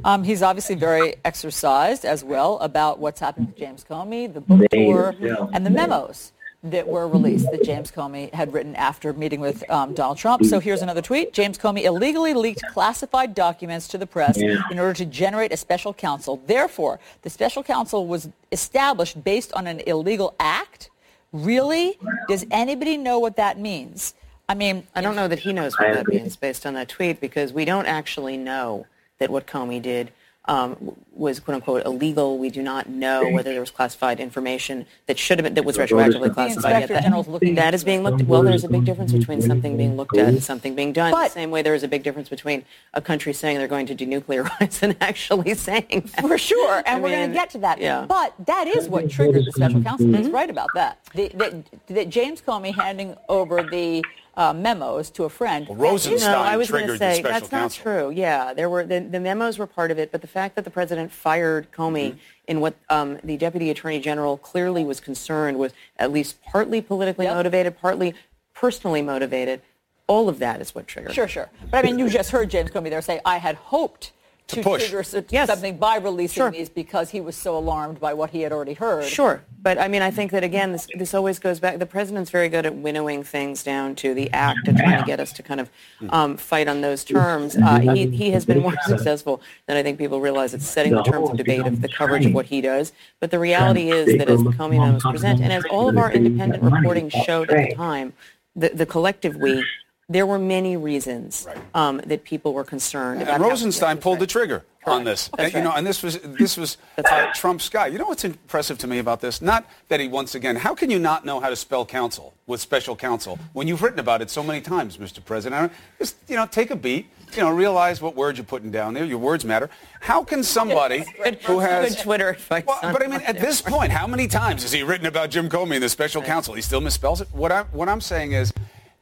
Um, 0.05 0.23
he's 0.23 0.41
obviously 0.41 0.75
very 0.75 1.15
exercised 1.25 2.05
as 2.05 2.23
well 2.23 2.57
about 2.59 2.99
what's 2.99 3.19
happened 3.19 3.47
with 3.47 3.57
James 3.57 3.85
Comey, 3.89 4.33
the 4.33 4.41
book 4.41 4.69
tour, 4.71 5.13
and 5.53 5.65
the 5.65 5.69
memos 5.69 6.31
that 6.63 6.87
were 6.87 7.07
released 7.07 7.49
that 7.51 7.63
James 7.63 7.89
Comey 7.89 8.33
had 8.33 8.51
written 8.51 8.75
after 8.75 9.13
meeting 9.13 9.39
with 9.39 9.67
um, 9.69 9.93
Donald 9.93 10.17
Trump. 10.17 10.43
So 10.43 10.59
here's 10.59 10.81
another 10.81 11.01
tweet. 11.01 11.31
James 11.31 11.57
Comey 11.57 11.83
illegally 11.83 12.33
leaked 12.33 12.61
classified 12.73 13.33
documents 13.33 13.87
to 13.89 13.97
the 13.97 14.05
press 14.05 14.37
Yeah. 14.37 14.57
in 14.69 14.77
order 14.77 14.93
to 14.95 15.05
generate 15.05 15.53
a 15.53 15.57
special 15.57 15.93
counsel. 15.93 16.41
Therefore, 16.47 16.99
the 17.21 17.29
special 17.29 17.63
counsel 17.63 18.07
was 18.07 18.27
established 18.51 19.23
based 19.23 19.53
on 19.53 19.67
an 19.67 19.79
illegal 19.87 20.35
act. 20.39 20.89
Really? 21.31 21.97
Does 22.27 22.45
anybody 22.51 22.97
know 22.97 23.19
what 23.19 23.37
that 23.37 23.57
means? 23.57 24.13
I 24.49 24.55
mean, 24.55 24.85
I 24.95 25.01
don't 25.01 25.15
know 25.15 25.27
that 25.27 25.39
he 25.39 25.53
knows 25.53 25.77
what 25.79 25.93
that 25.93 26.07
means 26.07 26.35
based 26.35 26.65
on 26.65 26.73
that 26.73 26.89
tweet 26.89 27.21
because 27.21 27.53
we 27.53 27.63
don't 27.65 27.85
actually 27.85 28.35
know 28.35 28.85
that 29.19 29.29
what 29.29 29.47
Comey 29.47 29.81
did 29.81 30.11
um, 30.45 30.95
was 31.11 31.39
quote 31.39 31.55
unquote 31.55 31.85
illegal. 31.85 32.37
We 32.37 32.49
do 32.49 32.63
not 32.63 32.89
know 32.89 33.29
whether 33.29 33.51
there 33.51 33.59
was 33.59 33.71
classified 33.71 34.19
information 34.19 34.85
that 35.05 35.19
should 35.19 35.37
have 35.37 35.43
been 35.43 35.53
that 35.53 35.65
was 35.65 35.77
retroactively 35.77 36.33
classified. 36.33 36.37
yet. 36.37 36.51
Inspector 36.55 36.93
That- 36.93 37.03
General's 37.03 37.27
looking 37.27 37.55
that 37.55 37.85
being 37.85 38.03
looked 38.03 38.21
at. 38.21 38.27
Well, 38.27 38.41
there's 38.41 38.63
a 38.63 38.69
big 38.69 38.85
difference 38.85 39.11
between 39.11 39.41
something 39.41 39.77
being 39.77 39.97
looked 39.97 40.17
at 40.17 40.27
and 40.29 40.41
something 40.43 40.75
being 40.75 40.93
done. 40.93 41.11
But- 41.11 41.25
the 41.27 41.33
same 41.33 41.51
way 41.51 41.61
there 41.61 41.75
is 41.75 41.83
a 41.83 41.87
big 41.87 42.03
difference 42.03 42.29
between 42.29 42.63
a 42.93 43.01
country 43.01 43.33
saying 43.33 43.57
they're 43.57 43.67
going 43.67 43.85
to 43.87 43.95
denuclearize 43.95 44.81
and 44.81 44.95
actually 45.01 45.53
saying 45.55 46.09
that. 46.15 46.21
For 46.21 46.37
sure, 46.37 46.77
and 46.85 46.87
I 46.87 46.99
we're 46.99 47.09
going 47.09 47.29
to 47.29 47.35
get 47.35 47.49
to 47.51 47.57
that. 47.59 47.79
yeah. 47.79 48.05
But 48.07 48.33
that 48.45 48.67
is 48.67 48.87
what 48.87 49.09
triggered 49.09 49.45
the 49.45 49.51
special 49.51 49.83
counsel. 49.83 50.07
Mm-hmm. 50.07 50.23
He's 50.23 50.29
right 50.29 50.49
about 50.49 50.69
that. 50.73 50.99
The, 51.13 51.29
that, 51.35 51.65
that 51.87 52.09
James 52.09 52.41
Comey 52.41 52.73
handing 52.73 53.15
over 53.27 53.61
the 53.63 54.03
uh, 54.35 54.53
memos 54.53 55.09
to 55.11 55.23
a 55.25 55.29
friend. 55.29 55.67
Well, 55.67 55.77
Rosenstein 55.77 56.31
no, 56.31 56.39
I 56.39 56.55
was 56.57 56.69
going 56.71 56.85
to 56.87 56.93
the 56.93 56.97
say 56.97 57.19
special 57.19 57.31
that's 57.31 57.49
counsel. 57.49 57.83
not 57.85 57.97
true. 57.99 58.09
Yeah, 58.11 58.53
there 58.53 58.69
were 58.69 58.85
the, 58.85 58.99
the 59.01 59.19
memos 59.19 59.57
were 59.57 59.67
part 59.67 59.91
of 59.91 59.99
it, 59.99 60.11
but 60.11 60.21
the 60.21 60.27
fact 60.27 60.55
that 60.55 60.63
the 60.63 60.69
president 60.71 61.11
fired 61.11 61.71
Comey 61.71 62.17
in 62.47 62.61
what 62.61 62.75
um, 62.89 63.19
the 63.23 63.37
deputy 63.37 63.69
attorney 63.69 63.99
general 63.99 64.37
clearly 64.37 64.83
was 64.83 64.99
concerned 64.99 65.57
was 65.59 65.73
at 65.97 66.11
least 66.11 66.41
partly 66.43 66.81
politically 66.81 67.25
Yep. 67.25 67.35
motivated, 67.35 67.77
partly 67.79 68.13
personally 68.53 69.01
motivated. 69.01 69.61
All 70.07 70.27
of 70.29 70.39
that 70.39 70.59
is 70.61 70.73
what 70.73 70.87
triggered. 70.87 71.13
Sure, 71.13 71.27
sure. 71.27 71.49
But 71.69 71.79
I 71.85 71.87
mean, 71.87 71.99
you 71.99 72.09
just 72.09 72.31
heard 72.31 72.49
James 72.49 72.71
Comey 72.71 72.89
there 72.89 73.01
say, 73.01 73.19
I 73.25 73.37
had 73.37 73.55
hoped 73.55 74.11
to, 74.49 74.61
push. 74.63 74.89
trigger 74.89 75.25
Yes. 75.29 75.47
something 75.47 75.77
by 75.77 75.97
releasing 75.97 76.41
Sure. 76.41 76.51
these 76.51 76.69
because 76.69 77.11
he 77.11 77.21
was 77.21 77.35
so 77.35 77.57
alarmed 77.57 77.99
by 77.99 78.13
what 78.13 78.31
he 78.31 78.41
had 78.41 78.51
already 78.51 78.73
heard. 78.73 79.05
Sure, 79.05 79.41
but 79.61 79.77
I 79.77 79.87
mean, 79.87 80.01
I 80.01 80.11
think 80.11 80.31
that 80.31 80.43
again, 80.43 80.71
this 80.71 80.87
this 80.95 81.13
always 81.13 81.39
goes 81.39 81.59
back. 81.59 81.79
The 81.79 81.85
president's 81.85 82.29
very 82.31 82.49
good 82.49 82.65
at 82.65 82.75
winnowing 82.75 83.23
things 83.23 83.63
down 83.63 83.95
to 83.95 84.13
the 84.13 84.31
act 84.33 84.67
and 84.67 84.77
trying 84.77 84.99
to 84.99 85.05
get 85.05 85.19
us 85.19 85.31
to 85.33 85.43
kind 85.43 85.59
of 85.59 85.69
um, 86.09 86.37
fight 86.37 86.67
on 86.67 86.81
those 86.81 87.03
terms. 87.03 87.55
Uh, 87.55 87.79
he 87.79 88.07
he 88.07 88.31
has 88.31 88.45
been 88.45 88.59
more 88.61 88.75
successful 88.85 89.41
than 89.67 89.77
I 89.77 89.83
think 89.83 89.97
people 89.97 90.19
realize 90.19 90.53
at 90.53 90.61
setting 90.61 90.93
the 90.95 91.03
terms 91.03 91.29
of 91.29 91.37
debate 91.37 91.65
of 91.65 91.81
the 91.81 91.89
coverage 91.89 92.25
of 92.25 92.33
what 92.33 92.47
he 92.47 92.61
does. 92.61 92.91
But 93.19 93.31
the 93.31 93.39
reality 93.39 93.91
is 93.91 94.17
that 94.17 94.29
as 94.29 94.43
the 94.43 94.51
Comey 94.51 94.79
memos 94.79 95.03
present, 95.03 95.41
and 95.41 95.51
as 95.53 95.63
all 95.65 95.89
of 95.89 95.97
our 95.97 96.11
independent 96.11 96.63
reporting 96.63 97.09
showed 97.09 97.49
at 97.51 97.69
the 97.69 97.75
time, 97.75 98.13
the 98.55 98.69
the 98.69 98.85
collective 98.85 99.35
we. 99.35 99.63
There 100.09 100.25
were 100.25 100.39
many 100.39 100.75
reasons 100.75 101.47
um, 101.73 102.01
that 102.05 102.23
people 102.23 102.53
were 102.53 102.63
concerned. 102.63 103.21
And 103.21 103.41
Rosenstein 103.41 103.99
pulled 103.99 104.19
the 104.19 104.27
trigger 104.27 104.65
on 104.85 105.03
this. 105.03 105.29
And, 105.37 105.53
you 105.53 105.61
know, 105.61 105.71
and 105.71 105.85
this 105.85 106.03
was 106.03 106.19
this 106.19 106.57
was 106.57 106.77
uh, 106.97 107.31
Trump's 107.33 107.69
guy. 107.69 107.87
You 107.87 107.97
know 107.97 108.07
what's 108.07 108.23
impressive 108.23 108.77
to 108.79 108.87
me 108.87 108.99
about 108.99 109.21
this? 109.21 109.41
Not 109.41 109.65
that 109.87 109.99
he 109.99 110.07
once 110.07 110.35
again. 110.35 110.55
How 110.55 110.73
can 110.73 110.89
you 110.89 110.99
not 110.99 111.25
know 111.25 111.39
how 111.39 111.49
to 111.49 111.55
spell 111.55 111.85
counsel 111.85 112.33
with 112.47 112.61
special 112.61 112.95
counsel 112.95 113.37
when 113.53 113.67
you've 113.67 113.81
written 113.81 113.99
about 113.99 114.21
it 114.21 114.29
so 114.29 114.41
many 114.41 114.61
times, 114.61 114.97
Mr. 114.97 115.23
President? 115.23 115.71
Just 115.97 116.17
you 116.27 116.35
know, 116.35 116.45
take 116.45 116.71
a 116.71 116.75
beat. 116.75 117.07
You 117.33 117.43
know, 117.43 117.51
realize 117.51 118.01
what 118.01 118.15
words 118.15 118.39
you're 118.39 118.45
putting 118.45 118.71
down 118.71 118.95
there. 118.95 119.05
Your 119.05 119.19
words 119.19 119.45
matter. 119.45 119.69
How 119.99 120.23
can 120.23 120.41
somebody 120.41 121.05
who 121.45 121.59
has 121.59 121.95
good 121.95 122.03
Twitter 122.03 122.29
advice. 122.29 122.63
well, 122.65 122.79
but 122.81 123.03
I 123.03 123.07
mean, 123.07 123.21
at 123.21 123.39
this 123.39 123.61
point, 123.61 123.91
how 123.91 124.07
many 124.07 124.27
times 124.27 124.63
has 124.63 124.71
he 124.71 124.81
written 124.81 125.05
about 125.05 125.29
Jim 125.29 125.47
Comey 125.47 125.75
and 125.75 125.83
the 125.83 125.89
special 125.89 126.23
counsel? 126.23 126.55
He 126.55 126.63
still 126.63 126.81
misspells 126.81 127.21
it. 127.21 127.27
What 127.31 127.51
I'm 127.51 127.65
what 127.67 127.87
I'm 127.87 128.01
saying 128.01 128.31
is, 128.31 128.51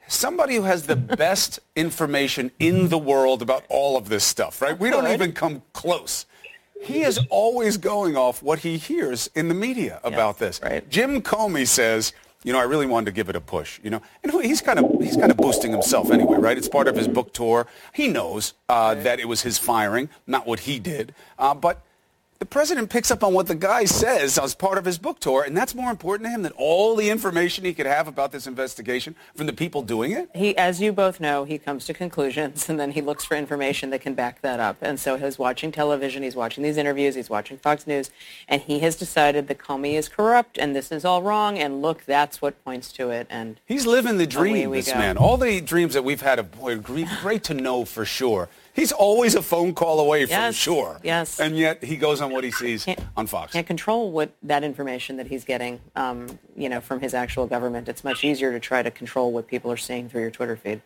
somebody 0.08 0.56
who 0.56 0.64
has 0.64 0.88
the 0.88 0.96
best 0.96 1.60
information 1.76 2.52
in 2.60 2.90
the 2.90 2.98
world 2.98 3.42
about 3.42 3.64
all 3.70 3.98
of 3.98 4.10
this 4.10 4.24
stuff, 4.24 4.62
right? 4.62 4.78
We 4.78 4.90
don't 4.90 5.08
even 5.08 5.34
come 5.34 5.62
close. 5.74 6.26
He 6.82 7.02
is 7.02 7.20
always 7.30 7.78
going 7.78 8.16
off 8.16 8.44
what 8.44 8.60
he 8.60 8.78
hears 8.78 9.30
in 9.36 9.48
the 9.48 9.56
media 9.56 10.00
about 10.04 10.38
this. 10.40 10.62
right. 10.64 10.88
Jim 10.90 11.22
Comey 11.22 11.68
says, 11.68 12.14
you 12.44 12.54
know, 12.54 12.60
I 12.60 12.64
really 12.64 12.86
wanted 12.86 13.06
to 13.08 13.12
give 13.12 13.30
it 13.30 13.36
a 13.36 13.42
push, 13.42 13.80
you 13.84 13.90
know. 13.90 14.02
And 14.24 14.32
he's 14.44 14.62
kind 14.62 14.80
of 14.80 15.02
he's 15.02 15.18
kind 15.18 15.32
of 15.32 15.38
boosting 15.38 15.72
himself 15.72 16.12
anyway, 16.12 16.38
right? 16.38 16.58
It's 16.58 16.70
part 16.70 16.88
of 16.88 16.96
his 16.96 17.08
book 17.08 17.34
tour. 17.34 17.68
He 17.94 18.08
knows 18.08 18.54
uh, 18.70 18.94
that 18.96 19.20
it 19.20 19.28
was 19.28 19.42
his 19.42 19.58
firing, 19.58 20.10
not 20.28 20.46
what 20.46 20.62
he 20.62 20.80
did. 20.80 21.16
Uh, 21.40 21.56
but 21.56 21.82
the 22.40 22.46
president 22.46 22.90
picks 22.90 23.10
up 23.10 23.24
on 23.24 23.34
what 23.34 23.48
the 23.48 23.56
guy 23.56 23.86
says 23.86 24.38
as 24.38 24.54
part 24.54 24.78
of 24.78 24.86
his 24.86 24.98
book 24.98 25.20
tour, 25.20 25.44
and 25.44 25.58
that's 25.58 25.74
more 25.74 25.90
important 25.90 26.28
to 26.28 26.32
him 26.32 26.44
than 26.44 26.52
all 26.54 26.96
the 26.96 27.10
information 27.10 27.66
he 27.66 27.74
could 27.74 27.86
have 27.88 28.08
about 28.08 28.32
this 28.32 28.46
investigation 28.46 29.16
from 29.36 29.48
the 29.48 29.54
people 29.54 29.82
doing 29.82 30.12
it. 30.12 30.30
He, 30.36 30.56
as 30.56 30.80
you 30.80 30.94
both 30.94 31.20
know, 31.20 31.46
he 31.46 31.58
comes 31.58 31.86
to 31.86 31.94
conclusions 31.94 32.70
and 32.70 32.80
then 32.80 32.92
he 32.92 33.02
looks 33.02 33.26
for 33.26 33.36
information 33.36 33.90
that 33.90 34.02
can 34.02 34.14
back 34.14 34.42
that 34.42 34.60
up. 34.60 34.78
And 34.82 35.00
so 35.00 35.18
he's 35.18 35.40
watching 35.40 35.72
television, 35.72 36.22
he's 36.24 36.36
watching 36.36 36.64
these 36.64 36.78
interviews, 36.78 37.16
he's 37.16 37.30
watching 37.30 37.58
Fox 37.58 37.88
News, 37.88 38.12
and 38.48 38.62
he 38.62 38.80
has 38.80 38.96
decided 38.96 39.48
that 39.48 39.58
Comey 39.58 39.94
is 39.94 40.08
corrupt 40.08 40.58
and 40.58 40.76
this 40.76 40.92
is 40.92 41.06
all 41.06 41.24
wrong. 41.24 41.58
And 41.58 41.82
look, 41.82 42.06
that's 42.06 42.42
what 42.42 42.64
points 42.64 42.92
to 42.94 43.10
it. 43.10 43.28
And 43.30 43.60
He's 43.66 43.86
living 43.86 44.18
the 44.18 44.28
dream, 44.28 44.72
this 44.72 44.92
go. 44.92 44.98
man. 44.98 45.18
All 45.18 45.38
the 45.38 45.60
dreams 45.62 45.94
that 45.96 46.04
we've 46.04 46.22
had 46.22 46.40
of 46.40 46.52
boy, 46.52 46.78
great, 46.78 47.08
great 47.22 47.44
to 47.46 47.54
know 47.54 47.84
for 47.86 48.06
sure. 48.06 48.50
He's 48.78 48.92
always 48.92 49.34
a 49.34 49.42
phone 49.42 49.74
call 49.74 50.00
away 50.00 50.28
from 50.28 50.52
sure. 50.54 51.00
yes. 51.04 51.40
And 51.40 51.58
yet 51.58 51.84
he 51.84 51.98
goes 51.98 52.22
on 52.22 52.32
what 52.32 52.44
he 52.44 52.52
sees 52.52 52.86
Can't- 52.86 53.00
on 53.18 53.26
Fox. 53.26 53.52
can't 53.52 53.66
control 53.66 54.12
what 54.12 54.30
that 54.44 54.64
information 54.64 55.18
that 55.18 55.26
he's 55.26 55.44
getting, 55.44 55.82
um, 55.96 56.38
you 56.56 56.70
know, 56.70 56.80
from 56.80 57.00
his 57.00 57.16
actual 57.16 57.48
government. 57.48 57.90
It's 57.90 58.04
much 58.04 58.24
easier 58.24 58.52
to 58.52 58.60
try 58.60 58.84
to 58.84 58.92
control 58.92 59.32
what 59.32 59.48
people 59.48 59.72
are 59.72 59.78
seeing 59.78 60.10
through 60.10 60.22
your 60.22 60.30
Twitter 60.30 60.56
feed. 60.56 60.84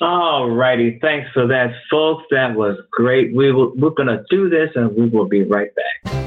All 0.00 0.50
righty. 0.50 0.98
Thanks 1.02 1.30
for 1.34 1.46
that, 1.48 1.74
folks. 1.90 2.24
That 2.30 2.54
was 2.54 2.78
great. 2.90 3.34
We 3.34 3.52
will, 3.52 3.72
we're 3.76 3.90
going 3.90 4.08
to 4.08 4.24
do 4.30 4.48
this 4.48 4.70
and 4.74 4.94
we 4.96 5.08
will 5.08 5.28
be 5.28 5.42
right 5.44 5.68
back. 5.74 6.19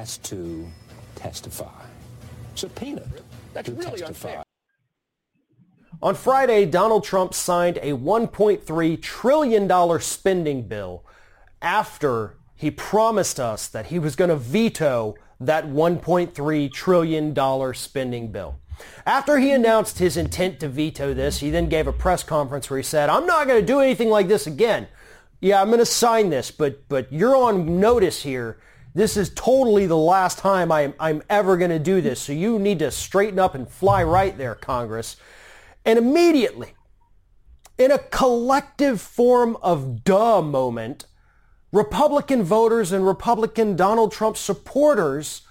Is 0.00 0.08
asked 0.08 0.24
to 0.24 0.66
testify, 1.14 1.84
subpoenaed 2.54 3.22
That's 3.52 3.68
to 3.68 3.74
really 3.74 3.98
testify. 3.98 4.28
unfair. 4.28 4.42
On 6.02 6.14
Friday, 6.14 6.64
Donald 6.64 7.04
Trump 7.04 7.34
signed 7.34 7.76
a 7.78 7.92
$1.3 7.92 9.02
trillion 9.02 10.00
spending 10.00 10.62
bill 10.62 11.04
after 11.60 12.38
he 12.54 12.70
promised 12.70 13.38
us 13.38 13.68
that 13.68 13.86
he 13.86 13.98
was 13.98 14.16
going 14.16 14.30
to 14.30 14.36
veto 14.36 15.14
that 15.40 15.66
$1.3 15.66 16.72
trillion 16.72 17.74
spending 17.74 18.32
bill. 18.32 18.60
After 19.04 19.38
he 19.38 19.50
announced 19.50 19.98
his 19.98 20.16
intent 20.16 20.60
to 20.60 20.68
veto 20.68 21.12
this, 21.12 21.40
he 21.40 21.50
then 21.50 21.68
gave 21.68 21.86
a 21.86 21.92
press 21.92 22.22
conference 22.22 22.70
where 22.70 22.78
he 22.78 22.82
said, 22.82 23.10
I'm 23.10 23.26
not 23.26 23.46
going 23.46 23.60
to 23.60 23.66
do 23.66 23.80
anything 23.80 24.08
like 24.08 24.28
this 24.28 24.46
again. 24.46 24.88
Yeah, 25.42 25.60
I'm 25.60 25.68
going 25.68 25.80
to 25.80 25.86
sign 25.86 26.30
this, 26.30 26.50
but, 26.50 26.88
but 26.88 27.12
you're 27.12 27.36
on 27.36 27.78
notice 27.78 28.22
here. 28.22 28.58
This 28.94 29.16
is 29.16 29.30
totally 29.30 29.86
the 29.86 29.96
last 29.96 30.38
time 30.38 30.72
I'm, 30.72 30.94
I'm 30.98 31.22
ever 31.30 31.56
going 31.56 31.70
to 31.70 31.78
do 31.78 32.00
this. 32.00 32.20
So 32.20 32.32
you 32.32 32.58
need 32.58 32.80
to 32.80 32.90
straighten 32.90 33.38
up 33.38 33.54
and 33.54 33.68
fly 33.68 34.02
right 34.02 34.36
there, 34.36 34.54
Congress. 34.54 35.16
And 35.84 35.98
immediately, 35.98 36.74
in 37.78 37.90
a 37.90 37.98
collective 37.98 39.00
form 39.00 39.56
of 39.62 40.04
duh 40.04 40.42
moment, 40.42 41.06
Republican 41.72 42.42
voters 42.42 42.90
and 42.90 43.06
Republican 43.06 43.76
Donald 43.76 44.12
Trump 44.12 44.36
supporters 44.36 45.42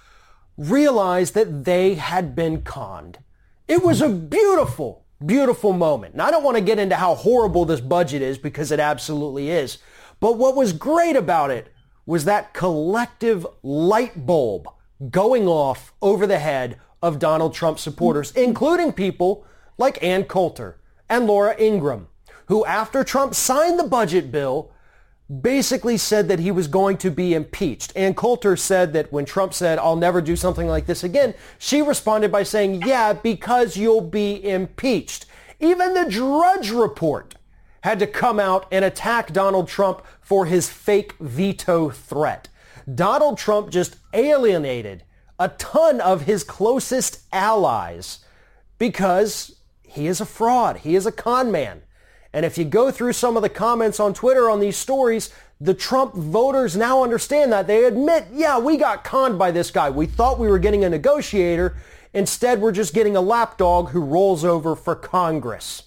realized 0.57 1.33
that 1.33 1.63
they 1.63 1.95
had 1.95 2.35
been 2.35 2.61
conned. 2.61 3.19
It 3.67 3.81
was 3.81 4.01
a 4.01 4.09
beautiful, 4.09 5.05
beautiful 5.25 5.71
moment. 5.71 6.13
And 6.13 6.21
I 6.21 6.29
don't 6.29 6.43
want 6.43 6.57
to 6.57 6.63
get 6.63 6.77
into 6.77 6.97
how 6.97 7.15
horrible 7.15 7.63
this 7.63 7.79
budget 7.79 8.21
is 8.21 8.37
because 8.37 8.71
it 8.71 8.79
absolutely 8.81 9.49
is. 9.49 9.77
But 10.19 10.37
what 10.37 10.55
was 10.55 10.73
great 10.73 11.15
about 11.15 11.51
it 11.51 11.73
was 12.09 12.25
that 12.25 12.55
collective 12.55 13.45
light 13.61 14.25
bulb 14.25 14.67
going 15.11 15.47
off 15.47 15.93
over 16.01 16.25
the 16.25 16.39
head 16.39 16.75
of 17.03 17.19
Donald 17.19 17.53
Trump 17.53 17.77
supporters, 17.77 18.31
including 18.31 18.91
people 18.91 19.45
like 19.77 20.01
Ann 20.03 20.23
Coulter 20.23 20.79
and 21.07 21.27
Laura 21.27 21.55
Ingraham, 21.61 22.07
who 22.47 22.65
after 22.65 23.03
Trump 23.03 23.35
signed 23.35 23.77
the 23.77 23.83
budget 23.83 24.31
bill, 24.31 24.71
basically 25.41 25.97
said 25.97 26.27
that 26.29 26.39
he 26.39 26.49
was 26.49 26.67
going 26.67 26.97
to 26.97 27.11
be 27.11 27.35
impeached. 27.35 27.93
Ann 27.95 28.15
Coulter 28.15 28.57
said 28.57 28.91
that 28.93 29.13
when 29.13 29.25
Trump 29.25 29.53
said, 29.53 29.77
I'll 29.77 29.95
never 29.95 30.19
do 30.19 30.35
something 30.35 30.67
like 30.67 30.87
this 30.87 31.03
again, 31.03 31.35
she 31.59 31.83
responded 31.83 32.31
by 32.31 32.41
saying, 32.41 32.81
yeah, 32.87 33.13
because 33.13 33.77
you'll 33.77 34.01
be 34.01 34.43
impeached. 34.43 35.27
Even 35.59 35.93
the 35.93 36.09
Drudge 36.09 36.71
Report 36.71 37.35
had 37.81 37.99
to 37.99 38.07
come 38.07 38.39
out 38.39 38.67
and 38.71 38.83
attack 38.83 39.31
Donald 39.31 39.67
Trump 39.67 40.01
for 40.29 40.45
his 40.45 40.69
fake 40.69 41.13
veto 41.19 41.89
threat. 41.89 42.49
Donald 42.93 43.35
Trump 43.35 43.71
just 43.71 43.95
alienated 44.13 45.03
a 45.39 45.49
ton 45.49 45.99
of 45.99 46.21
his 46.21 46.43
closest 46.43 47.21
allies 47.33 48.19
because 48.77 49.55
he 49.81 50.05
is 50.05 50.21
a 50.21 50.27
fraud. 50.27 50.77
He 50.77 50.95
is 50.95 51.07
a 51.07 51.11
con 51.11 51.51
man. 51.51 51.81
And 52.31 52.45
if 52.45 52.59
you 52.59 52.63
go 52.63 52.91
through 52.91 53.13
some 53.13 53.37
of 53.37 53.41
the 53.41 53.49
comments 53.49 53.99
on 53.99 54.13
Twitter 54.13 54.51
on 54.51 54.59
these 54.59 54.77
stories, 54.77 55.33
the 55.59 55.73
Trump 55.73 56.13
voters 56.13 56.77
now 56.77 57.01
understand 57.03 57.51
that. 57.51 57.65
They 57.65 57.85
admit, 57.85 58.27
yeah, 58.31 58.59
we 58.59 58.77
got 58.77 59.03
conned 59.03 59.39
by 59.39 59.49
this 59.49 59.71
guy. 59.71 59.89
We 59.89 60.05
thought 60.05 60.37
we 60.37 60.47
were 60.47 60.59
getting 60.59 60.83
a 60.83 60.89
negotiator. 60.89 61.75
Instead, 62.13 62.61
we're 62.61 62.71
just 62.71 62.93
getting 62.93 63.15
a 63.15 63.21
lapdog 63.21 63.89
who 63.89 64.01
rolls 64.01 64.45
over 64.45 64.75
for 64.75 64.95
Congress. 64.95 65.83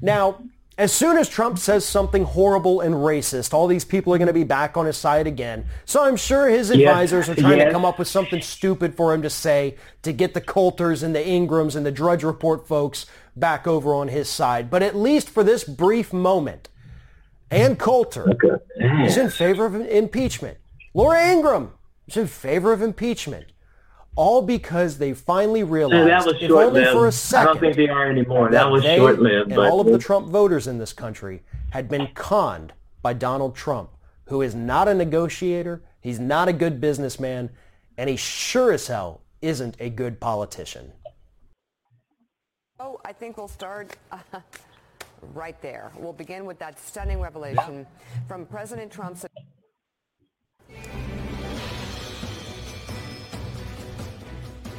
Now, 0.00 0.42
as 0.78 0.92
soon 0.92 1.18
as 1.18 1.28
Trump 1.28 1.58
says 1.58 1.84
something 1.84 2.22
horrible 2.22 2.80
and 2.80 2.94
racist, 2.94 3.52
all 3.52 3.66
these 3.66 3.84
people 3.84 4.14
are 4.14 4.18
going 4.18 4.28
to 4.28 4.32
be 4.32 4.44
back 4.44 4.76
on 4.76 4.86
his 4.86 4.96
side 4.96 5.26
again. 5.26 5.66
So 5.84 6.04
I'm 6.04 6.16
sure 6.16 6.48
his 6.48 6.70
Yes, 6.70 6.78
advisors 6.78 7.28
are 7.28 7.34
trying 7.34 7.58
to 7.58 7.72
come 7.72 7.84
up 7.84 7.98
with 7.98 8.06
something 8.06 8.40
stupid 8.40 8.96
for 8.96 9.12
him 9.12 9.20
to 9.22 9.28
say 9.30 9.76
to 10.02 10.12
get 10.12 10.34
the 10.34 10.40
Coulters 10.40 11.02
and 11.02 11.16
the 11.16 11.18
Ingrahams 11.18 11.74
and 11.74 11.84
the 11.84 11.90
Drudge 11.90 12.22
Report 12.22 12.68
folks 12.68 13.06
back 13.34 13.66
over 13.66 13.92
on 13.92 14.06
his 14.06 14.28
side. 14.28 14.70
But 14.70 14.84
at 14.84 14.94
least 14.94 15.28
for 15.28 15.42
this 15.42 15.64
brief 15.64 16.12
moment, 16.12 16.68
Ann 17.50 17.74
Coulter 17.74 18.36
is 19.04 19.16
in 19.16 19.30
favor 19.30 19.66
of 19.66 19.74
impeachment. 19.74 20.58
Laura 20.94 21.20
Ingraham 21.28 21.72
is 22.06 22.16
in 22.16 22.28
favor 22.28 22.72
of 22.72 22.82
impeachment. 22.82 23.46
All 24.18 24.42
because 24.42 24.98
they 24.98 25.14
finally 25.14 25.62
realized, 25.62 26.08
that 26.08 26.26
was 26.26 26.34
if 26.42 26.50
only 26.50 26.82
short-lived. 26.82 26.90
for 26.90 27.04
a 27.04 27.06
I 27.06 27.10
second, 27.10 27.48
I 27.48 27.52
don't 27.52 27.60
think 27.60 27.76
they 27.76 27.88
are 27.88 28.10
anymore. 28.10 28.50
That 28.50 28.68
was 28.68 28.82
they 28.82 28.96
short-lived, 28.96 29.52
And 29.52 29.54
but- 29.56 29.70
all 29.70 29.80
of 29.80 29.86
the 29.86 29.96
Trump 29.98 30.26
voters 30.28 30.66
in 30.66 30.78
this 30.78 30.92
country 30.92 31.44
had 31.70 31.88
been 31.88 32.08
conned 32.14 32.72
by 33.00 33.12
Donald 33.12 33.54
Trump, 33.54 33.90
who 34.26 34.42
is 34.42 34.56
not 34.56 34.88
a 34.88 34.94
negotiator, 34.94 35.82
he's 36.00 36.18
not 36.18 36.48
a 36.48 36.52
good 36.52 36.80
businessman, 36.80 37.50
and 37.96 38.10
he 38.10 38.16
sure 38.16 38.72
as 38.72 38.88
hell 38.88 39.20
isn't 39.40 39.76
a 39.78 39.88
good 39.88 40.18
politician. 40.18 40.90
Oh, 42.80 43.00
I 43.04 43.12
think 43.12 43.36
we'll 43.36 43.46
start 43.46 43.96
uh, 44.10 44.18
right 45.32 45.62
there. 45.62 45.92
We'll 45.96 46.12
begin 46.12 46.44
with 46.44 46.58
that 46.58 46.80
stunning 46.80 47.20
revelation 47.20 47.86
from 48.26 48.46
President 48.46 48.90
Trump's. 48.90 49.24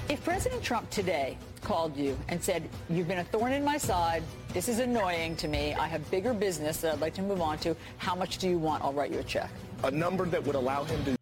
If 0.09 0.23
President 0.23 0.63
Trump 0.63 0.89
today 0.89 1.37
called 1.61 1.95
you 1.95 2.17
and 2.29 2.43
said, 2.43 2.67
you've 2.89 3.07
been 3.07 3.19
a 3.19 3.23
thorn 3.23 3.53
in 3.53 3.63
my 3.63 3.77
side, 3.77 4.23
this 4.53 4.67
is 4.67 4.79
annoying 4.79 5.35
to 5.35 5.47
me, 5.47 5.75
I 5.75 5.85
have 5.85 6.09
bigger 6.09 6.33
business 6.33 6.77
that 6.77 6.93
I'd 6.93 6.99
like 6.99 7.13
to 7.13 7.21
move 7.21 7.41
on 7.41 7.59
to, 7.59 7.75
how 7.99 8.15
much 8.15 8.39
do 8.39 8.49
you 8.49 8.57
want? 8.57 8.83
I'll 8.83 8.91
write 8.91 9.11
you 9.11 9.19
a 9.19 9.23
check. 9.23 9.51
A 9.83 9.91
number 9.91 10.25
that 10.25 10.43
would 10.43 10.55
allow 10.55 10.83
him 10.83 11.05
to 11.05 11.18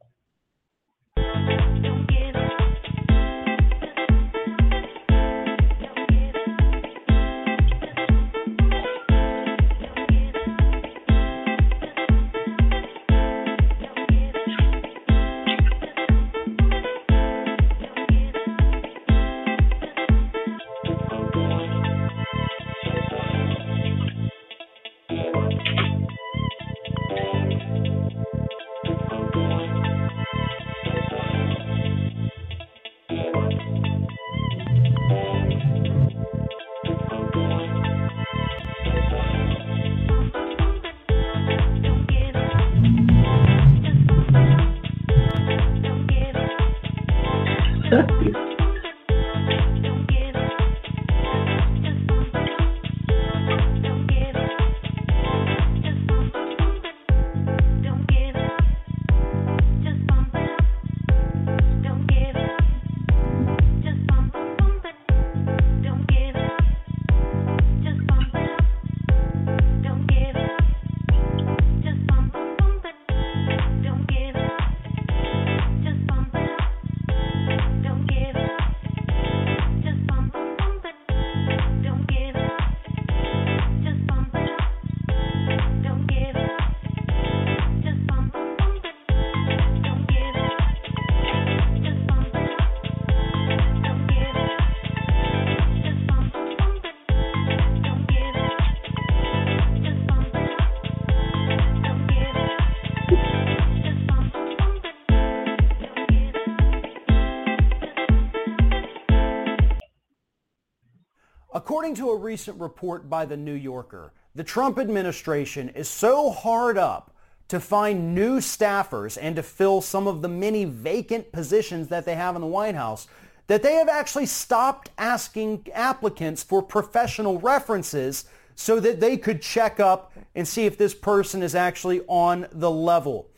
according 111.87 112.05
to 112.05 112.11
a 112.11 112.17
recent 112.17 112.59
report 112.59 113.09
by 113.09 113.23
the 113.23 113.37
New 113.37 113.53
Yorker, 113.53 114.11
the 114.35 114.43
Trump 114.43 114.77
administration 114.77 115.69
is 115.69 115.87
so 115.87 116.29
hard 116.29 116.77
up 116.77 117.15
to 117.47 117.61
find 117.61 118.13
new 118.13 118.39
staffers 118.39 119.17
and 119.21 119.37
to 119.37 119.41
fill 119.41 119.79
some 119.79 120.05
of 120.05 120.21
the 120.21 120.27
many 120.27 120.65
vacant 120.65 121.31
positions 121.31 121.87
that 121.87 122.03
they 122.03 122.15
have 122.15 122.35
in 122.35 122.41
the 122.41 122.47
White 122.47 122.75
House 122.75 123.07
that 123.47 123.63
they 123.63 123.75
have 123.75 123.87
actually 123.87 124.25
stopped 124.25 124.89
asking 124.97 125.65
applicants 125.73 126.43
for 126.43 126.61
professional 126.61 127.39
references 127.39 128.25
so 128.55 128.81
that 128.81 128.99
they 128.99 129.15
could 129.15 129.41
check 129.41 129.79
up 129.79 130.11
and 130.35 130.45
see 130.45 130.65
if 130.65 130.77
this 130.77 130.93
person 130.93 131.41
is 131.41 131.55
actually 131.55 132.01
on 132.09 132.47
the 132.51 132.69
level. 132.69 133.29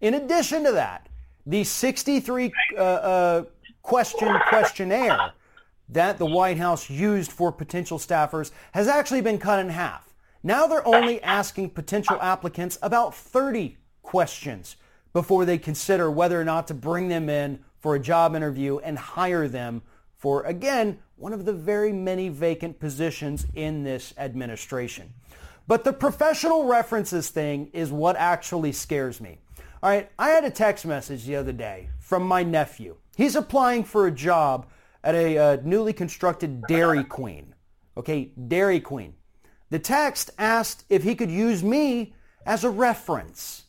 In 0.00 0.14
addition 0.14 0.64
to 0.64 0.72
that, 0.72 1.10
the 1.44 1.62
63 1.62 2.52
uh, 2.74 2.80
uh, 2.80 3.44
question 3.82 4.34
questionnaire 4.48 5.32
that 5.88 6.18
the 6.18 6.26
White 6.26 6.58
House 6.58 6.90
used 6.90 7.32
for 7.32 7.50
potential 7.50 7.98
staffers 7.98 8.50
has 8.72 8.88
actually 8.88 9.20
been 9.20 9.38
cut 9.38 9.58
in 9.58 9.70
half. 9.70 10.14
Now 10.42 10.66
they're 10.66 10.86
only 10.86 11.22
asking 11.22 11.70
potential 11.70 12.20
applicants 12.20 12.78
about 12.82 13.14
30 13.14 13.76
questions 14.02 14.76
before 15.12 15.44
they 15.44 15.58
consider 15.58 16.10
whether 16.10 16.40
or 16.40 16.44
not 16.44 16.68
to 16.68 16.74
bring 16.74 17.08
them 17.08 17.28
in 17.28 17.60
for 17.78 17.94
a 17.94 18.00
job 18.00 18.34
interview 18.34 18.78
and 18.78 18.98
hire 18.98 19.48
them 19.48 19.82
for, 20.16 20.42
again, 20.42 20.98
one 21.16 21.32
of 21.32 21.44
the 21.44 21.52
very 21.52 21.92
many 21.92 22.28
vacant 22.28 22.78
positions 22.78 23.46
in 23.54 23.84
this 23.84 24.12
administration. 24.18 25.12
But 25.66 25.84
the 25.84 25.92
professional 25.92 26.64
references 26.64 27.30
thing 27.30 27.70
is 27.72 27.90
what 27.90 28.16
actually 28.16 28.72
scares 28.72 29.20
me. 29.20 29.38
All 29.82 29.90
right, 29.90 30.10
I 30.18 30.30
had 30.30 30.44
a 30.44 30.50
text 30.50 30.86
message 30.86 31.24
the 31.24 31.36
other 31.36 31.52
day 31.52 31.90
from 31.98 32.22
my 32.22 32.42
nephew. 32.42 32.96
He's 33.16 33.36
applying 33.36 33.84
for 33.84 34.06
a 34.06 34.10
job 34.10 34.66
at 35.04 35.14
a 35.14 35.38
uh, 35.38 35.56
newly 35.64 35.92
constructed 35.92 36.62
Dairy 36.68 37.04
Queen. 37.04 37.54
Okay, 37.96 38.32
Dairy 38.48 38.80
Queen. 38.80 39.14
The 39.70 39.78
text 39.78 40.30
asked 40.38 40.84
if 40.88 41.02
he 41.02 41.14
could 41.14 41.30
use 41.30 41.62
me 41.62 42.14
as 42.46 42.64
a 42.64 42.70
reference. 42.70 43.64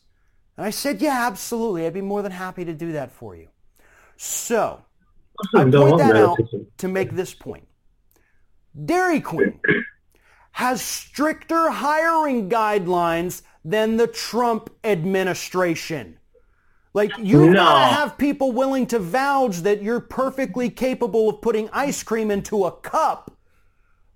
And 0.56 0.66
I 0.66 0.70
said, 0.70 1.00
yeah, 1.00 1.26
absolutely. 1.26 1.86
I'd 1.86 1.94
be 1.94 2.00
more 2.00 2.22
than 2.22 2.32
happy 2.32 2.64
to 2.64 2.72
do 2.72 2.92
that 2.92 3.10
for 3.10 3.36
you. 3.36 3.48
So, 4.16 4.82
I 5.54 5.64
point 5.64 5.98
that 5.98 6.16
out 6.16 6.38
to 6.78 6.88
make 6.88 7.12
this 7.12 7.34
point. 7.34 7.66
Dairy 8.84 9.20
Queen 9.20 9.60
has 10.52 10.82
stricter 10.82 11.70
hiring 11.70 12.48
guidelines 12.48 13.42
than 13.64 13.96
the 13.96 14.06
Trump 14.06 14.70
administration. 14.84 16.18
Like 16.92 17.12
you 17.18 17.50
No. 17.50 17.52
gotta 17.64 17.94
have 17.94 18.18
people 18.18 18.52
willing 18.52 18.86
to 18.88 18.98
vouch 18.98 19.58
that 19.58 19.82
you're 19.82 20.00
perfectly 20.00 20.70
capable 20.70 21.28
of 21.28 21.40
putting 21.40 21.68
ice 21.72 22.02
cream 22.02 22.30
into 22.30 22.64
a 22.64 22.72
cup, 22.72 23.30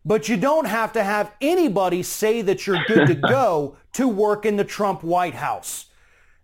but 0.05 0.29
you 0.29 0.37
don't 0.37 0.66
have 0.66 0.93
to 0.95 1.05
have 1.05 1.33
anybody 1.41 2.03
say 2.03 2.43
that 2.43 2.66
you're 2.66 2.85
good 2.87 3.07
to 3.07 3.14
go 3.29 3.77
to 3.93 4.09
work 4.09 4.45
in 4.45 4.57
the 4.57 4.64
Trump 4.64 5.05
White 5.05 5.35
House. 5.35 5.87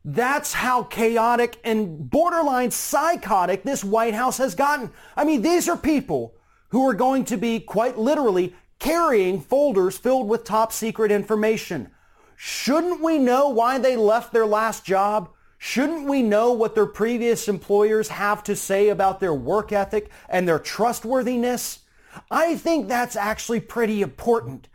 That's 0.05 0.55
how 0.55 0.85
chaotic 0.85 1.59
and 1.65 2.09
borderline 2.09 2.71
psychotic 2.71 3.65
this 3.65 3.85
White 3.85 4.15
House 4.15 4.39
has 4.39 4.55
gotten. 4.55 4.91
I 5.17 5.25
mean, 5.25 5.43
these 5.43 5.69
are 5.69 5.77
people 5.77 6.35
who 6.69 6.89
are 6.89 6.95
going 6.95 7.25
to 7.27 7.37
be 7.37 7.61
quite 7.61 7.99
literally 7.99 8.55
carrying 8.79 9.41
folders 9.41 9.99
filled 9.99 10.29
with 10.29 10.45
top 10.45 10.73
secret 10.73 11.13
information. 11.13 11.91
Shouldn't 12.37 13.01
we 13.03 13.19
know 13.19 13.49
why 13.51 13.77
they 13.79 13.97
left 13.97 14.33
their 14.33 14.47
last 14.47 14.85
job? 14.87 15.29
Shouldn't 15.63 16.09
we 16.09 16.23
know 16.23 16.53
what 16.53 16.75
their 16.75 16.87
previous 16.87 17.47
employers 17.47 18.09
have 18.09 18.43
to 18.45 18.57
say 18.57 18.89
about 18.89 19.21
their 19.21 19.35
work 19.35 19.73
ethic 19.73 20.11
and 20.27 20.49
their 20.49 20.59
trustworthiness? 20.59 21.81
I 22.31 22.57
think 22.57 22.89
that's 22.89 23.15
actually 23.15 23.61
pretty 23.61 24.01
important. 24.01 24.69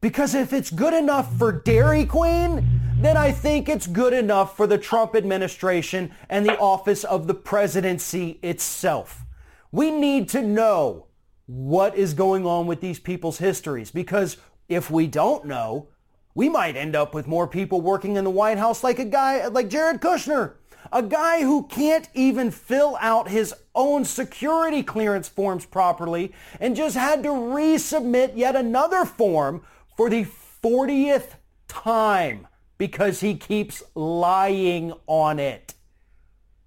Because 0.00 0.34
if 0.34 0.52
it's 0.52 0.72
good 0.72 0.94
enough 0.94 1.38
for 1.38 1.52
Dairy 1.52 2.04
Queen, 2.04 2.80
then 2.98 3.16
I 3.16 3.30
think 3.30 3.68
it's 3.68 3.86
good 3.86 4.12
enough 4.12 4.56
for 4.56 4.66
the 4.66 4.78
Trump 4.78 5.14
administration 5.14 6.10
and 6.28 6.44
the 6.44 6.58
office 6.58 7.04
of 7.04 7.28
the 7.28 7.34
presidency 7.34 8.40
itself. 8.42 9.24
We 9.70 9.92
need 9.92 10.28
to 10.30 10.42
know 10.42 11.06
what 11.46 11.94
is 11.96 12.14
going 12.14 12.46
on 12.46 12.66
with 12.66 12.80
these 12.80 12.98
people's 12.98 13.38
histories 13.38 13.92
because 13.92 14.38
if 14.68 14.90
we 14.90 15.06
don't 15.06 15.44
know, 15.44 15.86
we 16.34 16.48
might 16.48 16.76
end 16.76 16.96
up 16.96 17.14
with 17.14 17.26
more 17.26 17.46
people 17.46 17.80
working 17.80 18.16
in 18.16 18.24
the 18.24 18.30
White 18.30 18.58
House 18.58 18.82
like 18.82 18.98
a 18.98 19.04
guy 19.04 19.46
like 19.48 19.68
Jared 19.68 20.00
Kushner, 20.00 20.54
a 20.92 21.02
guy 21.02 21.42
who 21.42 21.66
can't 21.66 22.08
even 22.14 22.50
fill 22.50 22.96
out 23.00 23.28
his 23.28 23.54
own 23.74 24.04
security 24.04 24.82
clearance 24.82 25.28
forms 25.28 25.66
properly 25.66 26.32
and 26.60 26.76
just 26.76 26.96
had 26.96 27.22
to 27.22 27.28
resubmit 27.28 28.32
yet 28.36 28.56
another 28.56 29.04
form 29.04 29.62
for 29.96 30.08
the 30.08 30.26
40th 30.62 31.34
time 31.68 32.46
because 32.78 33.20
he 33.20 33.34
keeps 33.34 33.82
lying 33.94 34.92
on 35.06 35.38
it. 35.38 35.74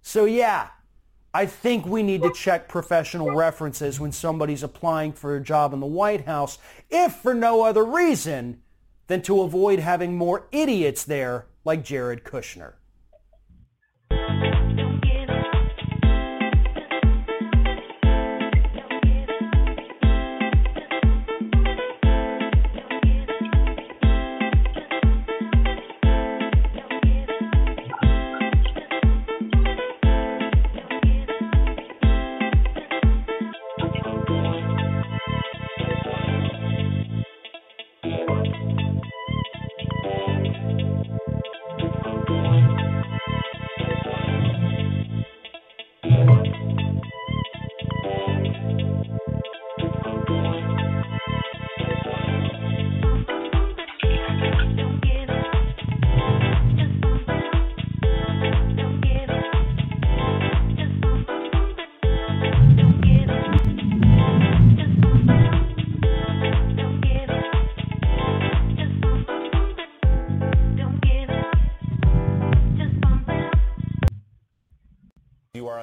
So 0.01 0.25
yeah, 0.25 0.67
I 1.33 1.47
think 1.47 1.85
we 1.85 2.03
need 2.03 2.21
to 2.21 2.31
check 2.31 2.69
professional 2.69 3.31
references 3.31 3.99
when 3.99 4.11
somebody's 4.11 4.63
applying 4.63 5.11
for 5.11 5.35
a 5.35 5.41
job 5.41 5.73
in 5.73 5.79
the 5.79 5.85
White 5.85 6.25
House, 6.25 6.59
if 6.89 7.15
for 7.15 7.33
no 7.33 7.63
other 7.63 7.83
reason 7.83 8.61
than 9.07 9.21
to 9.23 9.41
avoid 9.41 9.79
having 9.79 10.17
more 10.17 10.47
idiots 10.51 11.03
there 11.03 11.47
like 11.63 11.83
Jared 11.83 12.23
Kushner. 12.23 12.74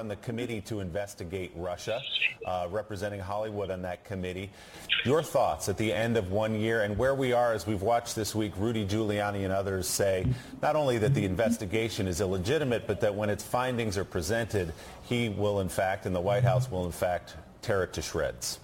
On 0.03 0.09
the 0.09 0.15
committee 0.17 0.59
to 0.59 0.81
investigate 0.81 1.49
Russia, 1.55 2.01
uh, 2.45 2.67
representing 2.69 3.21
Hollywood 3.21 3.71
on 3.71 3.83
that 3.83 4.03
committee. 4.03 4.49
Your 5.05 5.23
thoughts 5.23 5.69
at 5.69 5.77
the 5.77 5.93
end 5.93 6.17
of 6.17 6.29
one 6.29 6.59
year 6.59 6.81
and 6.81 6.97
where 6.97 7.15
we 7.15 7.31
are 7.31 7.53
as 7.53 7.65
we've 7.65 7.81
watched 7.81 8.13
this 8.13 8.35
week 8.35 8.51
Rudy 8.57 8.85
Giuliani 8.85 9.45
and 9.45 9.53
others 9.53 9.87
say 9.87 10.25
not 10.61 10.75
only 10.75 10.97
that 10.97 11.13
the 11.13 11.23
investigation 11.23 12.05
is 12.05 12.19
illegitimate, 12.19 12.85
but 12.85 12.99
that 12.99 13.15
when 13.15 13.29
its 13.29 13.45
findings 13.45 13.97
are 13.97 14.03
presented, 14.03 14.73
he 15.03 15.29
will 15.29 15.61
in 15.61 15.69
fact, 15.69 16.05
and 16.05 16.13
the 16.13 16.19
White 16.19 16.43
House 16.43 16.69
will 16.69 16.85
in 16.85 16.91
fact, 16.91 17.35
tear 17.61 17.83
it 17.83 17.93
to 17.93 18.01
shreds. 18.01 18.59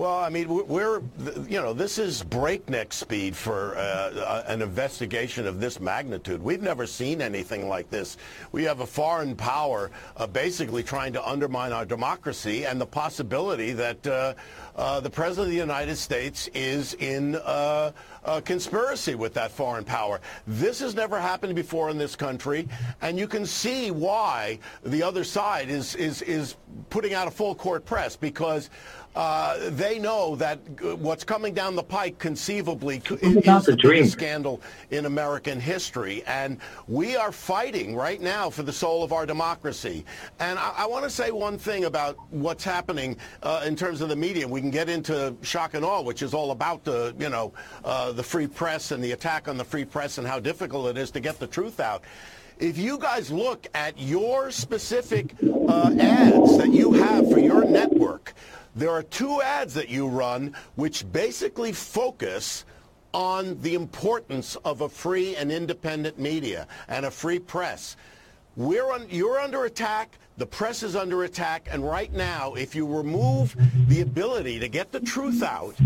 Well, 0.00 0.16
I 0.16 0.30
mean, 0.30 0.48
we're- 0.48 1.02
you 1.46 1.60
know, 1.60 1.74
this 1.74 1.98
is 1.98 2.22
breakneck 2.22 2.90
speed 2.90 3.36
for 3.36 3.76
uh, 3.76 4.44
an 4.46 4.62
investigation 4.62 5.46
of 5.46 5.60
this 5.60 5.78
magnitude. 5.78 6.42
We've 6.42 6.62
never 6.62 6.86
seen 6.86 7.20
anything 7.20 7.68
like 7.68 7.90
this. 7.90 8.16
We 8.50 8.64
have 8.64 8.80
a 8.80 8.86
foreign 8.86 9.36
power 9.36 9.90
uh, 10.16 10.26
basically 10.26 10.82
trying 10.82 11.12
to 11.12 11.28
undermine 11.28 11.74
our 11.74 11.84
democracy 11.84 12.64
and 12.64 12.80
the 12.80 12.86
possibility 12.86 13.72
that 13.72 14.06
uh, 14.06 14.32
uh, 14.74 15.00
the 15.00 15.10
President 15.10 15.48
of 15.48 15.52
the 15.52 15.58
United 15.58 15.96
States 15.96 16.48
is 16.54 16.94
in 16.94 17.34
uh, 17.36 17.92
a 18.24 18.40
conspiracy 18.40 19.14
with 19.14 19.34
that 19.34 19.50
foreign 19.50 19.84
power. 19.84 20.22
This 20.46 20.80
has 20.80 20.94
never 20.94 21.20
happened 21.20 21.54
before 21.54 21.90
in 21.90 21.98
this 21.98 22.16
country, 22.16 22.66
and 23.02 23.18
you 23.18 23.28
can 23.28 23.44
see 23.44 23.90
why 23.90 24.60
the 24.82 25.02
other 25.02 25.24
side 25.24 25.68
is, 25.68 25.94
is, 25.96 26.22
is 26.22 26.56
putting 26.88 27.12
out 27.12 27.28
a 27.28 27.30
full 27.30 27.54
court 27.54 27.84
press 27.84 28.16
because 28.16 28.70
uh, 29.16 29.70
they 29.70 29.98
know 29.98 30.36
that 30.36 30.60
uh, 30.84 30.94
what's 30.96 31.24
coming 31.24 31.52
down 31.52 31.74
the 31.74 31.82
pike 31.82 32.18
conceivably 32.18 33.00
c- 33.00 33.16
It's 33.20 33.46
about 33.46 33.60
is 33.62 33.66
the 33.66 33.76
biggest 33.82 34.12
scandal 34.12 34.60
in 34.90 35.06
American 35.06 35.58
history. 35.58 36.22
And 36.26 36.58
we 36.86 37.16
are 37.16 37.32
fighting 37.32 37.96
right 37.96 38.20
now 38.20 38.50
for 38.50 38.62
the 38.62 38.72
soul 38.72 39.02
of 39.02 39.12
our 39.12 39.26
democracy. 39.26 40.04
And 40.38 40.58
I, 40.58 40.72
I 40.78 40.86
want 40.86 41.04
to 41.04 41.10
say 41.10 41.32
one 41.32 41.58
thing 41.58 41.86
about 41.86 42.16
what's 42.30 42.62
happening 42.62 43.16
uh, 43.42 43.64
in 43.66 43.74
terms 43.74 44.00
of 44.00 44.08
the 44.08 44.16
media. 44.16 44.46
We 44.46 44.60
can 44.60 44.70
get 44.70 44.88
into 44.88 45.34
shock 45.42 45.74
and 45.74 45.84
awe, 45.84 46.02
which 46.02 46.22
is 46.22 46.32
all 46.32 46.52
about 46.52 46.84
the, 46.84 47.14
you 47.18 47.30
know, 47.30 47.52
uh, 47.84 48.12
the 48.12 48.22
free 48.22 48.46
press 48.46 48.92
and 48.92 49.02
the 49.02 49.12
attack 49.12 49.48
on 49.48 49.56
the 49.56 49.64
free 49.64 49.84
press 49.84 50.18
and 50.18 50.26
how 50.26 50.38
difficult 50.38 50.86
it 50.86 50.96
is 50.96 51.10
to 51.12 51.20
get 51.20 51.40
the 51.40 51.48
truth 51.48 51.80
out. 51.80 52.04
If 52.60 52.76
you 52.76 52.98
guys 52.98 53.30
look 53.30 53.66
at 53.72 53.98
your 53.98 54.50
specific 54.50 55.34
uh, 55.42 55.94
ads 55.98 56.58
that 56.58 56.68
you 56.68 56.92
have 56.92 57.30
for 57.30 57.38
your 57.38 57.64
network, 57.64 58.34
there 58.76 58.90
are 58.90 59.02
two 59.02 59.40
ads 59.40 59.72
that 59.72 59.88
you 59.88 60.06
run 60.06 60.54
which 60.74 61.10
basically 61.10 61.72
focus 61.72 62.66
on 63.14 63.58
the 63.62 63.74
importance 63.74 64.56
of 64.56 64.82
a 64.82 64.90
free 64.90 65.36
and 65.36 65.50
independent 65.50 66.18
media 66.18 66.68
and 66.88 67.06
a 67.06 67.10
free 67.10 67.38
press. 67.38 67.96
We're 68.56 68.92
un- 68.92 69.06
you're 69.08 69.40
under 69.40 69.64
attack. 69.64 70.18
The 70.36 70.46
press 70.46 70.82
is 70.82 70.94
under 70.94 71.24
attack. 71.24 71.68
And 71.70 71.82
right 71.82 72.12
now, 72.12 72.52
if 72.54 72.74
you 72.74 72.86
remove 72.86 73.56
the 73.88 74.02
ability 74.02 74.58
to 74.58 74.68
get 74.68 74.92
the 74.92 75.00
truth 75.00 75.42
out, 75.42 75.76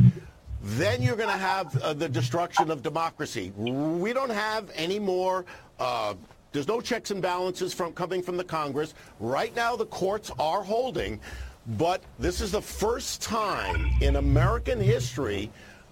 then 0.60 1.02
you're 1.02 1.16
going 1.16 1.30
to 1.30 1.36
have 1.36 1.80
uh, 1.82 1.92
the 1.92 2.08
destruction 2.08 2.72
of 2.72 2.82
democracy. 2.82 3.52
We 3.56 4.12
don't 4.12 4.32
have 4.32 4.72
any 4.74 4.98
more. 4.98 5.44
Uh, 5.78 6.14
there's 6.54 6.68
no 6.68 6.80
checks 6.80 7.10
and 7.10 7.20
balances 7.20 7.74
from 7.74 7.92
coming 7.92 8.22
from 8.22 8.36
the 8.36 8.44
Congress. 8.44 8.94
Right 9.18 9.54
now, 9.56 9.74
the 9.74 9.86
courts 9.86 10.30
are 10.38 10.62
holding, 10.62 11.18
but 11.76 12.00
this 12.20 12.40
is 12.40 12.52
the 12.52 12.62
first 12.62 13.20
time 13.20 13.90
in 14.00 14.16
American 14.16 14.80
history 14.80 15.50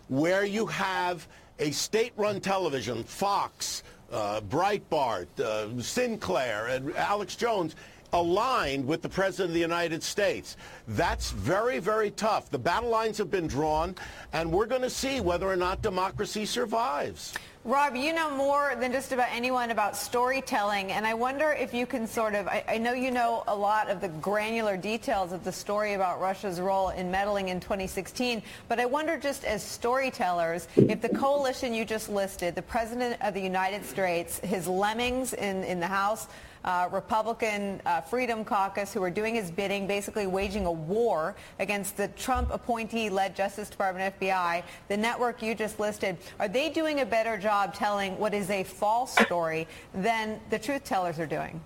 where 0.08 0.44
you 0.44 0.66
have 0.66 1.26
a 1.58 1.72
state-run 1.72 2.40
television, 2.40 3.02
Fox, 3.02 3.82
uh, 4.12 4.40
Breitbart, 4.42 5.26
uh, 5.40 5.82
Sinclair, 5.82 6.68
and 6.68 6.94
Alex 6.94 7.34
Jones 7.34 7.74
aligned 8.12 8.86
with 8.86 9.02
the 9.02 9.08
President 9.08 9.50
of 9.50 9.54
the 9.54 9.60
United 9.60 10.02
States. 10.02 10.56
That's 10.88 11.30
very, 11.30 11.78
very 11.78 12.10
tough. 12.10 12.50
The 12.50 12.58
battle 12.58 12.90
lines 12.90 13.18
have 13.18 13.30
been 13.30 13.46
drawn, 13.46 13.94
and 14.32 14.52
we're 14.52 14.66
going 14.66 14.82
to 14.82 14.90
see 14.90 15.20
whether 15.20 15.48
or 15.48 15.56
not 15.56 15.82
democracy 15.82 16.44
survives. 16.44 17.34
Rob, 17.64 17.94
you 17.94 18.12
know 18.12 18.28
more 18.28 18.74
than 18.80 18.90
just 18.90 19.12
about 19.12 19.28
anyone 19.30 19.70
about 19.70 19.96
storytelling, 19.96 20.90
and 20.90 21.06
I 21.06 21.14
wonder 21.14 21.52
if 21.52 21.72
you 21.72 21.86
can 21.86 22.08
sort 22.08 22.34
of, 22.34 22.48
I, 22.48 22.64
I, 22.66 22.78
know 22.78 22.92
you 22.92 23.12
know 23.12 23.44
a 23.46 23.54
lot 23.54 23.88
of 23.88 24.00
the 24.00 24.08
granular 24.08 24.76
details 24.76 25.30
of 25.30 25.44
the 25.44 25.52
story 25.52 25.92
about 25.92 26.20
Russia's 26.20 26.60
role 26.60 26.88
in 26.88 27.08
meddling 27.08 27.50
in 27.50 27.60
2016, 27.60 28.42
but 28.66 28.80
I 28.80 28.84
wonder 28.86 29.16
just 29.16 29.44
as 29.44 29.62
storytellers, 29.62 30.66
if 30.74 31.00
the 31.00 31.08
coalition 31.10 31.72
you 31.72 31.84
just 31.84 32.08
listed, 32.08 32.56
the 32.56 32.62
President 32.62 33.16
of 33.22 33.32
the 33.32 33.40
United 33.40 33.84
States, 33.84 34.40
his 34.40 34.66
lemmings 34.66 35.32
in, 35.32 35.62
in 35.62 35.78
the 35.78 35.86
House, 35.86 36.26
uh, 36.64 36.88
Republican 36.92 37.80
uh, 37.86 38.00
Freedom 38.00 38.44
Caucus 38.44 38.92
who 38.92 39.02
are 39.02 39.10
doing 39.10 39.34
his 39.34 39.50
bidding, 39.50 39.86
basically 39.86 40.26
waging 40.26 40.66
a 40.66 40.72
war 40.72 41.34
against 41.58 41.96
the 41.96 42.08
Trump 42.08 42.50
appointee-led 42.52 43.34
Justice 43.34 43.68
Department 43.68 44.18
FBI, 44.18 44.62
the 44.88 44.96
network 44.96 45.42
you 45.42 45.54
just 45.54 45.80
listed, 45.80 46.16
are 46.38 46.48
they 46.48 46.70
doing 46.70 47.00
a 47.00 47.06
better 47.06 47.36
job 47.36 47.74
telling 47.74 48.18
what 48.18 48.34
is 48.34 48.50
a 48.50 48.64
false 48.64 49.14
story 49.18 49.66
than 49.94 50.40
the 50.50 50.58
truth 50.58 50.84
tellers 50.84 51.18
are 51.18 51.26
doing? 51.26 51.60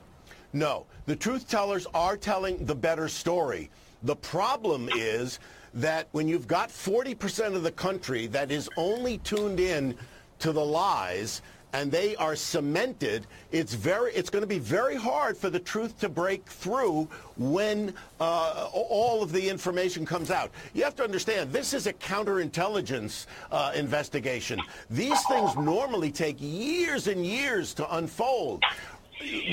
No, 0.52 0.86
the 1.06 1.16
truth 1.16 1.48
tellers 1.48 1.86
are 1.92 2.16
telling 2.16 2.64
the 2.64 2.74
better 2.74 3.08
story. 3.08 3.70
The 4.02 4.16
problem 4.16 4.88
is 4.94 5.38
that 5.74 6.08
when 6.12 6.28
you've 6.28 6.46
got 6.46 6.70
40% 6.70 7.54
of 7.54 7.62
the 7.62 7.72
country 7.72 8.26
that 8.28 8.50
is 8.50 8.70
only 8.76 9.18
tuned 9.18 9.60
in 9.60 9.94
to 10.38 10.52
the 10.52 10.64
lies, 10.64 11.42
and 11.76 11.92
they 11.92 12.16
are 12.16 12.34
cemented, 12.34 13.26
it's 13.52 13.74
very, 13.74 14.10
it's 14.14 14.30
going 14.30 14.40
to 14.40 14.48
be 14.48 14.58
very 14.58 14.96
hard 14.96 15.36
for 15.36 15.50
the 15.50 15.58
truth 15.58 15.98
to 16.00 16.08
break 16.08 16.46
through 16.46 17.06
when 17.36 17.92
uh, 18.18 18.70
all 18.72 19.22
of 19.22 19.30
the 19.30 19.46
information 19.46 20.06
comes 20.06 20.30
out. 20.30 20.50
You 20.72 20.84
have 20.84 20.96
to 20.96 21.04
understand, 21.04 21.52
this 21.52 21.74
is 21.74 21.86
a 21.86 21.92
counterintelligence 21.92 23.26
uh, 23.52 23.72
investigation. 23.74 24.58
These 24.88 25.22
things 25.26 25.54
normally 25.54 26.10
take 26.10 26.36
years 26.40 27.08
and 27.08 27.26
years 27.26 27.74
to 27.74 27.96
unfold 27.96 28.62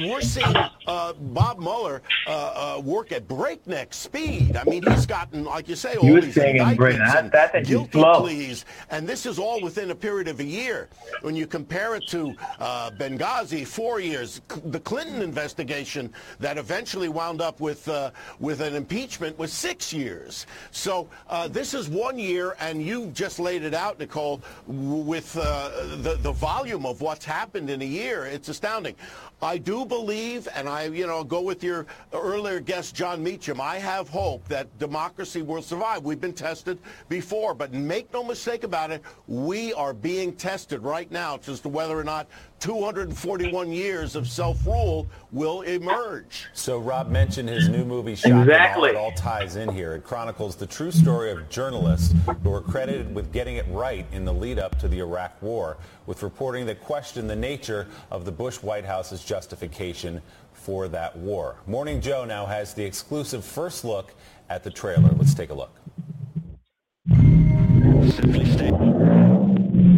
we're 0.08 0.22
seeing 0.22 0.56
uh, 0.88 1.14
Bob 1.14 1.60
Mueller 1.60 2.02
uh, 2.28 2.76
uh, 2.78 2.82
work 2.82 3.12
at 3.12 3.28
breakneck 3.28 3.94
speed. 3.94 4.56
I 4.58 4.64
mean, 4.66 4.84
he's 4.84 5.06
gotten, 5.06 5.46
like 5.46 5.68
you 5.70 5.76
say, 5.76 5.96
all 5.96 6.06
You 6.06 6.22
these 6.22 6.36
saying 6.36 6.58
in 6.58 6.76
Britain, 6.76 7.02
indictments 7.02 7.14
that- 7.14 7.24
and 7.24 7.32
that 7.32 7.56
is 7.62 7.68
guilty 7.68 8.00
pleas, 8.22 8.66
and 8.92 9.08
this 9.08 9.26
is 9.26 9.40
all 9.40 9.62
within 9.62 9.92
a 9.92 9.96
period 9.96 10.28
of 10.28 10.40
a 10.40 10.44
year. 10.44 10.90
When 11.22 11.36
you 11.36 11.48
compare 11.48 11.96
it 11.96 12.08
to 12.08 12.36
uh, 12.60 12.92
Benghazi, 13.00 13.66
four 13.66 14.00
years, 14.00 14.42
C- 14.52 14.62
the 14.66 14.80
Clinton 14.80 15.22
investigation 15.22 16.12
that 16.40 16.58
eventually 16.58 17.10
wound 17.10 17.42
up 17.42 17.60
with 17.60 17.88
uh, 17.88 18.12
with 18.40 18.60
an 18.62 18.76
impeachment 18.76 19.38
was 19.38 19.54
six 19.54 19.94
years. 19.94 20.46
So 20.72 21.10
uh, 21.30 21.48
this 21.48 21.74
is 21.74 21.88
one 21.90 22.20
year, 22.20 22.56
and 22.60 22.84
you 22.84 23.08
just 23.08 23.40
laid 23.40 23.64
it 23.64 23.74
out, 23.74 24.00
Nicole, 24.00 24.42
with 24.68 25.38
uh, 25.38 25.70
the 26.02 26.18
the 26.22 26.32
volume 26.32 26.86
of 26.86 27.02
what's 27.02 27.26
happened 27.26 27.70
in 27.70 27.82
a 27.82 27.86
year. 27.86 28.26
It's 28.26 28.50
astounding. 28.50 28.96
I 29.44 29.58
do 29.58 29.86
believe, 29.86 30.48
and 30.56 30.70
I, 30.70 30.86
you 30.86 31.06
know, 31.06 31.24
go 31.24 31.42
with 31.42 31.64
your 31.64 31.86
earlier 32.14 32.60
guest, 32.60 32.96
Jon 32.96 33.22
Meacham. 33.22 33.60
I 33.60 33.78
have 33.78 34.08
hope 34.10 34.48
that 34.48 34.80
democracy 34.80 35.42
will 35.42 35.62
survive. 35.62 36.04
We've 36.04 36.22
been 36.22 36.34
tested 36.34 36.80
before, 37.10 37.54
but 37.54 37.74
make 37.74 38.12
no 38.14 38.24
mistake 38.24 38.64
about 38.64 38.92
it, 38.92 39.02
we 39.28 39.74
are 39.74 39.94
being 39.94 40.34
tested 40.34 40.84
right 40.84 41.12
now 41.12 41.40
as 41.48 41.60
to 41.62 41.70
whether 41.70 41.98
or 41.98 42.04
not 42.04 42.28
241 42.64 43.74
years 43.74 44.16
of 44.16 44.26
self-rule 44.26 45.06
will 45.34 45.64
emerge. 45.64 46.48
So 46.54 46.80
Rob 46.80 47.10
mentioned 47.10 47.50
his 47.50 47.68
new 47.68 47.84
movie, 47.84 48.16
Shock 48.16 48.32
and 48.32 48.40
Awe. 48.40 48.44
Exactly. 48.44 48.90
It 48.92 48.96
all 48.96 49.12
ties 49.12 49.58
in 49.58 49.68
here. 49.68 49.96
It 49.96 50.06
chronicles 50.06 50.56
the 50.56 50.66
true 50.66 50.90
story 50.90 51.30
of 51.30 51.50
journalists 51.50 52.16
who 52.42 52.50
were 52.50 52.62
credited 52.62 53.14
with 53.14 53.34
getting 53.34 53.58
it 53.58 53.66
right 53.68 54.06
in 54.14 54.24
the 54.24 54.32
lead 54.34 54.60
up 54.60 54.80
to 54.80 54.88
the 54.88 55.00
Iraq 55.00 55.42
War, 55.42 55.76
with 56.06 56.24
reporting 56.24 56.66
that 56.68 56.82
questioned 56.82 57.30
the 57.30 57.36
nature 57.36 57.86
of 58.10 58.24
the 58.24 58.32
Bush 58.32 58.64
White 58.64 58.86
House's 58.86 59.26
justification 59.26 60.22
for 60.54 60.88
that 60.88 61.18
war. 61.18 61.58
Morning 61.68 62.00
Joe 62.00 62.24
now 62.24 62.46
has 62.46 62.74
the 62.74 62.86
exclusive 62.86 63.44
first 63.44 63.84
look 63.84 64.14
at 64.50 64.64
the 64.64 64.72
trailer. 64.72 65.10
Let's 65.18 65.34
take 65.34 65.50
a 65.50 65.54
look. 65.54 65.76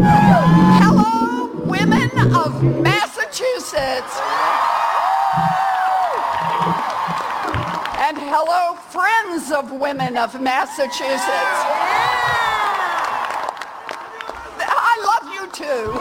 Hello, 0.02 1.15
women 1.86 2.34
of 2.34 2.64
Massachusetts. 2.82 4.20
And 8.02 8.18
hello, 8.18 8.76
friends 8.76 9.52
of 9.52 9.72
women 9.72 10.18
of 10.18 10.42
Massachusetts. 10.42 11.30
I 14.68 14.96
love 15.06 15.32
you 15.32 15.46
too. 15.52 15.94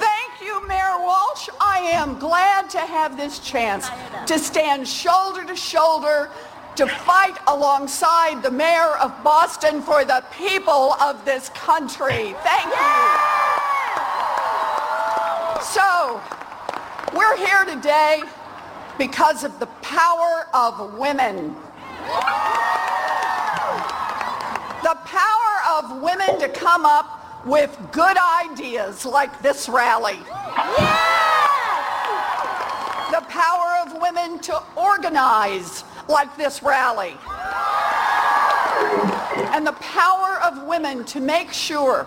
Thank 0.00 0.40
you, 0.42 0.66
Mayor 0.66 0.98
Walsh. 0.98 1.48
I 1.60 1.78
am 1.78 2.18
glad 2.18 2.68
to 2.70 2.80
have 2.80 3.16
this 3.16 3.38
chance 3.38 3.88
to 4.26 4.40
stand 4.40 4.88
shoulder 4.88 5.44
to 5.44 5.54
shoulder 5.54 6.32
to 6.76 6.86
fight 6.88 7.36
alongside 7.46 8.42
the 8.42 8.50
mayor 8.50 8.96
of 8.96 9.12
Boston 9.22 9.80
for 9.80 10.04
the 10.04 10.24
people 10.36 10.94
of 10.94 11.24
this 11.24 11.48
country. 11.50 12.34
Thank 12.42 12.66
you. 12.66 13.34
So, 15.62 16.20
we're 17.16 17.36
here 17.36 17.64
today 17.64 18.22
because 18.98 19.44
of 19.44 19.58
the 19.60 19.66
power 19.82 20.48
of 20.52 20.98
women. 20.98 21.54
The 24.82 24.96
power 25.04 25.78
of 25.78 26.02
women 26.02 26.40
to 26.40 26.48
come 26.48 26.84
up 26.84 27.46
with 27.46 27.76
good 27.92 28.16
ideas 28.42 29.06
like 29.06 29.40
this 29.42 29.68
rally. 29.68 30.18
The 33.10 33.20
power 33.28 33.86
of 33.86 34.02
women 34.02 34.40
to 34.40 34.62
organize 34.76 35.84
like 36.08 36.36
this 36.36 36.62
rally. 36.62 37.16
And 39.54 39.66
the 39.66 39.72
power 39.72 40.40
of 40.42 40.64
women 40.64 41.04
to 41.06 41.20
make 41.20 41.52
sure 41.52 42.06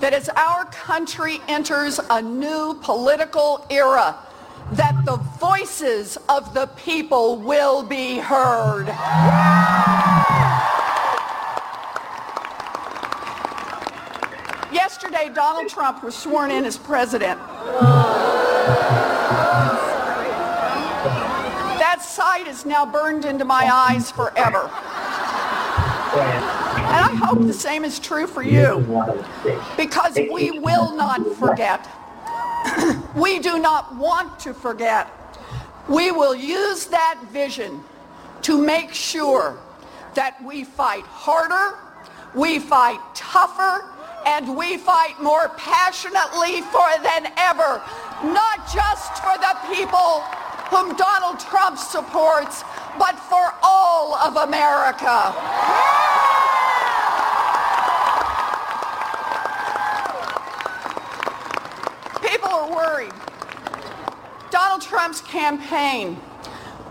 that 0.00 0.12
as 0.12 0.28
our 0.30 0.64
country 0.66 1.40
enters 1.48 2.00
a 2.10 2.20
new 2.22 2.78
political 2.82 3.66
era, 3.70 4.16
that 4.72 5.04
the 5.04 5.16
voices 5.38 6.16
of 6.28 6.54
the 6.54 6.66
people 6.76 7.36
will 7.36 7.82
be 7.82 8.18
heard. 8.18 8.86
Yesterday, 14.72 15.30
Donald 15.34 15.68
Trump 15.68 16.02
was 16.02 16.14
sworn 16.14 16.50
in 16.50 16.64
as 16.64 16.78
president. 16.78 17.38
Sight 22.32 22.48
is 22.48 22.64
now 22.64 22.86
burned 22.86 23.26
into 23.26 23.44
my 23.44 23.68
eyes 23.70 24.10
forever. 24.10 24.62
And 26.16 26.42
I 27.04 27.14
hope 27.14 27.46
the 27.46 27.52
same 27.52 27.84
is 27.84 27.98
true 27.98 28.26
for 28.26 28.42
you 28.42 28.78
because 29.76 30.18
we 30.32 30.50
will 30.50 30.96
not 30.96 31.20
forget. 31.36 31.86
we 33.14 33.38
do 33.38 33.58
not 33.58 33.94
want 33.96 34.40
to 34.40 34.54
forget. 34.54 35.10
We 35.90 36.10
will 36.10 36.34
use 36.34 36.86
that 36.86 37.20
vision 37.30 37.84
to 38.42 38.56
make 38.56 38.94
sure 38.94 39.58
that 40.14 40.42
we 40.42 40.64
fight 40.64 41.04
harder, 41.04 41.76
we 42.34 42.58
fight 42.58 43.00
tougher, 43.14 43.84
and 44.24 44.56
we 44.56 44.78
fight 44.78 45.20
more 45.20 45.50
passionately 45.58 46.62
for 46.62 46.88
than 47.02 47.30
ever, 47.36 47.82
not 48.24 48.72
just 48.72 49.18
for 49.22 49.36
the 49.36 49.54
people 49.74 50.24
whom 50.72 50.96
Donald 50.96 51.38
Trump 51.38 51.76
supports, 51.76 52.64
but 52.98 53.18
for 53.18 53.52
all 53.62 54.14
of 54.14 54.36
America. 54.36 55.34
People 62.26 62.48
are 62.48 62.70
worried. 62.74 63.12
Donald 64.50 64.80
Trump's 64.80 65.20
campaign 65.20 66.18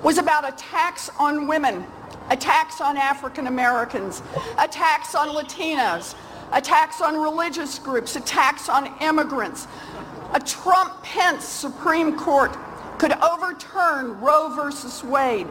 was 0.04 0.20
about 0.20 0.48
attacks 0.48 1.10
on 1.18 1.48
women, 1.48 1.84
attacks 2.30 2.82
on 2.82 2.98
African 2.98 3.48
Americans, 3.48 4.22
attacks 4.60 5.16
on 5.16 5.30
Latinos, 5.30 6.14
attacks 6.52 7.02
on 7.02 7.20
religious 7.20 7.80
groups, 7.80 8.16
attacks 8.16 8.70
on 8.70 8.94
immigrants. 9.02 9.68
A 10.36 10.40
Trump-Pence 10.40 11.44
Supreme 11.44 12.16
Court 12.16 12.56
could 13.02 13.14
overturn 13.14 14.22
Roe 14.22 14.54
versus 14.56 15.04
Wade 15.04 15.48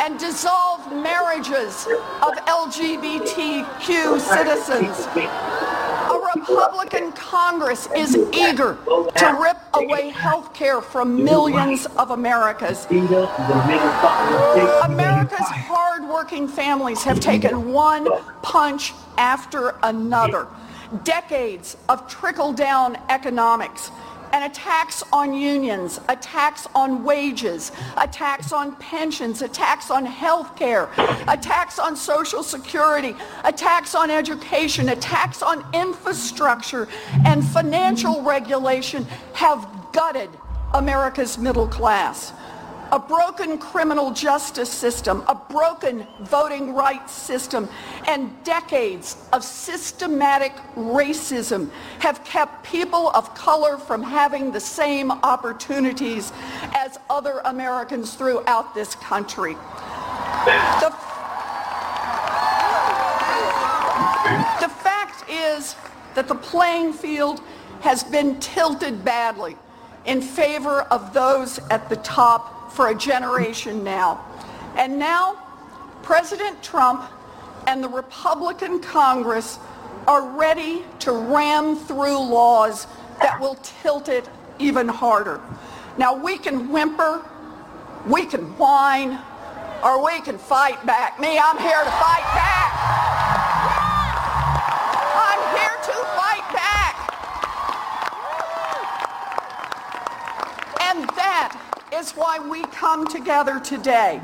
and 0.00 0.18
dissolve 0.18 0.92
marriages 0.92 1.86
of 2.20 2.34
LGBTQ 2.44 4.20
citizens. 4.20 5.06
A 5.16 6.20
Republican 6.36 7.12
Congress 7.12 7.88
is 7.96 8.14
eager 8.34 8.76
to 8.84 9.38
rip 9.40 9.56
away 9.72 10.10
health 10.10 10.52
care 10.52 10.82
from 10.82 11.24
millions 11.24 11.86
of 11.96 12.10
Americans. 12.10 12.84
America's 14.84 15.48
hardworking 15.48 16.46
families 16.46 17.02
have 17.02 17.18
taken 17.18 17.72
one 17.72 18.06
punch 18.42 18.92
after 19.16 19.74
another. 19.84 20.48
Decades 21.04 21.78
of 21.88 22.06
trickle-down 22.08 22.98
economics 23.08 23.90
and 24.32 24.44
attacks 24.44 25.02
on 25.12 25.34
unions, 25.34 26.00
attacks 26.08 26.66
on 26.74 27.04
wages, 27.04 27.72
attacks 27.96 28.52
on 28.52 28.76
pensions, 28.76 29.42
attacks 29.42 29.90
on 29.90 30.04
health 30.06 30.56
care, 30.56 30.88
attacks 31.28 31.78
on 31.78 31.96
social 31.96 32.42
security, 32.42 33.14
attacks 33.44 33.94
on 33.94 34.10
education, 34.10 34.90
attacks 34.90 35.42
on 35.42 35.64
infrastructure 35.74 36.88
and 37.26 37.44
financial 37.44 38.22
regulation 38.22 39.04
have 39.34 39.68
gutted 39.92 40.30
America's 40.74 41.38
middle 41.38 41.66
class. 41.66 42.32
A 42.92 42.98
broken 42.98 43.56
criminal 43.58 44.10
justice 44.10 44.68
system, 44.68 45.22
a 45.28 45.34
broken 45.34 46.08
voting 46.22 46.74
rights 46.74 47.12
system, 47.12 47.68
and 48.08 48.32
decades 48.42 49.16
of 49.32 49.44
systematic 49.44 50.52
racism 50.74 51.70
have 52.00 52.24
kept 52.24 52.64
people 52.64 53.10
of 53.10 53.32
color 53.36 53.78
from 53.78 54.02
having 54.02 54.50
the 54.50 54.58
same 54.58 55.12
opportunities 55.12 56.32
as 56.74 56.98
other 57.08 57.40
Americans 57.44 58.14
throughout 58.14 58.74
this 58.74 58.96
country. 58.96 59.54
The, 59.54 60.90
the 64.60 64.72
fact 64.82 65.30
is 65.30 65.76
that 66.16 66.26
the 66.26 66.34
playing 66.34 66.92
field 66.92 67.40
has 67.82 68.02
been 68.02 68.40
tilted 68.40 69.04
badly 69.04 69.56
in 70.06 70.22
favor 70.22 70.82
of 70.82 71.12
those 71.12 71.58
at 71.70 71.88
the 71.88 71.96
top 71.96 72.72
for 72.72 72.88
a 72.88 72.94
generation 72.94 73.84
now. 73.84 74.24
And 74.76 74.98
now 74.98 75.36
President 76.02 76.62
Trump 76.62 77.10
and 77.66 77.82
the 77.82 77.88
Republican 77.88 78.80
Congress 78.80 79.58
are 80.06 80.26
ready 80.38 80.84
to 81.00 81.12
ram 81.12 81.76
through 81.76 82.18
laws 82.18 82.86
that 83.20 83.38
will 83.40 83.56
tilt 83.56 84.08
it 84.08 84.28
even 84.58 84.88
harder. 84.88 85.40
Now 85.98 86.14
we 86.14 86.38
can 86.38 86.70
whimper, 86.72 87.22
we 88.06 88.24
can 88.26 88.56
whine, 88.56 89.18
or 89.84 90.04
we 90.04 90.20
can 90.20 90.38
fight 90.38 90.84
back. 90.86 91.18
Me, 91.20 91.38
I'm 91.38 91.58
here 91.58 91.84
to 91.84 91.90
fight 91.90 92.24
back. 92.34 92.72
I'm 95.16 95.56
here 95.56 95.78
to 95.84 95.92
fight 96.16 96.52
back. 96.52 96.96
And 100.90 101.08
that 101.10 101.56
is 101.94 102.10
why 102.12 102.40
we 102.40 102.64
come 102.64 103.06
together 103.06 103.60
today. 103.60 104.20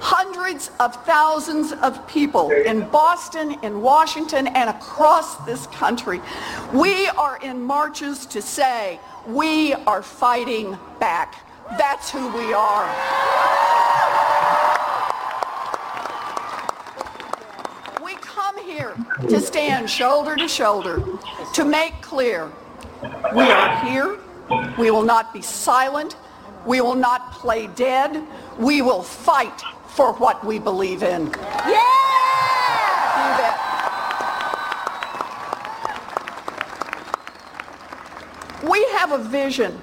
Hundreds 0.00 0.70
of 0.80 0.96
thousands 1.04 1.72
of 1.72 2.08
people 2.08 2.50
in 2.50 2.88
Boston, 2.88 3.58
in 3.62 3.82
Washington, 3.82 4.46
and 4.46 4.70
across 4.70 5.36
this 5.44 5.66
country. 5.66 6.22
We 6.72 7.08
are 7.08 7.36
in 7.42 7.62
marches 7.62 8.24
to 8.26 8.40
say 8.40 8.98
we 9.26 9.74
are 9.74 10.02
fighting 10.02 10.78
back. 10.98 11.44
That's 11.76 12.10
who 12.10 12.26
we 12.28 12.54
are. 12.54 12.88
We 18.02 18.14
come 18.14 18.58
here 18.64 18.96
to 19.28 19.40
stand 19.40 19.90
shoulder 19.90 20.36
to 20.36 20.48
shoulder 20.48 21.02
to 21.52 21.64
make 21.66 22.00
clear 22.00 22.50
we 23.34 23.42
are 23.42 23.78
here. 23.84 24.18
We 24.78 24.90
will 24.90 25.02
not 25.02 25.32
be 25.32 25.42
silent. 25.42 26.16
We 26.66 26.80
will 26.80 26.94
not 26.94 27.32
play 27.32 27.66
dead. 27.68 28.22
We 28.58 28.82
will 28.82 29.02
fight 29.02 29.62
for 29.88 30.12
what 30.14 30.44
we 30.44 30.58
believe 30.58 31.02
in. 31.02 31.26
Yeah! 31.66 32.02
We 38.62 38.86
have 38.92 39.10
a 39.10 39.18
vision, 39.18 39.80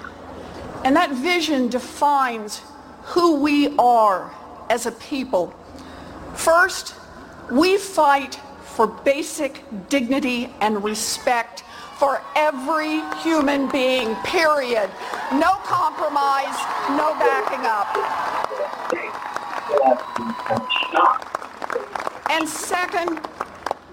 and 0.86 0.96
that 0.96 1.12
vision 1.12 1.68
defines 1.68 2.62
who 3.04 3.36
we 3.41 3.76
are 3.78 4.34
as 4.70 4.86
a 4.86 4.91
people. 4.94 5.54
First, 6.34 6.96
we 7.52 7.78
fight 7.78 8.40
for 8.64 8.88
basic 8.88 9.64
dignity 9.90 10.54
and 10.62 10.82
respect 10.82 11.64
for 12.00 12.22
every 12.36 13.02
human 13.20 13.68
being, 13.70 14.16
period. 14.24 14.90
No 15.34 15.52
compromise, 15.66 16.56
no 16.96 17.14
backing 17.20 17.66
up. 17.68 17.88
And 22.32 22.48
second, 22.48 23.20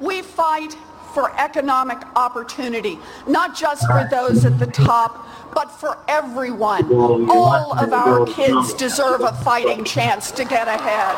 we 0.01 0.23
fight 0.23 0.77
for 1.12 1.37
economic 1.37 1.99
opportunity, 2.15 2.99
not 3.27 3.57
just 3.57 3.85
for 3.87 4.07
those 4.09 4.45
at 4.45 4.59
the 4.61 4.66
top, 4.66 5.27
but 5.53 5.66
for 5.73 5.99
everyone. 6.07 6.85
All 7.28 7.77
of 7.77 7.93
our 7.93 8.24
kids 8.27 8.73
deserve 8.74 9.23
a 9.23 9.33
fighting 9.33 9.83
chance 9.83 10.31
to 10.31 10.45
get 10.45 10.69
ahead. 10.69 11.16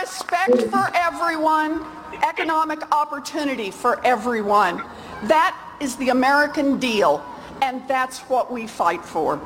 Respect 0.00 0.62
for 0.70 0.90
everyone, 0.94 1.84
economic 2.22 2.90
opportunity 2.90 3.70
for 3.70 4.02
everyone. 4.02 4.82
That 5.24 5.54
is 5.78 5.96
the 5.96 6.08
American 6.08 6.78
deal, 6.78 7.22
and 7.60 7.86
that's 7.86 8.20
what 8.20 8.50
we 8.50 8.66
fight 8.66 9.04
for. 9.04 9.36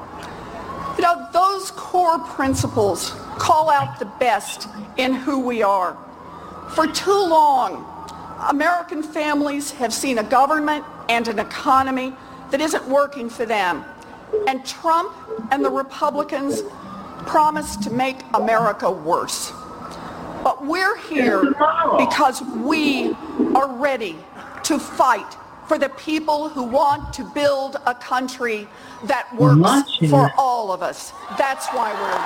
You 0.96 1.02
know, 1.02 1.28
those 1.32 1.72
core 1.72 2.20
principles 2.20 3.10
call 3.36 3.68
out 3.68 3.98
the 3.98 4.04
best 4.04 4.68
in 4.96 5.14
who 5.14 5.40
we 5.40 5.64
are. 5.64 5.98
For 6.70 6.86
too 6.86 7.10
long, 7.10 7.84
American 8.48 9.02
families 9.02 9.72
have 9.72 9.92
seen 9.92 10.18
a 10.18 10.24
government 10.24 10.84
and 11.08 11.26
an 11.26 11.40
economy 11.40 12.12
that 12.52 12.60
isn't 12.60 12.86
working 12.86 13.28
for 13.28 13.44
them. 13.44 13.84
And 14.46 14.64
Trump 14.64 15.16
and 15.50 15.64
the 15.64 15.70
Republicans 15.70 16.62
promise 17.26 17.74
to 17.78 17.90
make 17.90 18.18
America 18.34 18.88
worse. 18.88 19.52
We're 20.64 20.96
here 20.96 21.42
because 21.98 22.40
we 22.42 23.14
are 23.54 23.68
ready 23.76 24.16
to 24.64 24.78
fight 24.78 25.36
for 25.68 25.78
the 25.78 25.90
people 25.90 26.48
who 26.48 26.62
want 26.62 27.12
to 27.14 27.24
build 27.24 27.76
a 27.86 27.94
country 27.94 28.66
that 29.04 29.34
works 29.36 29.94
for 30.08 30.30
all 30.38 30.72
of 30.72 30.82
us. 30.82 31.12
That's 31.36 31.66
why 31.68 31.92
we're 31.92 32.18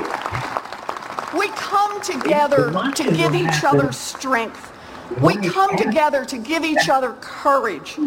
here. 0.00 1.38
We 1.38 1.48
come 1.50 2.00
together 2.00 2.72
to 2.94 3.12
give 3.12 3.34
each 3.36 3.64
other 3.64 3.92
strength, 3.92 4.72
We 5.20 5.36
come 5.36 5.76
together 5.76 6.24
to 6.24 6.38
give 6.38 6.64
each 6.64 6.88
other 6.88 7.12
courage. 7.20 7.98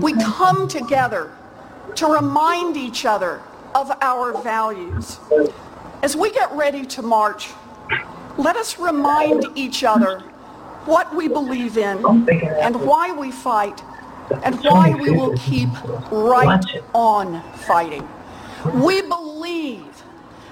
We 0.00 0.14
come 0.22 0.68
together 0.68 1.32
to 1.96 2.06
remind 2.06 2.76
each 2.76 3.04
other 3.04 3.42
of 3.74 3.90
our 4.00 4.40
values. 4.42 5.18
As 6.02 6.16
we 6.16 6.32
get 6.32 6.50
ready 6.52 6.84
to 6.86 7.02
march, 7.02 7.50
let 8.36 8.56
us 8.56 8.78
remind 8.78 9.46
each 9.54 9.84
other 9.84 10.18
what 10.84 11.14
we 11.14 11.28
believe 11.28 11.78
in 11.78 12.04
and 12.28 12.74
why 12.84 13.12
we 13.12 13.30
fight 13.30 13.80
and 14.42 14.56
why 14.64 14.90
we 14.94 15.10
will 15.10 15.36
keep 15.36 15.68
right 16.10 16.64
on 16.92 17.40
fighting. 17.52 18.08
We 18.74 19.02
believe 19.02 20.02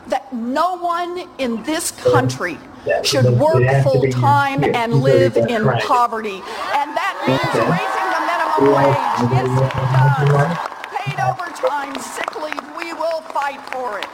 that 0.07 0.33
no 0.33 0.77
one 0.77 1.29
in 1.39 1.63
this 1.65 1.91
country 1.91 2.57
should 3.03 3.27
work 3.39 3.65
full 3.83 4.09
time 4.11 4.63
and 4.63 4.95
live 4.95 5.37
in 5.37 5.65
poverty. 5.81 6.43
And 6.79 6.95
that 6.97 7.15
means 7.27 7.55
raising 7.75 8.09
the 8.15 8.23
minimum 8.31 8.87
wage. 8.87 9.19
Yes, 9.35 9.51
it 9.59 10.31
does. 10.31 10.59
Paid 10.95 11.19
overtime, 11.21 11.95
sick 12.01 12.37
leave, 12.41 12.77
we 12.77 12.93
will 12.93 13.21
fight 13.23 13.61
for 13.73 13.99
it. 13.99 14.07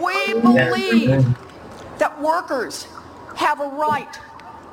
We 0.00 0.40
believe 0.40 1.26
that 1.98 2.20
workers 2.20 2.86
have 3.36 3.60
a 3.60 3.68
right 3.68 4.18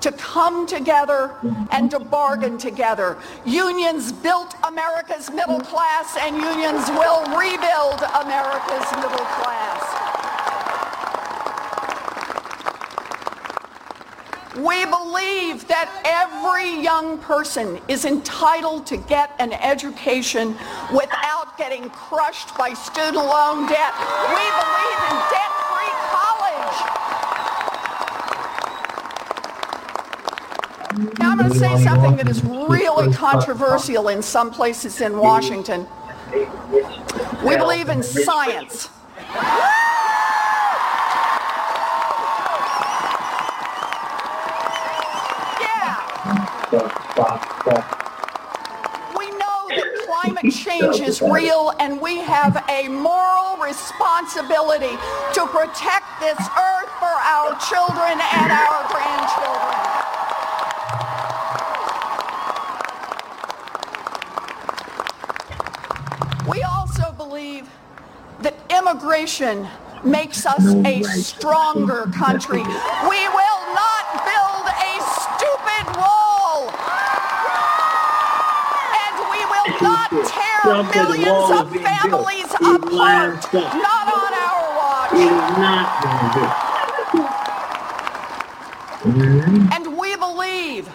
to 0.02 0.12
come 0.14 0.66
together 0.66 1.36
and 1.72 1.92
to 1.92 2.00
bargain 2.00 2.58
together. 2.58 3.18
Unions 3.46 4.12
built 4.12 4.56
America's 4.68 5.30
middle 5.30 5.60
class 5.60 6.18
and 6.20 6.36
unions 6.36 6.90
will 6.90 7.22
rebuild 7.38 8.02
America's 8.26 8.92
middle 8.96 9.26
class. 9.38 10.31
We 14.58 14.86
believe 14.86 15.66
that 15.70 15.88
every 16.04 16.84
young 16.84 17.18
person 17.20 17.80
is 17.88 18.04
entitled 18.04 18.86
to 18.88 18.98
get 18.98 19.34
an 19.40 19.54
education 19.54 20.58
without 20.94 21.58
getting 21.58 21.90
crushed 21.90 22.58
by 22.58 22.74
student 22.74 23.16
loan 23.16 23.70
debt. 23.70 23.94
We 24.28 24.44
believe 24.60 25.00
in 25.08 25.16
debt-free 25.32 25.94
college. 26.12 26.76
Now 31.18 31.32
I'm 31.32 31.38
going 31.38 31.52
to 31.54 31.58
say 31.58 31.82
something 31.86 32.18
that 32.18 32.28
is 32.28 32.44
really 32.44 33.14
controversial 33.14 34.10
in 34.10 34.22
some 34.22 34.52
places 34.52 35.00
in 35.00 35.18
Washington. 35.18 35.88
We 37.46 37.56
believe 37.56 37.88
in 37.88 38.04
science. 38.04 38.90
We 46.72 46.78
know 49.32 49.68
that 49.70 50.06
climate 50.08 50.54
change 50.54 51.02
is 51.02 51.22
real 51.22 51.74
and 51.80 52.00
we 52.00 52.20
have 52.20 52.64
a 52.70 52.88
moral 52.88 53.58
responsibility 53.58 54.96
to 55.34 55.46
protect 55.48 56.06
this 56.22 56.40
earth 56.40 56.90
for 57.00 57.12
our 57.12 57.60
children 57.60 58.22
and 58.22 58.52
our 58.52 58.88
grandchildren. 58.88 59.92
We 66.48 66.64
also 66.64 67.12
believe 67.14 67.70
that 68.42 68.56
immigration 68.70 69.68
makes 70.04 70.46
us 70.46 70.66
a 70.86 71.04
stronger 71.04 72.06
country. 72.16 72.62
We 72.64 73.28
will 73.30 73.62
not 73.76 74.26
build 74.26 74.68
a 74.68 75.02
stupid 75.22 75.98
wall. 75.98 76.70
And 79.04 79.16
we 79.30 79.46
will 79.46 79.82
not 79.82 80.10
millions 80.80 81.52
of 81.52 81.72
families 81.72 82.54
apart. 82.56 83.54
Not 83.54 84.08
on 84.08 84.34
our 84.34 84.76
watch. 84.78 85.14
It 85.14 85.18
is 85.28 85.58
not 85.60 86.04
going 86.04 86.32
to 86.34 86.40
And 89.76 89.98
we 89.98 90.16
believe 90.16 90.86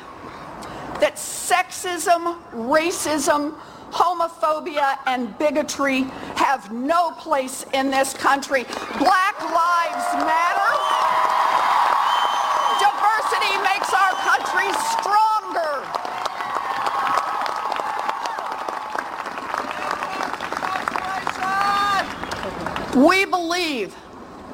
that 1.01 1.17
sexism, 1.17 2.39
racism, 2.53 3.55
homophobia, 3.91 4.97
and 5.07 5.37
bigotry 5.39 6.03
have 6.37 6.73
no 6.73 7.11
place 7.13 7.65
in 7.75 7.91
this 7.91 8.15
country. 8.15 8.65
Black 8.99 9.41
lives 9.43 10.15
matter. 10.25 10.73
Diversity 12.81 13.57
makes 13.63 13.93
our 13.93 14.13
country 14.25 14.73
stronger. 14.91 15.06
We 22.97 23.27
believe 23.27 23.95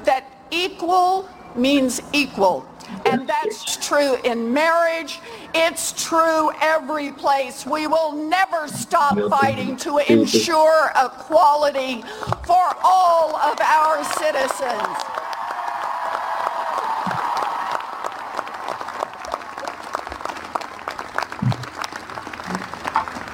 that 0.05 0.31
equal 0.51 1.29
means 1.55 2.03
equal. 2.13 2.67
And 3.07 3.27
that's 3.29 3.77
true 3.87 4.17
in 4.25 4.53
marriage. 4.53 5.21
It's 5.55 5.93
true 5.93 6.51
every 6.61 7.13
place. 7.13 7.65
We 7.65 7.87
will 7.87 8.13
never 8.13 8.69
stop 8.69 9.17
fighting 9.31 9.77
to 9.79 9.99
ensure 9.99 10.91
equality 10.97 12.03
for 12.45 12.77
all 12.83 13.37
of 13.37 13.61
our 13.61 14.05
citizens. 14.05 14.99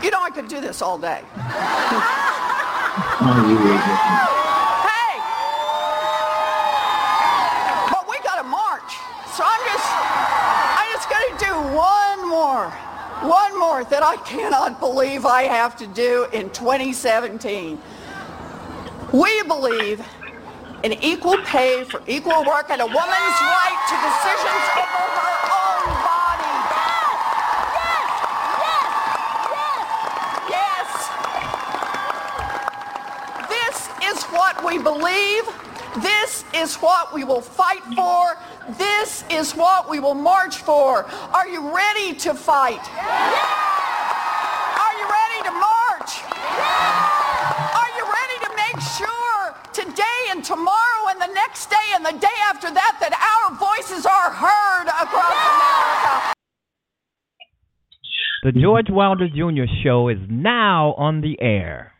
You 0.03 0.11
know, 0.13 0.23
I 0.23 0.31
could 0.33 0.49
do 0.49 0.61
this 0.61 0.81
all 0.83 0.99
day. 0.99 1.23
Hey! 4.89 5.21
But 7.91 8.09
we 8.09 8.17
got 8.23 8.37
to 8.41 8.45
march. 8.49 8.93
So 9.37 9.45
I'm 9.45 9.61
just, 9.67 9.89
I'm 10.79 10.89
just 10.95 11.09
going 11.11 11.29
to 11.31 11.45
do 11.45 11.53
one 11.77 12.29
more, 12.29 12.71
one 13.29 13.59
that 13.85 14.03
I 14.03 14.17
cannot 14.19 14.81
believe 14.81 15.25
I 15.25 15.43
have 15.45 15.77
to 15.77 15.87
do 15.87 16.27
in 16.33 16.51
2017. 16.51 17.79
We 19.13 19.43
believe 19.45 20.05
in 20.83 20.93
equal 21.03 21.39
pay 21.45 21.85
for 21.85 22.03
equal 22.07 22.45
work 22.45 22.71
and 22.71 22.81
a 22.81 22.87
woman's 22.87 23.41
right 23.41 23.79
to 23.89 23.95
decisions 24.09 24.65
over 24.79 25.05
her 25.19 25.39
own 25.59 25.87
body. 26.07 26.55
Yes. 27.75 28.19
Yes! 28.59 28.91
Yes! 30.51 30.99
Yes! 31.09 31.09
This 33.49 33.77
is 34.11 34.25
what 34.27 34.65
we 34.65 34.79
believe. 34.79 35.45
This 36.03 36.45
is 36.55 36.77
what 36.77 37.13
we 37.15 37.25
will 37.25 37.41
fight 37.41 37.83
for. 37.97 38.37
This 38.77 39.25
is 39.31 39.53
what 39.57 39.89
we 39.89 39.99
will 40.01 40.15
march 40.15 40.57
for. 40.59 41.07
Are 41.33 41.49
you 41.49 41.75
ready 41.75 42.15
to 42.15 42.35
fight? 42.35 42.85
Are 44.79 44.95
you 45.01 45.07
ready 45.09 45.43
to 45.49 45.53
march? 45.53 46.23
Are 47.75 47.91
you 47.97 48.05
ready 48.05 48.39
to 48.45 48.51
make 48.55 48.81
sure 48.97 49.55
today 49.73 50.31
and 50.31 50.45
tomorrow 50.45 51.09
and 51.11 51.21
the 51.21 51.33
next 51.35 51.71
day 51.71 51.88
and 51.99 52.07
the 52.07 52.21
day 52.21 52.39
after 52.49 52.71
that 52.71 52.97
that 53.01 53.13
our 53.13 53.59
voices 53.59 54.07
are 54.07 54.31
heard 54.31 54.87
across 54.87 55.35
America? 55.35 56.35
The 58.45 58.53
George 58.53 58.87
Wilder 58.89 59.27
Jr. 59.29 59.67
Show 59.83 60.09
is 60.09 60.19
now 60.31 60.95
on 60.97 61.23
the 61.23 61.37
air. 61.41 61.93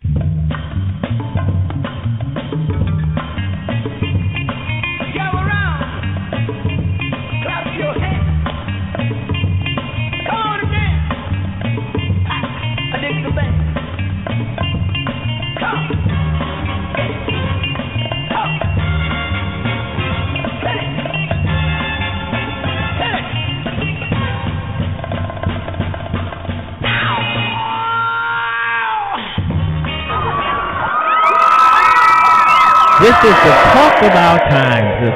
This 33.09 33.25
is 33.25 33.41
the 33.41 33.55
talk 33.73 34.03
of 34.03 34.13
our 34.13 34.39
times. 34.53 34.93
The 35.01 35.11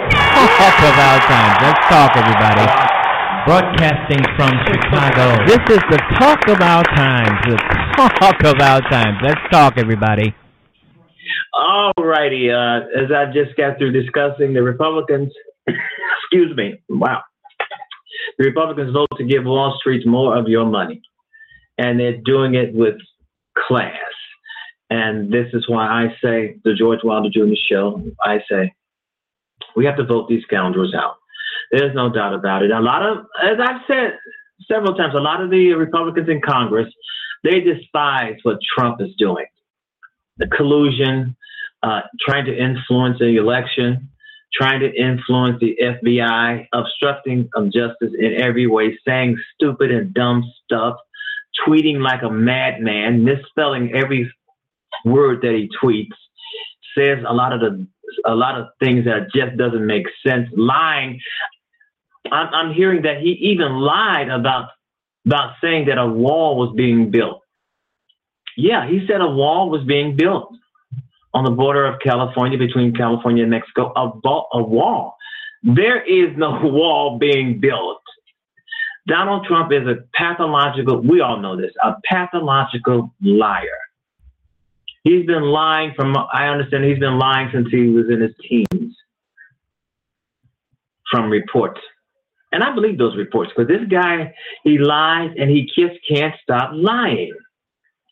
talk 0.57 0.79
of 0.81 0.97
our 0.97 1.19
times. 1.29 1.57
Let's 1.61 1.85
talk, 1.93 2.17
everybody. 2.17 2.65
Broadcasting 3.45 4.25
from 4.35 4.53
Chicago. 4.65 5.45
This 5.45 5.61
is 5.69 5.83
the 5.91 6.01
talk 6.19 6.41
of 6.49 6.63
our 6.63 6.83
times. 6.97 7.39
The 7.45 7.59
talk 8.19 8.45
of 8.45 8.63
our 8.63 8.81
times. 8.89 9.19
Let's 9.23 9.43
talk, 9.51 9.75
everybody. 9.77 10.35
All 11.53 11.93
righty. 11.99 12.51
Uh, 12.51 12.81
as 12.97 13.13
I 13.15 13.27
just 13.27 13.55
got 13.59 13.77
through 13.77 13.93
discussing 13.93 14.55
the 14.55 14.63
Republicans, 14.63 15.31
excuse 15.69 16.57
me, 16.57 16.81
wow. 16.89 17.21
The 18.39 18.45
Republicans 18.47 18.95
vote 18.95 19.11
to 19.19 19.25
give 19.25 19.45
Wall 19.45 19.77
Street 19.81 20.07
more 20.07 20.35
of 20.39 20.49
your 20.49 20.65
money, 20.65 21.03
and 21.77 22.01
they're 22.01 22.23
doing 22.25 22.55
it 22.55 22.73
with 22.73 22.95
class. 23.69 24.12
And 24.93 25.33
this 25.33 25.47
is 25.55 25.67
why 25.69 25.87
I 25.87 26.09
say 26.23 26.59
the 26.65 26.75
George 26.75 26.99
Wilder 27.03 27.31
Jr. 27.31 27.55
show. 27.67 28.03
I 28.23 28.41
say 28.51 28.75
we 29.75 29.87
have 29.87 29.97
to 29.97 30.05
vote 30.05 30.29
these 30.29 30.43
scoundrels 30.43 30.93
out. 30.95 31.15
There's 31.71 31.95
no 31.95 32.13
doubt 32.13 32.35
about 32.35 32.63
it. 32.63 32.71
A 32.71 32.79
lot 32.79 33.03
of, 33.03 33.25
as 33.43 33.57
I've 33.59 33.81
said 33.87 34.19
several 34.71 34.95
times, 34.95 35.15
a 35.15 35.21
lot 35.21 35.41
of 35.41 35.49
the 35.49 35.73
Republicans 35.73 36.29
in 36.29 36.43
Congress, 36.43 36.93
they 37.43 37.61
despise 37.61 38.37
what 38.43 38.59
Trump 38.77 39.01
is 39.01 39.09
doing. 39.17 39.47
The 40.37 40.47
collusion, 40.49 41.37
uh, 41.83 42.03
trying 42.21 42.45
to 42.45 42.55
influence 42.55 43.19
the 43.19 43.37
election, 43.37 44.11
trying 44.53 44.81
to 44.81 44.93
influence 44.95 45.59
the 45.59 45.75
FBI, 45.81 46.67
obstructing 46.75 47.49
of 47.55 47.73
justice 47.73 48.13
in 48.19 48.35
every 48.39 48.67
way, 48.67 48.99
saying 49.09 49.39
stupid 49.55 49.91
and 49.91 50.13
dumb 50.13 50.45
stuff, 50.65 50.97
tweeting 51.67 52.01
like 52.01 52.21
a 52.23 52.31
madman, 52.31 53.25
misspelling 53.25 53.95
every 53.95 54.31
word 55.05 55.41
that 55.43 55.53
he 55.53 55.69
tweets, 55.83 56.13
says 56.97 57.25
a 57.27 57.33
lot 57.33 57.53
of 57.53 57.61
the 57.61 57.87
a 58.27 58.35
lot 58.35 58.61
of 58.61 58.69
things 58.79 59.05
that 59.07 59.29
just 59.35 59.57
doesn't 59.57 59.87
make 59.87 60.07
sense, 60.27 60.49
lying. 60.53 61.21
I'm, 62.31 62.49
I'm 62.53 62.75
hearing 62.75 63.03
that 63.03 63.21
he 63.21 63.31
even 63.31 63.73
lied 63.73 64.29
about 64.29 64.69
about 65.27 65.55
saying 65.61 65.87
that 65.87 65.99
a 65.99 66.07
wall 66.07 66.57
was 66.57 66.75
being 66.77 67.11
built. 67.11 67.43
Yeah, 68.57 68.89
he 68.89 69.07
said 69.07 69.21
a 69.21 69.29
wall 69.29 69.71
was 69.71 69.85
being 69.85 70.17
built 70.17 70.53
on 71.35 71.45
the 71.45 71.51
border 71.51 71.87
of 71.87 72.01
California 72.01 72.59
between 72.59 72.95
California 72.95 73.45
and 73.45 73.51
Mexico. 73.51 73.93
A, 73.97 74.59
a 74.59 74.63
wall. 74.63 75.17
There 75.63 76.03
is 76.03 76.37
no 76.37 76.61
wall 76.63 77.19
being 77.19 77.61
built. 77.61 77.99
Donald 79.07 79.47
Trump 79.47 79.73
is 79.73 79.87
a 79.87 79.97
pathological, 80.15 81.01
we 81.01 81.21
all 81.21 81.39
know 81.39 81.57
this, 81.57 81.73
a 81.83 81.95
pathological 82.05 83.13
liar. 83.21 83.79
He's 85.05 85.27
been 85.27 85.43
lying 85.43 85.93
from, 85.95 86.17
I 86.33 86.49
understand 86.49 86.85
he's 86.85 86.99
been 86.99 87.19
lying 87.19 87.51
since 87.53 87.69
he 87.71 87.89
was 87.89 88.07
in 88.09 88.21
his 88.21 88.35
teens 88.49 88.97
from 91.11 91.31
reports. 91.31 91.81
And 92.53 92.63
I 92.63 92.75
believe 92.75 92.99
those 92.99 93.17
reports 93.17 93.51
because 93.55 93.69
this 93.69 93.87
guy, 93.89 94.35
he 94.63 94.79
lies 94.79 95.31
and 95.39 95.51
he 95.51 95.71
just 95.77 95.99
can't 96.09 96.35
stop 96.43 96.71
lying. 96.75 97.33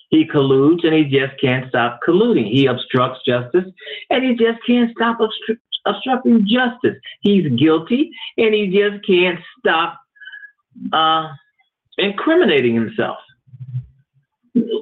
He 0.09 0.27
colludes 0.27 0.85
and 0.85 0.95
he 0.95 1.05
just 1.05 1.41
can't 1.41 1.69
stop 1.69 2.01
colluding. 2.07 2.51
He 2.51 2.67
obstructs 2.67 3.21
justice 3.25 3.67
and 4.11 4.25
he 4.25 4.35
just 4.35 4.59
can't 4.67 4.91
stop 4.97 5.19
obstru- 5.19 5.59
obstructing 5.87 6.47
justice. 6.49 6.97
He's 7.21 7.47
guilty 7.57 8.11
and 8.37 8.53
he 8.53 8.67
just 8.67 9.07
can't 9.07 9.39
stop 9.59 9.99
uh, 10.93 11.29
incriminating 11.99 12.75
himself. 12.75 13.19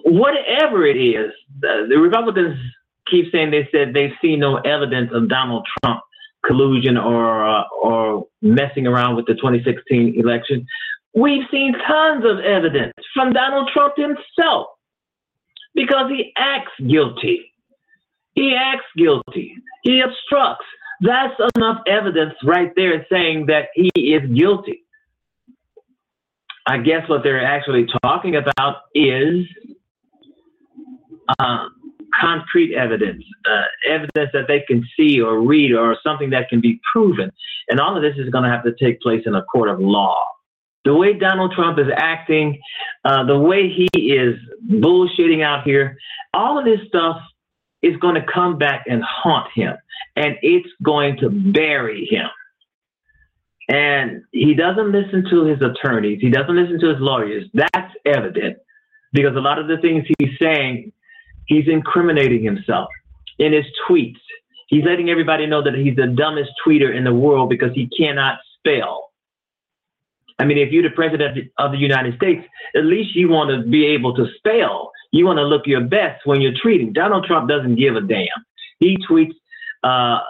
Whatever 0.05 0.87
it 0.87 0.97
is, 0.97 1.33
the, 1.61 1.87
the 1.89 1.99
Republicans 1.99 2.59
keep 3.11 3.31
saying 3.33 3.51
they 3.51 3.69
said 3.73 3.95
they 3.95 4.13
see 4.21 4.37
no 4.37 4.57
evidence 4.59 5.11
of 5.13 5.29
Donald 5.29 5.67
Trump 5.81 6.01
collusion 6.45 6.97
or 6.97 7.47
uh, 7.47 7.65
or 7.83 8.27
messing 8.43 8.87
around 8.87 9.17
with 9.17 9.27
the 9.27 9.35
2016 9.35 10.15
election. 10.19 10.67
We've 11.15 11.45
seen 11.51 11.75
tons 11.87 12.25
of 12.25 12.41
evidence 12.41 12.93
from 13.15 13.33
Donald 13.33 13.71
Trump 13.73 13.95
himself 13.97 14.69
because 15.75 16.11
he 16.11 16.33
acts 16.37 16.73
guilty. 16.87 17.53
He 18.35 18.55
acts 18.55 18.87
guilty. 18.97 19.57
He 19.83 20.01
obstructs. 20.01 20.67
That's 21.01 21.35
enough 21.57 21.83
evidence 21.87 22.35
right 22.45 22.73
there 22.77 23.07
saying 23.11 23.47
that 23.47 23.69
he 23.75 23.91
is 23.95 24.29
guilty. 24.31 24.85
I 26.67 26.79
guess 26.79 27.09
what 27.09 27.23
they're 27.23 27.45
actually 27.45 27.87
talking 28.03 28.37
about 28.37 28.83
is 28.95 29.47
uh, 31.39 31.69
concrete 32.19 32.75
evidence, 32.75 33.25
uh, 33.51 33.63
evidence 33.89 34.31
that 34.33 34.47
they 34.49 34.61
can 34.67 34.87
see 34.97 35.21
or 35.21 35.41
read 35.41 35.73
or 35.73 35.97
something 36.03 36.31
that 36.31 36.49
can 36.49 36.61
be 36.61 36.81
proven. 36.91 37.31
And 37.69 37.81
all 37.81 37.97
of 37.97 38.03
this 38.03 38.17
is 38.17 38.31
going 38.31 38.45
to 38.45 38.51
have 38.51 38.65
to 38.65 38.75
take 38.81 39.01
place 39.01 39.23
in 39.27 39.35
a 39.35 39.43
court 39.43 39.69
of 39.69 39.81
law. 39.81 40.27
The 40.85 40.95
way 40.95 41.13
Donald 41.13 41.53
Trump 41.53 41.79
is 41.79 41.89
acting, 41.95 42.59
uh, 43.05 43.25
the 43.25 43.39
way 43.39 43.69
he 43.69 43.89
is 43.95 44.37
bullshitting 44.71 45.43
out 45.43 45.65
here, 45.65 45.99
all 46.33 46.59
of 46.59 46.65
this 46.65 46.81
stuff 46.89 47.21
is 47.83 47.97
going 47.99 48.15
to 48.15 48.25
come 48.33 48.59
back 48.59 48.85
and 48.89 49.03
haunt 49.03 49.47
him, 49.55 49.77
and 50.17 50.37
it's 50.43 50.69
going 50.83 51.17
to 51.19 51.29
bury 51.29 52.07
him. 52.07 52.29
And 53.69 54.23
he 54.33 54.55
doesn't 54.55 54.91
listen 54.91 55.25
to 55.31 55.45
his 55.45 55.59
attorneys. 55.61 56.21
He 56.23 56.31
doesn't 56.31 56.57
listen 56.57 56.81
to 56.81 56.89
his 56.89 57.01
lawyers. 57.01 57.45
That's 57.53 57.95
evident 58.07 58.57
because 59.13 59.37
a 59.37 59.41
lot 59.41 59.59
of 59.59 59.69
the 59.69 59.77
things 59.79 60.05
he's 60.19 60.39
saying, 60.41 60.93
he's 61.49 61.67
incriminating 61.69 62.43
himself 62.43 62.89
in 63.39 63.53
his 63.53 63.65
tweets. 63.89 64.21
He's 64.69 64.85
letting 64.85 65.11
everybody 65.11 65.47
know 65.47 65.63
that 65.63 65.75
he's 65.75 65.97
the 65.97 66.07
dumbest 66.07 66.51
tweeter 66.65 66.95
in 66.95 67.05
the 67.05 67.15
world 67.15 67.49
because 67.49 67.73
he 67.75 67.89
cannot 67.99 68.39
spell. 68.59 69.11
I 70.39 70.45
mean, 70.45 70.59
if 70.59 70.71
you're 70.71 70.85
the 70.85 70.95
president 70.95 71.51
of 71.59 71.73
the 71.73 71.79
United 71.79 72.15
States, 72.17 72.47
at 72.77 72.85
least 72.85 73.17
you 73.17 73.29
want 73.29 73.51
to 73.51 73.69
be 73.69 73.87
able 73.87 74.15
to 74.15 74.27
spell. 74.37 74.93
You 75.11 75.27
want 75.27 75.39
to 75.39 75.45
look 75.45 75.67
your 75.67 75.81
best 75.81 76.27
when 76.27 76.41
you're 76.41 76.53
tweeting. 76.53 76.93
Donald 76.93 77.25
Trump 77.25 77.49
doesn't 77.49 77.77
give 77.77 77.97
a 77.97 78.03
damn. 78.03 78.27
He 78.79 78.99
tweets 79.11 79.33
uh, 79.83 80.21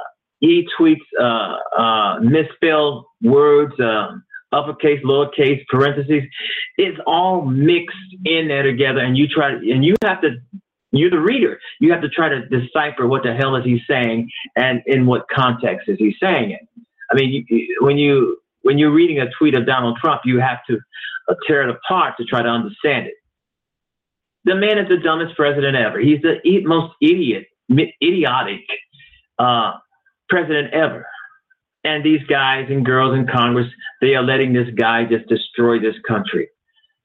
he 0.40 0.66
tweets 0.78 0.96
uh, 1.20 1.56
uh, 1.76 2.20
misspelled 2.20 3.04
words, 3.22 3.78
uh, 3.80 4.12
uppercase, 4.52 5.02
lowercase, 5.04 5.64
parentheses. 5.68 6.22
It's 6.76 6.98
all 7.06 7.44
mixed 7.44 7.96
in 8.24 8.48
there 8.48 8.62
together, 8.62 9.00
and 9.00 9.16
you 9.16 9.26
try, 9.28 9.52
and 9.52 9.84
you 9.84 9.96
have 10.04 10.20
to. 10.22 10.36
You're 10.92 11.10
the 11.10 11.20
reader. 11.20 11.58
You 11.80 11.92
have 11.92 12.00
to 12.02 12.08
try 12.08 12.28
to 12.28 12.46
decipher 12.48 13.06
what 13.06 13.22
the 13.22 13.34
hell 13.34 13.56
is 13.56 13.64
he 13.64 13.80
saying, 13.88 14.30
and 14.56 14.82
in 14.86 15.06
what 15.06 15.26
context 15.28 15.88
is 15.88 15.98
he 15.98 16.14
saying 16.20 16.52
it. 16.52 16.60
I 17.10 17.14
mean, 17.14 17.44
you, 17.48 17.76
when 17.80 17.98
you 17.98 18.38
when 18.62 18.78
you're 18.78 18.92
reading 18.92 19.18
a 19.20 19.30
tweet 19.38 19.54
of 19.54 19.66
Donald 19.66 19.98
Trump, 20.00 20.22
you 20.24 20.40
have 20.40 20.58
to 20.68 20.78
uh, 21.28 21.34
tear 21.46 21.68
it 21.68 21.74
apart 21.74 22.14
to 22.18 22.24
try 22.24 22.42
to 22.42 22.48
understand 22.48 23.06
it. 23.06 23.14
The 24.44 24.54
man 24.54 24.78
is 24.78 24.88
the 24.88 24.96
dumbest 24.96 25.36
president 25.36 25.76
ever. 25.76 26.00
He's 26.00 26.20
the 26.22 26.40
most 26.64 26.94
idiot, 27.02 27.46
idiotic 28.02 28.60
uh, 29.38 29.72
president 30.28 30.72
ever. 30.72 31.06
And 31.84 32.04
these 32.04 32.22
guys 32.28 32.66
and 32.70 32.84
girls 32.84 33.16
in 33.16 33.26
Congress, 33.26 33.66
they 34.00 34.14
are 34.14 34.22
letting 34.22 34.52
this 34.52 34.68
guy 34.74 35.04
just 35.04 35.28
destroy 35.28 35.78
this 35.78 35.94
country. 36.06 36.48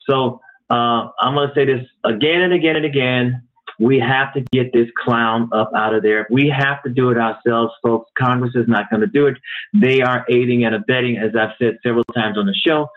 So 0.10 0.42
uh, 0.70 1.10
I'm 1.22 1.36
going 1.36 1.48
to 1.50 1.56
say 1.56 1.66
this 1.66 1.86
again 2.04 2.42
and 2.42 2.54
again 2.54 2.76
and 2.76 2.86
again. 2.86 3.48
We 3.80 4.00
have 4.00 4.34
to 4.34 4.42
get 4.52 4.72
this 4.74 4.88
clown 5.04 5.50
up 5.54 5.72
out 5.76 5.94
of 5.94 6.04
there. 6.04 6.28
We 6.30 6.50
have 6.50 6.84
to 6.84 6.90
do 6.90 7.10
it 7.10 7.18
ourselves, 7.18 7.74
folks. 7.82 8.12
Congress 8.18 8.52
is 8.56 8.68
not 8.68 8.90
going 8.90 9.02
to 9.02 9.08
do 9.08 9.28
it. 9.28 9.38
They 9.74 10.02
are 10.02 10.26
aiding 10.30 10.66
and 10.66 10.76
abetting, 10.76 11.18
as 11.18 11.36
I've 11.36 11.56
said 11.60 11.78
several 11.84 12.04
times 12.16 12.38
on 12.38 12.46
the 12.46 12.54
show. 12.54 12.90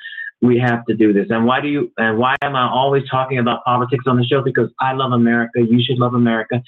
We 0.43 0.59
have 0.59 0.85
to 0.87 0.95
do 0.95 1.15
this. 1.15 1.29
And 1.31 1.47
why 1.47 1.61
do 1.63 1.69
you? 1.69 1.91
And 1.97 2.19
why 2.19 2.37
am 2.43 2.55
I 2.55 2.69
always 2.69 3.09
talking 3.11 3.39
about 3.39 3.65
politics 3.65 4.05
on 4.07 4.19
the 4.19 4.25
show? 4.25 4.43
Because 4.43 4.71
I 4.81 4.93
love 4.93 5.13
America. 5.13 5.61
You 5.63 5.83
should 5.83 5.99
love 5.99 6.15
America. 6.15 6.63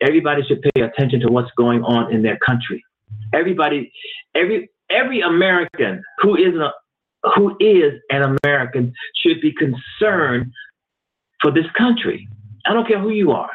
Everybody 0.00 0.42
should 0.46 0.62
pay 0.62 0.82
attention 0.82 1.20
to 1.20 1.26
what's 1.26 1.50
going 1.56 1.82
on 1.82 2.12
in 2.12 2.22
their 2.22 2.38
country. 2.38 2.84
Everybody, 3.32 3.92
every 4.36 4.70
every 4.90 5.22
American 5.22 6.02
who 6.20 6.36
is 6.36 6.54
a 6.54 6.70
who 7.34 7.56
is 7.58 7.94
an 8.10 8.36
American 8.44 8.92
should 9.16 9.40
be 9.40 9.52
concerned 9.52 10.52
for 11.40 11.50
this 11.50 11.66
country. 11.76 12.28
I 12.66 12.72
don't 12.72 12.86
care 12.86 12.98
who 12.98 13.10
you 13.10 13.32
are. 13.32 13.50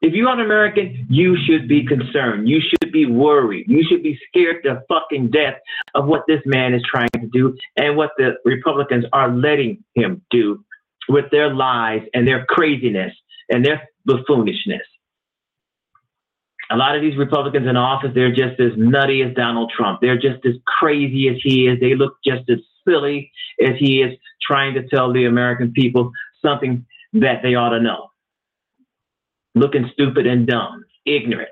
If 0.00 0.12
you 0.12 0.28
are 0.28 0.34
an 0.34 0.44
American, 0.44 1.06
you 1.08 1.34
should 1.46 1.66
be 1.66 1.86
concerned. 1.86 2.46
You 2.46 2.60
should 2.60 2.92
be 2.92 3.06
worried. 3.06 3.64
You 3.68 3.82
should 3.88 4.02
be 4.02 4.18
scared 4.28 4.62
to 4.64 4.82
fucking 4.86 5.30
death 5.30 5.54
of 5.94 6.06
what 6.06 6.24
this 6.28 6.42
man 6.44 6.74
is 6.74 6.82
trying 6.90 7.08
to 7.14 7.26
do 7.32 7.56
and 7.76 7.96
what 7.96 8.10
the 8.18 8.34
Republicans 8.44 9.06
are 9.14 9.30
letting 9.30 9.82
him 9.94 10.20
do 10.30 10.62
with 11.08 11.30
their 11.30 11.54
lies 11.54 12.02
and 12.12 12.28
their 12.28 12.44
craziness 12.44 13.14
and 13.48 13.64
their 13.64 13.88
buffoonishness. 14.06 14.84
A 16.70 16.76
lot 16.76 16.96
of 16.96 17.02
these 17.02 17.16
Republicans 17.16 17.66
in 17.66 17.76
office, 17.76 18.10
they're 18.14 18.34
just 18.34 18.60
as 18.60 18.72
nutty 18.76 19.22
as 19.22 19.34
Donald 19.34 19.72
Trump. 19.74 20.00
They're 20.02 20.20
just 20.20 20.44
as 20.44 20.54
crazy 20.66 21.28
as 21.28 21.36
he 21.42 21.66
is. 21.66 21.80
They 21.80 21.94
look 21.94 22.16
just 22.24 22.48
as 22.50 22.58
silly 22.86 23.30
as 23.58 23.74
he 23.78 24.02
is 24.02 24.18
trying 24.42 24.74
to 24.74 24.86
tell 24.88 25.12
the 25.12 25.24
American 25.24 25.72
people 25.72 26.10
something 26.42 26.84
that 27.14 27.42
they 27.42 27.54
ought 27.54 27.70
to 27.70 27.80
know. 27.80 28.10
Looking 29.54 29.88
stupid 29.92 30.26
and 30.26 30.46
dumb, 30.46 30.84
ignorant, 31.06 31.48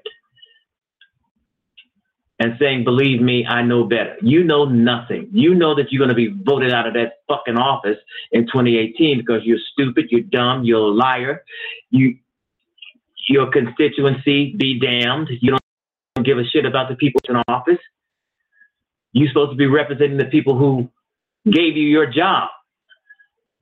and 2.40 2.56
saying, 2.58 2.82
Believe 2.82 3.20
me, 3.20 3.46
I 3.46 3.62
know 3.62 3.84
better. 3.84 4.16
You 4.20 4.42
know 4.42 4.64
nothing. 4.64 5.28
You 5.32 5.54
know 5.54 5.74
that 5.76 5.92
you're 5.92 6.00
going 6.00 6.08
to 6.08 6.14
be 6.14 6.34
voted 6.44 6.72
out 6.72 6.88
of 6.88 6.94
that 6.94 7.20
fucking 7.28 7.56
office 7.56 7.98
in 8.32 8.46
2018 8.46 9.18
because 9.18 9.42
you're 9.44 9.60
stupid, 9.72 10.06
you're 10.10 10.22
dumb, 10.22 10.64
you're 10.64 10.80
a 10.80 10.90
liar. 10.90 11.44
You, 11.90 12.16
your 13.28 13.50
constituency 13.50 14.56
be 14.56 14.80
damned. 14.80 15.28
You 15.40 15.56
don't 16.16 16.26
give 16.26 16.38
a 16.38 16.44
shit 16.44 16.66
about 16.66 16.88
the 16.88 16.96
people 16.96 17.20
in 17.28 17.36
office. 17.46 17.78
You're 19.12 19.28
supposed 19.28 19.52
to 19.52 19.56
be 19.56 19.66
representing 19.66 20.16
the 20.16 20.24
people 20.24 20.58
who 20.58 20.90
gave 21.48 21.76
you 21.76 21.86
your 21.86 22.06
job. 22.06 22.48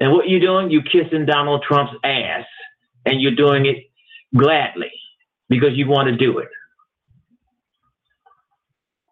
And 0.00 0.12
what 0.12 0.28
you're 0.28 0.40
doing, 0.40 0.70
You're 0.70 0.82
kissing 0.82 1.26
Donald 1.26 1.62
Trump's 1.66 1.94
ass, 2.02 2.46
and 3.04 3.20
you're 3.20 3.34
doing 3.34 3.66
it 3.66 3.84
gladly 4.36 4.92
because 5.48 5.70
you 5.74 5.86
want 5.88 6.08
to 6.08 6.16
do 6.16 6.38
it. 6.38 6.48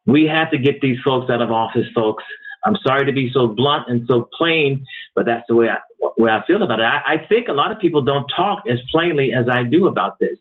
We 0.07 0.25
have 0.25 0.51
to 0.53 0.59
get 0.59 0.81
these 0.81 0.99
folks 1.05 1.31
out 1.31 1.43
of 1.43 1.51
office, 1.51 1.87
folks. 1.95 2.25
I'm 2.65 2.77
sorry 2.87 3.05
to 3.05 3.13
be 3.13 3.31
so 3.33 3.47
blunt 3.47 3.89
and 3.89 4.07
so 4.09 4.29
plain, 4.37 4.85
but 5.15 5.27
that's 5.27 5.45
the 5.49 5.55
way 5.55 5.69
I, 5.69 5.79
way 6.17 6.31
I 6.31 6.45
feel 6.47 6.63
about 6.63 6.81
it. 6.81 6.85
I, 6.85 7.03
I 7.07 7.27
think 7.29 7.49
a 7.49 7.53
lot 7.53 7.71
of 7.71 7.79
people 7.79 8.03
don't 8.03 8.27
talk 8.35 8.65
as 8.69 8.79
plainly 8.91 9.33
as 9.35 9.47
I 9.51 9.65
do 9.65 9.87
about 9.87 10.19
this. 10.19 10.39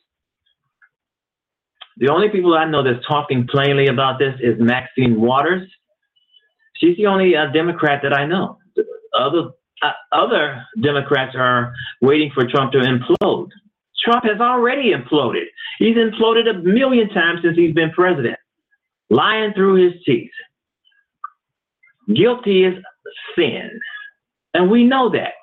The 1.97 2.09
only 2.09 2.29
people 2.29 2.55
I 2.55 2.65
know 2.65 2.83
that's 2.83 3.05
talking 3.05 3.47
plainly 3.47 3.87
about 3.87 4.19
this 4.19 4.35
is 4.39 4.55
Maxine 4.59 5.19
Waters. 5.19 5.69
She's 6.77 6.95
the 6.95 7.07
only 7.07 7.35
uh, 7.35 7.47
Democrat 7.47 8.01
that 8.03 8.13
I 8.13 8.25
know. 8.25 8.59
Other 9.17 9.49
uh, 9.81 9.91
other 10.11 10.65
Democrats 10.81 11.35
are 11.37 11.73
waiting 12.01 12.31
for 12.33 12.47
Trump 12.47 12.71
to 12.71 12.79
implode. 12.79 13.49
Trump 14.03 14.23
has 14.25 14.39
already 14.39 14.93
imploded. 14.93 15.45
He's 15.79 15.95
imploded 15.95 16.49
a 16.49 16.53
million 16.59 17.09
times 17.09 17.39
since 17.43 17.57
he's 17.57 17.73
been 17.73 17.91
president, 17.91 18.37
lying 19.09 19.53
through 19.53 19.83
his 19.83 19.93
teeth. 20.05 20.31
Guilty 22.13 22.63
is 22.63 22.75
sin. 23.35 23.79
And 24.53 24.71
we 24.71 24.83
know 24.83 25.09
that. 25.09 25.33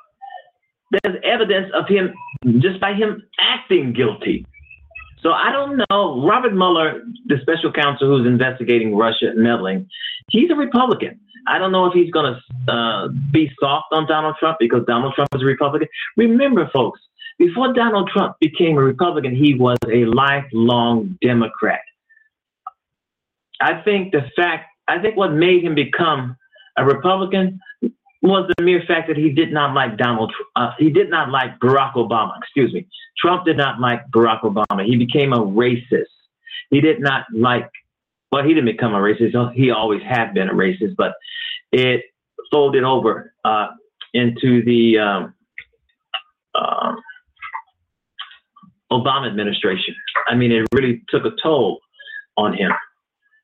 There's 0.91 1.17
evidence 1.25 1.71
of 1.75 1.87
him 1.89 2.15
just 2.59 2.81
by 2.81 2.95
him 2.95 3.23
acting 3.39 3.93
guilty. 3.93 4.47
So 5.25 5.33
I 5.33 5.53
don't 5.53 5.81
know. 5.91 6.23
Robert 6.27 6.53
Mueller, 6.53 7.03
the 7.27 7.37
special 7.41 7.73
counsel 7.73 8.09
who's 8.09 8.27
investigating 8.27 8.95
Russia 8.95 9.33
meddling, 9.35 9.89
he's 10.31 10.51
a 10.51 10.55
Republican. 10.55 11.19
I 11.47 11.59
don't 11.59 11.73
know 11.73 11.87
if 11.87 11.95
he's 11.95 12.11
going 12.11 12.35
to 12.35 12.73
uh, 12.73 13.09
be 13.33 13.51
soft 13.59 13.87
on 13.93 14.07
Donald 14.07 14.37
Trump 14.39 14.59
because 14.61 14.85
Donald 14.87 15.15
Trump 15.15 15.29
is 15.35 15.43
a 15.43 15.47
Republican. 15.47 15.89
Remember, 16.17 16.71
folks, 16.73 17.01
before 17.39 17.73
Donald 17.73 18.11
Trump 18.13 18.37
became 18.39 18.77
a 18.77 18.83
Republican, 18.83 19.35
he 19.35 19.55
was 19.55 19.79
a 19.89 20.05
lifelong 20.05 21.19
Democrat. 21.23 21.81
I 23.61 23.83
think 23.83 24.13
the 24.13 24.31
fact, 24.37 24.67
I 24.89 24.99
think 25.01 25.17
what 25.17 25.33
made 25.33 25.65
him 25.65 25.75
become 25.75 26.37
a 26.77 26.85
Republican 26.85 27.61
was 28.29 28.51
the 28.57 28.65
mere 28.65 28.83
fact 28.89 29.09
that 29.09 29.17
he 29.17 29.31
did 29.31 29.53
not 29.53 29.75
like 29.75 29.99
Donald, 29.99 30.33
uh, 30.57 30.71
he 30.79 30.91
did 30.91 31.11
not 31.11 31.31
like 31.31 31.59
Barack 31.59 31.95
Obama. 31.95 32.39
Excuse 32.39 32.73
me. 32.73 32.87
Trump 33.19 33.45
did 33.45 33.59
not 33.59 33.81
like 33.81 34.01
Barack 34.11 34.41
Obama. 34.43 34.85
He 34.85 34.97
became 34.97 35.33
a 35.33 35.39
racist. 35.39 36.07
He 36.71 36.81
did 36.81 37.01
not 37.01 37.27
like, 37.35 37.71
well, 38.33 38.43
he 38.43 38.55
didn't 38.55 38.65
become 38.65 38.95
a 38.95 38.99
racist. 38.99 39.55
He 39.55 39.71
always 39.71 40.03
had 40.03 40.33
been 40.33 40.49
a 40.49 40.55
racist, 40.55 40.97
but 40.97 41.13
it 41.71 42.05
folded 42.51 42.83
over 42.83 43.35
uh, 43.45 43.69
into 44.15 44.65
the 44.65 44.99
um, 44.99 45.35
um, 46.55 47.03
Obama 48.91 49.29
administration. 49.29 49.95
I 50.29 50.35
mean, 50.35 50.51
it 50.51 50.67
really 50.73 51.03
took 51.11 51.27
a 51.27 51.33
toll 51.43 51.81
on 52.39 52.55
him. 52.55 52.71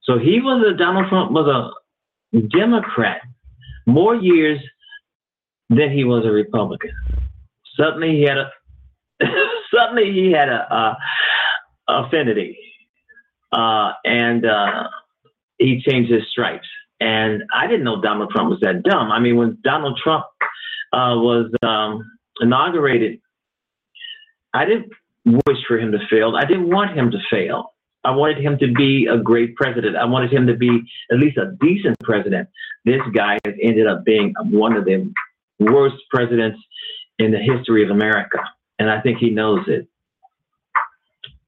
So 0.04 0.18
he 0.18 0.40
was 0.40 0.64
a 0.66 0.76
Donald 0.76 1.08
Trump 1.08 1.32
was 1.32 1.46
a 2.32 2.38
Democrat 2.48 3.20
more 3.90 4.14
years 4.14 4.60
than 5.68 5.90
he 5.90 6.04
was 6.04 6.24
a 6.24 6.30
Republican. 6.30 6.92
Suddenly 7.76 8.16
he 8.16 8.22
had 8.22 8.38
a 8.38 8.50
suddenly 9.74 10.12
he 10.12 10.32
had 10.32 10.48
a, 10.48 10.74
a 10.74 10.98
affinity, 11.88 12.58
uh, 13.52 13.92
and 14.04 14.46
uh, 14.46 14.88
he 15.58 15.82
changed 15.82 16.10
his 16.10 16.22
stripes. 16.30 16.66
And 17.00 17.44
I 17.54 17.66
didn't 17.66 17.84
know 17.84 18.00
Donald 18.00 18.30
Trump 18.30 18.50
was 18.50 18.60
that 18.60 18.82
dumb. 18.82 19.10
I 19.10 19.18
mean, 19.18 19.36
when 19.36 19.58
Donald 19.62 19.98
Trump 20.02 20.24
uh, 20.92 21.16
was 21.16 21.50
um, 21.62 22.04
inaugurated, 22.40 23.20
I 24.52 24.66
didn't 24.66 24.92
wish 25.24 25.58
for 25.66 25.78
him 25.78 25.92
to 25.92 25.98
fail. 26.10 26.36
I 26.36 26.44
didn't 26.44 26.68
want 26.68 26.96
him 26.96 27.10
to 27.10 27.18
fail. 27.30 27.72
I 28.04 28.12
wanted 28.12 28.38
him 28.38 28.58
to 28.58 28.72
be 28.72 29.06
a 29.06 29.18
great 29.18 29.56
president. 29.56 29.96
I 29.96 30.06
wanted 30.06 30.32
him 30.32 30.46
to 30.46 30.54
be 30.54 30.80
at 31.10 31.18
least 31.18 31.36
a 31.36 31.52
decent 31.60 31.98
president. 32.00 32.48
This 32.84 33.00
guy 33.14 33.38
has 33.44 33.54
ended 33.62 33.86
up 33.86 34.04
being 34.04 34.34
one 34.50 34.74
of 34.74 34.84
the 34.84 35.12
worst 35.58 35.96
presidents 36.10 36.58
in 37.18 37.30
the 37.30 37.38
history 37.38 37.84
of 37.84 37.90
America. 37.90 38.38
And 38.78 38.90
I 38.90 39.00
think 39.00 39.18
he 39.18 39.30
knows 39.30 39.66
it. 39.68 39.86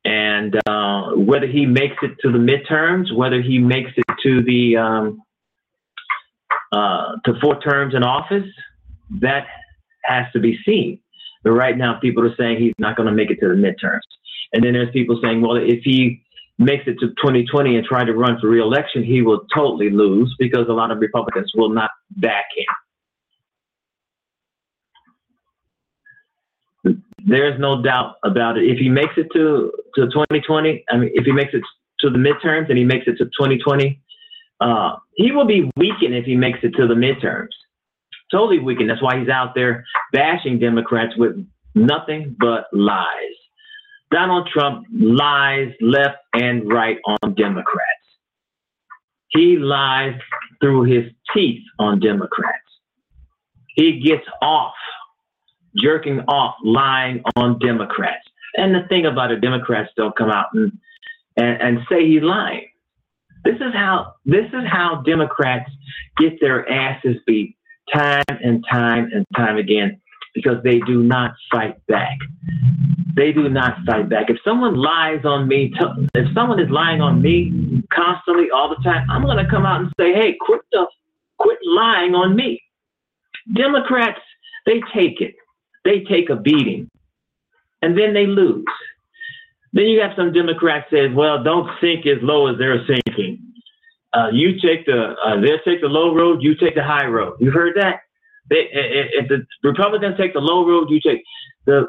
And 0.04 0.60
uh, 0.66 1.12
whether 1.12 1.46
he 1.46 1.64
makes 1.64 1.96
it 2.02 2.18
to 2.20 2.30
the 2.30 2.38
midterms, 2.38 3.14
whether 3.14 3.40
he 3.40 3.58
makes 3.58 3.92
it 3.96 4.04
to 4.22 4.42
the 4.42 4.76
um, 4.76 5.22
uh, 6.72 7.16
to 7.24 7.34
four 7.40 7.60
terms 7.60 7.94
in 7.94 8.02
office, 8.02 8.48
that 9.20 9.46
has 10.04 10.26
to 10.32 10.40
be 10.40 10.58
seen. 10.66 10.98
But 11.44 11.52
right 11.52 11.76
now, 11.76 11.98
people 12.00 12.26
are 12.26 12.34
saying 12.36 12.58
he's 12.58 12.74
not 12.78 12.96
going 12.96 13.08
to 13.08 13.14
make 13.14 13.30
it 13.30 13.40
to 13.40 13.48
the 13.48 13.54
midterms. 13.54 14.00
And 14.52 14.62
then 14.62 14.74
there's 14.74 14.90
people 14.90 15.18
saying, 15.22 15.40
well, 15.40 15.56
if 15.56 15.82
he 15.82 16.21
makes 16.58 16.84
it 16.86 16.98
to 17.00 17.08
2020 17.08 17.76
and 17.76 17.86
try 17.86 18.04
to 18.04 18.14
run 18.14 18.38
for 18.40 18.48
reelection, 18.48 19.02
he 19.02 19.22
will 19.22 19.46
totally 19.54 19.90
lose 19.90 20.34
because 20.38 20.68
a 20.68 20.72
lot 20.72 20.90
of 20.90 20.98
Republicans 20.98 21.52
will 21.54 21.70
not 21.70 21.90
back 22.10 22.46
him. 22.56 22.66
There's 27.24 27.58
no 27.60 27.80
doubt 27.82 28.16
about 28.24 28.58
it. 28.58 28.64
If 28.64 28.78
he 28.78 28.88
makes 28.88 29.14
it 29.16 29.28
to, 29.32 29.72
to 29.94 30.06
2020, 30.06 30.84
I 30.90 30.96
mean, 30.96 31.10
if 31.14 31.24
he 31.24 31.32
makes 31.32 31.54
it 31.54 31.62
to 32.00 32.10
the 32.10 32.18
midterms 32.18 32.68
and 32.68 32.76
he 32.76 32.84
makes 32.84 33.06
it 33.06 33.16
to 33.18 33.24
2020, 33.26 34.00
uh, 34.60 34.96
he 35.14 35.32
will 35.32 35.46
be 35.46 35.70
weakened 35.76 36.14
if 36.14 36.24
he 36.24 36.36
makes 36.36 36.58
it 36.62 36.74
to 36.76 36.86
the 36.86 36.94
midterms. 36.94 37.48
Totally 38.30 38.58
weakened. 38.58 38.90
That's 38.90 39.02
why 39.02 39.18
he's 39.18 39.28
out 39.28 39.54
there 39.54 39.84
bashing 40.12 40.58
Democrats 40.58 41.14
with 41.16 41.46
nothing 41.74 42.34
but 42.38 42.66
lies. 42.72 43.36
Donald 44.12 44.48
Trump 44.52 44.86
lies 44.92 45.72
left 45.80 46.18
and 46.34 46.70
right 46.70 46.98
on 47.06 47.34
Democrats. 47.34 47.88
He 49.28 49.56
lies 49.56 50.14
through 50.60 50.84
his 50.84 51.10
teeth 51.34 51.62
on 51.78 51.98
Democrats. 51.98 52.58
He 53.74 54.00
gets 54.00 54.26
off, 54.42 54.74
jerking 55.78 56.20
off, 56.28 56.56
lying 56.62 57.22
on 57.36 57.58
Democrats. 57.58 58.24
And 58.56 58.74
the 58.74 58.86
thing 58.88 59.06
about 59.06 59.32
it, 59.32 59.40
Democrats 59.40 59.90
don't 59.96 60.14
come 60.14 60.30
out 60.30 60.46
and, 60.52 60.72
and, 61.38 61.62
and 61.62 61.78
say 61.88 62.06
he's 62.06 62.22
lying. 62.22 62.68
This 63.44 63.56
is 63.56 63.72
how 63.72 64.14
this 64.26 64.46
is 64.52 64.62
how 64.68 65.02
Democrats 65.06 65.70
get 66.18 66.38
their 66.40 66.68
asses 66.70 67.16
beat 67.26 67.56
time 67.92 68.22
and 68.28 68.64
time 68.70 69.10
and 69.12 69.26
time 69.34 69.56
again 69.56 70.01
because 70.34 70.62
they 70.62 70.78
do 70.80 71.02
not 71.02 71.34
fight 71.50 71.84
back. 71.86 72.18
They 73.14 73.32
do 73.32 73.48
not 73.48 73.76
fight 73.86 74.08
back. 74.08 74.30
If 74.30 74.38
someone 74.44 74.74
lies 74.74 75.24
on 75.24 75.46
me, 75.46 75.72
if 76.14 76.34
someone 76.34 76.58
is 76.58 76.70
lying 76.70 77.00
on 77.00 77.20
me 77.20 77.82
constantly 77.92 78.50
all 78.50 78.68
the 78.70 78.82
time, 78.82 79.06
I'm 79.10 79.22
going 79.22 79.36
to 79.36 79.50
come 79.50 79.66
out 79.66 79.80
and 79.80 79.92
say, 80.00 80.12
"Hey, 80.14 80.36
quit 80.40 80.62
the, 80.72 80.86
quit 81.38 81.58
lying 81.64 82.14
on 82.14 82.34
me." 82.34 82.62
Democrats, 83.54 84.20
they 84.64 84.80
take 84.94 85.20
it. 85.20 85.34
They 85.84 86.00
take 86.04 86.30
a 86.30 86.36
beating, 86.36 86.88
and 87.82 87.98
then 87.98 88.14
they 88.14 88.26
lose. 88.26 88.64
Then 89.74 89.86
you 89.86 90.00
have 90.00 90.12
some 90.16 90.32
Democrats 90.32 90.86
says, 90.90 91.10
"Well, 91.14 91.42
don't 91.42 91.68
sink 91.80 92.06
as 92.06 92.18
low 92.22 92.46
as 92.46 92.58
they're 92.58 92.84
sinking. 92.86 93.40
Uh, 94.14 94.28
you 94.32 94.60
take 94.60 94.86
the 94.86 95.14
uh, 95.24 95.40
they'll 95.40 95.58
take 95.66 95.82
the 95.82 95.88
low 95.88 96.14
road, 96.14 96.42
you 96.42 96.54
take 96.54 96.74
the 96.74 96.84
high 96.84 97.06
road." 97.06 97.36
You've 97.40 97.54
heard 97.54 97.76
that? 97.76 98.00
They, 98.50 98.68
if 98.72 99.28
the 99.28 99.46
Republicans 99.62 100.16
take 100.18 100.34
the 100.34 100.40
low 100.40 100.66
road, 100.66 100.90
you 100.90 101.00
take 101.00 101.22
the 101.66 101.86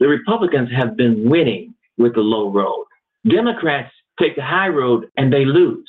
the 0.00 0.08
Republicans 0.08 0.68
have 0.76 0.96
been 0.96 1.28
winning 1.28 1.74
with 1.96 2.14
the 2.14 2.20
low 2.20 2.50
road. 2.50 2.86
Democrats 3.28 3.92
take 4.18 4.34
the 4.34 4.42
high 4.42 4.68
road 4.68 5.08
and 5.16 5.32
they 5.32 5.44
lose. 5.44 5.88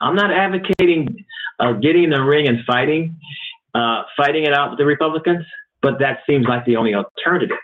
I'm 0.00 0.14
not 0.14 0.30
advocating 0.30 1.24
uh, 1.58 1.72
getting 1.72 2.04
in 2.04 2.10
the 2.10 2.22
ring 2.22 2.48
and 2.48 2.58
fighting, 2.66 3.16
uh, 3.74 4.02
fighting 4.16 4.44
it 4.44 4.52
out 4.52 4.70
with 4.70 4.78
the 4.78 4.86
Republicans, 4.86 5.44
but 5.82 5.98
that 6.00 6.20
seems 6.26 6.46
like 6.46 6.64
the 6.64 6.76
only 6.76 6.94
alternative. 6.94 7.56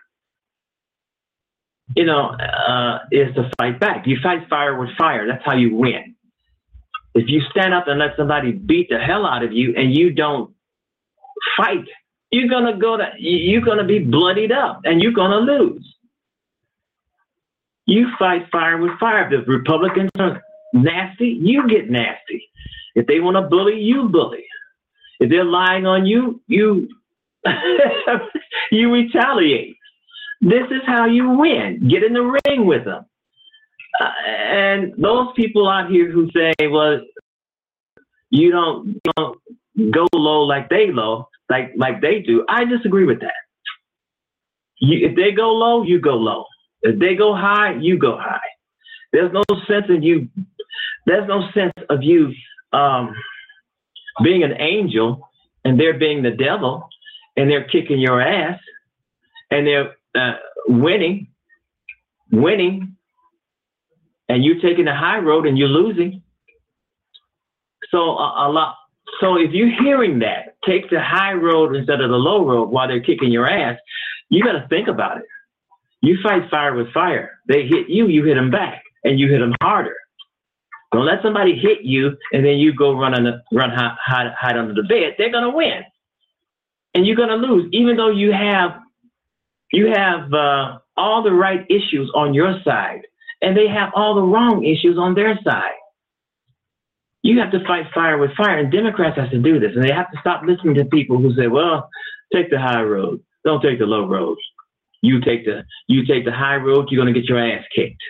You 1.94 2.04
know, 2.04 2.30
uh, 2.30 2.98
is 3.12 3.34
to 3.36 3.50
fight 3.58 3.78
back. 3.80 4.06
You 4.06 4.18
fight 4.22 4.48
fire 4.48 4.78
with 4.78 4.90
fire. 4.98 5.26
That's 5.26 5.44
how 5.44 5.54
you 5.54 5.74
win. 5.74 6.16
If 7.14 7.28
you 7.28 7.40
stand 7.50 7.72
up 7.72 7.88
and 7.88 7.98
let 7.98 8.16
somebody 8.16 8.52
beat 8.52 8.88
the 8.90 8.98
hell 8.98 9.24
out 9.24 9.42
of 9.42 9.52
you 9.52 9.74
and 9.76 9.94
you 9.94 10.10
don't 10.12 10.52
fight, 11.56 11.84
you're 12.30 12.48
gonna 12.48 12.76
go 12.76 12.96
to 12.96 13.10
you're 13.18 13.60
gonna 13.62 13.84
be 13.84 13.98
bloodied 13.98 14.52
up 14.52 14.80
and 14.84 15.02
you're 15.02 15.12
gonna 15.12 15.38
lose. 15.38 15.94
You 17.86 18.08
fight 18.18 18.48
fire 18.50 18.78
with 18.78 18.98
fire. 18.98 19.32
If 19.32 19.46
the 19.46 19.52
Republicans 19.52 20.10
are 20.18 20.42
nasty, 20.72 21.28
you 21.28 21.68
get 21.68 21.88
nasty. 21.88 22.48
If 22.94 23.06
they 23.06 23.20
want 23.20 23.36
to 23.36 23.42
bully, 23.42 23.80
you 23.80 24.08
bully. 24.08 24.44
If 25.20 25.30
they're 25.30 25.44
lying 25.44 25.86
on 25.86 26.04
you, 26.06 26.40
you 26.46 26.88
you 28.72 28.92
retaliate. 28.92 29.76
This 30.40 30.64
is 30.70 30.82
how 30.86 31.06
you 31.06 31.30
win. 31.30 31.88
Get 31.88 32.02
in 32.02 32.12
the 32.12 32.22
ring 32.22 32.66
with 32.66 32.84
them. 32.84 33.04
Uh, 34.00 34.10
and 34.28 34.92
those 34.98 35.28
people 35.36 35.68
out 35.68 35.90
here 35.90 36.10
who 36.10 36.30
say, 36.32 36.52
well, 36.68 37.00
You 38.30 38.50
don't, 38.50 38.88
you 38.88 39.00
don't 39.16 39.38
go 39.92 40.06
low 40.12 40.42
like 40.42 40.68
they 40.68 40.90
low, 40.90 41.28
like 41.48 41.72
like 41.76 42.00
they 42.00 42.20
do. 42.20 42.44
I 42.48 42.64
disagree 42.64 43.04
with 43.04 43.20
that. 43.20 43.34
You, 44.78 45.08
if 45.08 45.16
they 45.16 45.32
go 45.32 45.52
low, 45.52 45.82
you 45.82 46.00
go 46.00 46.14
low. 46.16 46.44
If 46.82 46.98
they 46.98 47.14
go 47.14 47.34
high, 47.34 47.74
you 47.80 47.98
go 47.98 48.16
high. 48.16 48.38
There's 49.12 49.32
no 49.32 49.42
sense 49.66 49.86
of 49.88 50.02
you. 50.02 50.28
There's 51.06 51.26
no 51.28 51.48
sense 51.52 51.72
of 51.88 52.02
you 52.02 52.32
um, 52.72 53.14
being 54.22 54.42
an 54.42 54.60
angel 54.60 55.28
and 55.64 55.80
they're 55.80 55.98
being 55.98 56.22
the 56.22 56.30
devil 56.30 56.88
and 57.36 57.50
they're 57.50 57.64
kicking 57.64 57.98
your 57.98 58.20
ass 58.20 58.60
and 59.50 59.66
they're 59.66 59.96
uh, 60.14 60.36
winning, 60.68 61.28
winning, 62.30 62.96
and 64.28 64.44
you're 64.44 64.60
taking 64.60 64.84
the 64.84 64.94
high 64.94 65.18
road 65.18 65.46
and 65.46 65.56
you're 65.56 65.68
losing. 65.68 66.22
So 67.90 67.98
a, 67.98 68.48
a 68.48 68.52
lot. 68.52 68.76
So 69.20 69.36
if 69.36 69.52
you're 69.52 69.74
hearing 69.82 70.18
that, 70.20 70.56
take 70.66 70.90
the 70.90 71.00
high 71.00 71.32
road 71.32 71.74
instead 71.74 72.00
of 72.00 72.10
the 72.10 72.16
low 72.16 72.46
road 72.46 72.68
while 72.68 72.88
they're 72.88 73.00
kicking 73.00 73.32
your 73.32 73.48
ass. 73.48 73.78
You 74.28 74.42
got 74.42 74.52
to 74.52 74.66
think 74.68 74.88
about 74.88 75.18
it. 75.18 75.24
You 76.02 76.18
fight 76.22 76.50
fire 76.50 76.74
with 76.74 76.92
fire. 76.92 77.40
They 77.48 77.66
hit 77.66 77.88
you, 77.88 78.08
you 78.08 78.24
hit 78.24 78.34
them 78.34 78.50
back, 78.50 78.82
and 79.04 79.18
you 79.18 79.30
hit 79.30 79.38
them 79.38 79.54
harder. 79.62 79.96
Don't 80.92 81.04
let 81.04 81.22
somebody 81.22 81.58
hit 81.58 81.82
you 81.82 82.16
and 82.32 82.44
then 82.44 82.58
you 82.58 82.72
go 82.72 82.98
run 82.98 83.14
on 83.14 83.24
the 83.24 83.42
run 83.52 83.70
hide, 83.70 84.32
hide, 84.38 84.56
under 84.56 84.74
the 84.74 84.86
bed. 84.86 85.14
They're 85.18 85.32
gonna 85.32 85.50
win, 85.50 85.82
and 86.94 87.06
you're 87.06 87.16
gonna 87.16 87.36
lose, 87.36 87.68
even 87.72 87.96
though 87.96 88.10
you 88.10 88.32
have 88.32 88.80
you 89.72 89.88
have 89.88 90.32
uh, 90.32 90.78
all 90.96 91.22
the 91.22 91.32
right 91.32 91.66
issues 91.68 92.10
on 92.14 92.34
your 92.34 92.60
side, 92.64 93.02
and 93.42 93.56
they 93.56 93.66
have 93.68 93.90
all 93.94 94.14
the 94.14 94.22
wrong 94.22 94.64
issues 94.64 94.96
on 94.96 95.14
their 95.14 95.38
side. 95.42 95.74
You 97.26 97.40
have 97.40 97.50
to 97.50 97.66
fight 97.66 97.86
fire 97.92 98.18
with 98.18 98.36
fire, 98.36 98.56
and 98.58 98.70
Democrats 98.70 99.18
have 99.18 99.32
to 99.32 99.38
do 99.38 99.58
this, 99.58 99.72
and 99.74 99.82
they 99.82 99.92
have 99.92 100.08
to 100.12 100.18
stop 100.20 100.42
listening 100.46 100.76
to 100.76 100.84
people 100.84 101.18
who 101.18 101.34
say, 101.34 101.48
"Well, 101.48 101.90
take 102.32 102.50
the 102.50 102.60
high 102.60 102.82
road, 102.82 103.20
don't 103.44 103.60
take 103.60 103.80
the 103.80 103.86
low 103.86 104.06
road. 104.06 104.38
You 105.02 105.20
take 105.20 105.44
the 105.44 105.64
you 105.88 106.06
take 106.06 106.24
the 106.24 106.30
high 106.30 106.54
road, 106.54 106.88
you're 106.88 107.00
gonna 107.00 107.12
get 107.12 107.28
your 107.28 107.40
ass 107.40 107.64
kicked." 107.74 108.02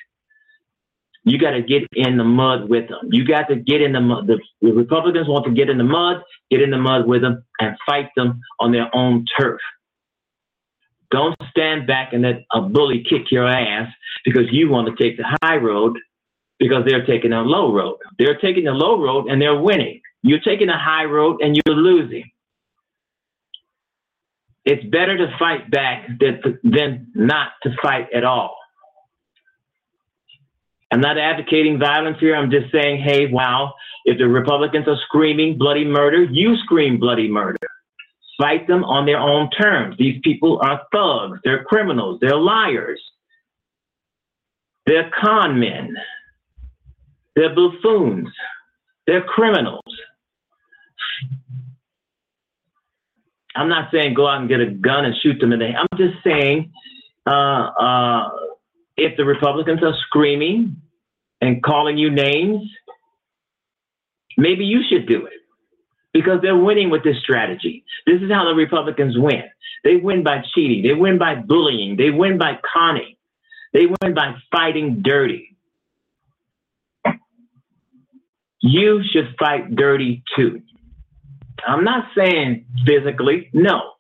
You 1.25 1.39
got 1.39 1.53
to 1.53 1.63
get 1.63 1.89
in 1.95 2.19
the 2.19 2.25
mud 2.25 2.69
with 2.69 2.89
them. 2.89 3.09
You 3.11 3.25
got 3.25 3.49
to 3.49 3.57
get 3.57 3.81
in 3.81 3.93
the 3.93 4.01
mud. 4.01 4.29
The, 4.29 4.39
the 4.61 4.73
Republicans 4.73 5.27
want 5.27 5.45
to 5.47 5.51
get 5.51 5.69
in 5.69 5.77
the 5.77 5.83
mud, 5.99 6.23
get 6.51 6.63
in 6.63 6.71
the 6.71 6.79
mud 6.79 7.09
with 7.09 7.23
them, 7.23 7.43
and 7.59 7.77
fight 7.85 8.11
them 8.17 8.41
on 8.61 8.71
their 8.71 8.95
own 8.95 9.25
turf. 9.37 9.61
Don't 11.11 11.35
stand 11.51 11.85
back 11.87 12.13
and 12.13 12.23
let 12.23 12.45
a 12.53 12.61
bully 12.61 13.03
kick 13.03 13.33
your 13.33 13.49
ass 13.49 13.91
because 14.25 14.53
you 14.53 14.69
want 14.69 14.87
to 14.87 15.03
take 15.03 15.17
the 15.17 15.37
high 15.43 15.57
road 15.57 15.99
because 16.59 16.85
they're 16.87 17.07
taking 17.07 17.33
a 17.33 17.43
low 17.43 17.73
road. 17.73 17.99
They're 18.19 18.39
taking 18.39 18.65
the 18.65 18.73
low 18.73 19.01
road 19.03 19.29
and 19.29 19.41
they're 19.41 19.61
winning. 19.61 20.01
You're 20.23 20.41
taking 20.41 20.69
a 20.69 20.79
high 20.79 21.05
road 21.05 21.41
and 21.43 21.57
you're 21.57 21.77
losing. 21.77 22.31
It's 24.65 24.85
better 24.85 25.17
to 25.17 25.37
fight 25.39 25.71
back 25.71 26.09
than, 26.19 26.41
than 26.65 27.07
not 27.15 27.53
to 27.63 27.71
fight 27.81 28.09
at 28.13 28.25
all. 28.25 28.57
I'm 30.91 31.01
not 31.01 31.19
advocating 31.19 31.79
violence 31.79 32.19
here. 32.21 32.35
I'm 32.35 32.51
just 32.51 32.73
saying, 32.73 33.03
hey, 33.03 33.27
wow, 33.27 33.75
if 34.05 34.19
the 34.19 34.27
Republicans 34.27 34.89
are 34.89 34.99
screaming 35.05 35.59
bloody 35.59 35.85
murder, 35.85 36.25
you 36.25 36.57
scream 36.59 36.99
bloody 36.99 37.29
murder. 37.29 37.59
Fight 38.39 38.67
them 38.67 38.85
on 38.85 39.07
their 39.07 39.19
own 39.19 39.51
terms. 39.51 39.97
These 39.99 40.21
people 40.23 40.61
are 40.63 40.83
thugs, 40.93 41.41
they're 41.45 41.65
criminals, 41.65 42.19
they're 42.21 42.37
liars, 42.37 43.01
they're 44.85 45.11
con 45.21 45.59
men, 45.59 45.97
they're 47.37 47.55
buffoons, 47.55 48.29
they're 49.07 49.23
criminals. 49.23 49.85
I'm 53.55 53.69
not 53.69 53.91
saying 53.93 54.15
go 54.15 54.27
out 54.27 54.41
and 54.41 54.49
get 54.49 54.61
a 54.61 54.67
gun 54.67 55.05
and 55.05 55.15
shoot 55.23 55.39
them 55.41 55.53
in 55.53 55.61
the 55.61 55.67
head. 55.67 55.77
I'm 55.77 55.99
just 55.99 56.23
saying 56.25 56.73
uh, 57.27 57.31
uh, 57.31 58.31
if 58.97 59.17
the 59.17 59.25
Republicans 59.25 59.83
are 59.83 59.95
screaming 60.07 60.77
and 61.41 61.63
calling 61.63 61.97
you 61.97 62.11
names, 62.11 62.63
maybe 64.37 64.65
you 64.65 64.81
should 64.89 65.07
do 65.07 65.27
it 65.27 65.41
because 66.13 66.41
they're 66.43 66.57
winning 66.57 66.91
with 66.91 67.03
this 67.03 67.17
strategy. 67.23 67.85
This 68.07 68.21
is 68.23 68.31
how 68.31 68.45
the 68.45 68.55
Republicans 68.55 69.19
win. 69.19 69.45
They 69.85 69.97
win 69.97 70.23
by 70.23 70.43
cheating, 70.55 70.83
they 70.83 70.95
win 70.95 71.19
by 71.19 71.37
bullying, 71.37 71.97
they 71.97 72.11
win 72.11 72.39
by 72.39 72.59
conning, 72.75 73.17
they 73.73 73.87
win 73.87 74.15
by 74.15 74.35
fighting 74.51 75.03
dirty. 75.03 75.56
You 78.67 79.01
should 79.13 79.37
fight 79.39 79.77
dirty 79.77 80.25
too. 80.35 80.61
I'm 81.65 81.85
not 81.85 82.09
saying 82.17 82.67
physically, 82.85 83.49
no, 83.53 83.93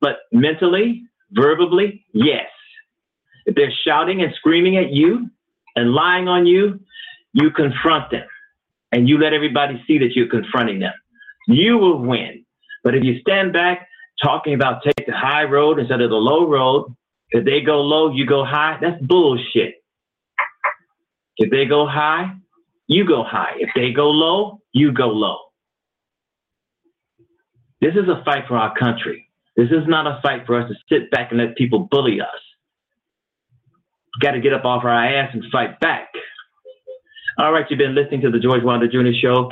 but 0.00 0.16
mentally, 0.32 1.04
verbally, 1.30 2.04
yes. 2.12 2.46
If 3.46 3.54
they're 3.54 3.72
shouting 3.86 4.20
and 4.22 4.34
screaming 4.34 4.78
at 4.78 4.90
you 4.90 5.30
and 5.76 5.92
lying 5.92 6.26
on 6.26 6.44
you, 6.44 6.80
you 7.34 7.52
confront 7.52 8.10
them 8.10 8.26
and 8.90 9.08
you 9.08 9.16
let 9.18 9.32
everybody 9.32 9.80
see 9.86 9.98
that 9.98 10.16
you're 10.16 10.28
confronting 10.28 10.80
them. 10.80 10.92
You 11.46 11.78
will 11.78 11.98
win. 11.98 12.44
But 12.82 12.96
if 12.96 13.04
you 13.04 13.20
stand 13.20 13.52
back 13.52 13.86
talking 14.20 14.54
about 14.54 14.82
take 14.82 15.06
the 15.06 15.12
high 15.16 15.44
road 15.44 15.78
instead 15.78 16.00
of 16.00 16.10
the 16.10 16.16
low 16.16 16.48
road, 16.48 16.94
if 17.30 17.44
they 17.44 17.60
go 17.60 17.80
low, 17.80 18.10
you 18.12 18.26
go 18.26 18.44
high, 18.44 18.76
that's 18.80 19.00
bullshit. 19.02 19.84
If 21.36 21.50
they 21.50 21.64
go 21.64 21.86
high, 21.86 22.34
you 22.86 23.06
go 23.06 23.24
high. 23.24 23.54
If 23.58 23.70
they 23.74 23.92
go 23.92 24.10
low, 24.10 24.60
you 24.72 24.92
go 24.92 25.08
low. 25.08 25.38
This 27.80 27.94
is 27.94 28.08
a 28.08 28.22
fight 28.24 28.44
for 28.48 28.56
our 28.56 28.74
country. 28.76 29.28
This 29.56 29.68
is 29.70 29.86
not 29.86 30.06
a 30.06 30.20
fight 30.22 30.46
for 30.46 30.60
us 30.60 30.70
to 30.70 30.74
sit 30.88 31.10
back 31.10 31.30
and 31.30 31.40
let 31.40 31.56
people 31.56 31.88
bully 31.90 32.20
us 32.20 32.28
got 34.20 34.32
to 34.32 34.40
get 34.40 34.52
up 34.52 34.64
off 34.64 34.84
our 34.84 34.92
ass 34.92 35.30
and 35.32 35.44
fight 35.50 35.80
back. 35.80 36.08
All 37.38 37.52
right, 37.52 37.66
you've 37.68 37.78
been 37.78 37.94
listening 37.94 38.20
to 38.22 38.30
the 38.30 38.38
George 38.38 38.62
Wilder 38.62 38.86
Jr. 38.86 39.16
Show 39.20 39.50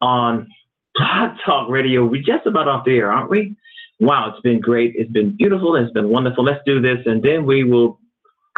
on 0.00 0.48
Blog 0.96 1.36
Talk 1.44 1.70
Radio. 1.70 2.04
We're 2.04 2.22
just 2.22 2.46
about 2.46 2.68
off 2.68 2.84
the 2.84 2.96
air, 2.96 3.12
aren't 3.12 3.30
we? 3.30 3.56
Wow, 4.00 4.30
it's 4.30 4.40
been 4.40 4.60
great. 4.60 4.94
It's 4.96 5.10
been 5.10 5.36
beautiful. 5.36 5.76
It's 5.76 5.92
been 5.92 6.08
wonderful. 6.08 6.42
Let's 6.42 6.62
do 6.66 6.80
this, 6.80 6.98
and 7.06 7.22
then 7.22 7.44
we 7.44 7.64
will 7.64 7.99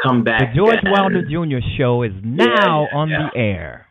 come 0.00 0.24
back. 0.24 0.54
The 0.54 0.56
George 0.56 0.78
Wilder 0.84 1.22
Jr. 1.22 1.64
Show 1.76 2.02
is 2.02 2.12
now 2.22 2.86
yeah, 2.90 2.98
on 2.98 3.08
yeah. 3.10 3.28
the 3.32 3.38
air. 3.38 3.86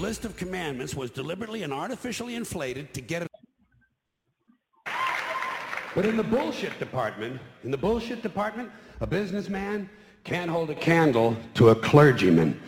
List 0.00 0.24
of 0.24 0.36
commandments 0.36 0.94
was 0.94 1.10
deliberately 1.10 1.62
and 1.62 1.72
artificially 1.72 2.34
inflated 2.34 2.92
to 2.94 3.00
get 3.00 3.22
it. 3.22 3.28
But 5.94 6.06
in 6.06 6.16
the 6.16 6.22
bullshit 6.22 6.78
department, 6.78 7.40
in 7.64 7.70
the 7.70 7.76
bullshit 7.76 8.22
department, 8.22 8.70
a 9.00 9.06
businessman 9.06 9.90
can't 10.24 10.50
hold 10.50 10.70
a 10.70 10.74
candle 10.74 11.36
to 11.54 11.70
a 11.70 11.74
clergyman. 11.74 12.60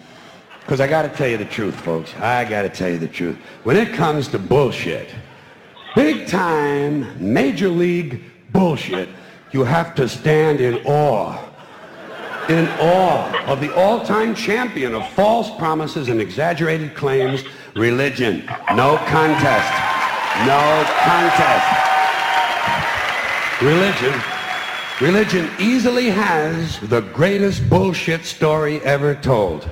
Because 0.61 0.81
I 0.81 0.87
got 0.87 1.03
to 1.03 1.09
tell 1.09 1.29
you 1.29 1.39
the 1.39 1.45
truth, 1.45 1.75
folks. 1.75 2.15
I 2.17 2.45
got 2.45 2.63
to 2.63 2.69
tell 2.69 2.89
you 2.89 2.99
the 2.99 3.09
truth. 3.09 3.37
When 3.65 3.77
it 3.77 3.93
comes 3.95 4.29
to 4.29 4.39
bullshit, 4.39 5.09
big 5.95 6.29
time, 6.29 7.07
major 7.19 7.69
league 7.69 8.23
bullshit, 8.53 9.09
you 9.53 9.65
have 9.65 9.95
to 9.97 10.09
stand 10.09 10.61
in 10.61 10.85
awe 10.87 11.52
in 12.49 12.67
awe 12.81 13.47
of 13.47 13.61
the 13.61 13.75
all-time 13.75 14.35
champion 14.35 14.95
of 14.95 15.09
false 15.11 15.51
promises 15.59 16.09
and 16.09 16.21
exaggerated 16.21 16.95
claims, 16.95 17.45
religion. 17.75 18.45
No 18.75 18.97
contest. 19.07 19.73
No 20.47 20.85
contest. 21.05 21.83
Religion. 23.63 24.21
Religion 25.01 25.51
easily 25.59 26.11
has 26.11 26.81
the 26.81 27.01
greatest 27.01 27.69
bullshit 27.69 28.25
story 28.25 28.81
ever 28.83 29.15
told. 29.15 29.69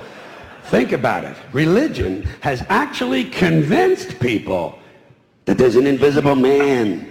Think 0.65 0.93
about 0.93 1.25
it. 1.25 1.35
Religion 1.51 2.23
has 2.39 2.63
actually 2.69 3.25
convinced 3.25 4.19
people 4.19 4.79
that 5.45 5.57
there's 5.57 5.75
an 5.75 5.87
invisible 5.87 6.35
man 6.35 7.10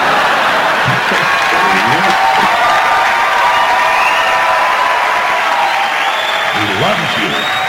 He 6.57 6.67
loves 6.81 7.11
you. 7.21 7.61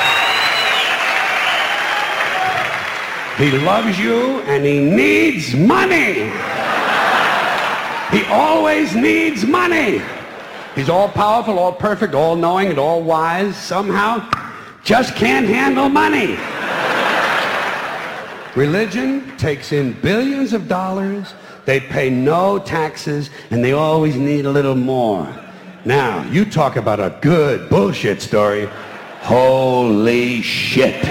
He 3.45 3.51
loves 3.65 3.99
you 3.99 4.41
and 4.43 4.65
he 4.65 4.79
needs 4.79 5.55
money. 5.55 6.31
He 8.13 8.25
always 8.27 8.95
needs 8.95 9.45
money. 9.45 10.03
He's 10.75 10.89
all 10.89 11.09
powerful, 11.09 11.59
all 11.59 11.73
perfect, 11.73 12.15
all 12.15 12.37
knowing, 12.37 12.69
and 12.69 12.79
all 12.79 13.03
wise. 13.03 13.57
Somehow, 13.57 14.29
just 14.85 15.15
can't 15.17 15.47
handle 15.47 15.89
money. 15.89 16.37
Religion 18.55 19.35
takes 19.39 19.73
in 19.73 19.95
billions 20.03 20.53
of 20.53 20.69
dollars. 20.69 21.33
They 21.65 21.81
pay 21.81 22.11
no 22.11 22.59
taxes, 22.59 23.31
and 23.51 23.65
they 23.65 23.73
always 23.73 24.17
need 24.17 24.45
a 24.45 24.51
little 24.51 24.75
more. 24.75 25.27
Now, 25.87 26.23
you 26.31 26.45
talk 26.45 26.77
about 26.77 27.01
a 27.01 27.17
good 27.23 27.71
bullshit 27.71 28.21
story. 28.21 28.69
Holy 29.23 30.43
shit. 30.43 31.03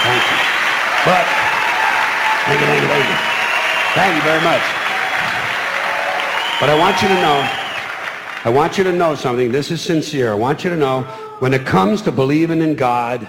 Thank 0.00 0.24
you. 0.30 0.38
But, 1.04 1.26
thank 3.94 4.16
you, 4.16 4.22
very 4.22 4.40
much. 4.40 4.62
But 6.58 6.70
I 6.70 6.74
want 6.78 7.00
you 7.02 7.08
to 7.08 7.14
know, 7.14 7.59
I 8.42 8.48
want 8.48 8.78
you 8.78 8.84
to 8.84 8.92
know 8.92 9.14
something. 9.14 9.52
This 9.52 9.70
is 9.70 9.82
sincere. 9.82 10.32
I 10.32 10.34
want 10.34 10.64
you 10.64 10.70
to 10.70 10.76
know, 10.76 11.02
when 11.40 11.52
it 11.52 11.66
comes 11.66 12.00
to 12.02 12.12
believing 12.12 12.62
in 12.62 12.74
God, 12.74 13.28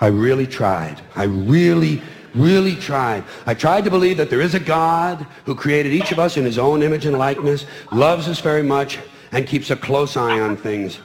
I 0.00 0.06
really 0.06 0.46
tried. 0.46 1.00
I 1.14 1.24
really, 1.24 2.00
really 2.34 2.74
tried. 2.74 3.24
I 3.44 3.52
tried 3.52 3.84
to 3.84 3.90
believe 3.90 4.16
that 4.16 4.30
there 4.30 4.40
is 4.40 4.54
a 4.54 4.60
God 4.60 5.26
who 5.44 5.54
created 5.54 5.92
each 5.92 6.10
of 6.10 6.18
us 6.18 6.38
in 6.38 6.44
his 6.44 6.56
own 6.56 6.82
image 6.82 7.04
and 7.04 7.18
likeness, 7.18 7.66
loves 7.92 8.28
us 8.28 8.40
very 8.40 8.62
much, 8.62 8.98
and 9.32 9.46
keeps 9.46 9.70
a 9.70 9.76
close 9.76 10.16
eye 10.16 10.40
on 10.40 10.56
things. 10.56 11.00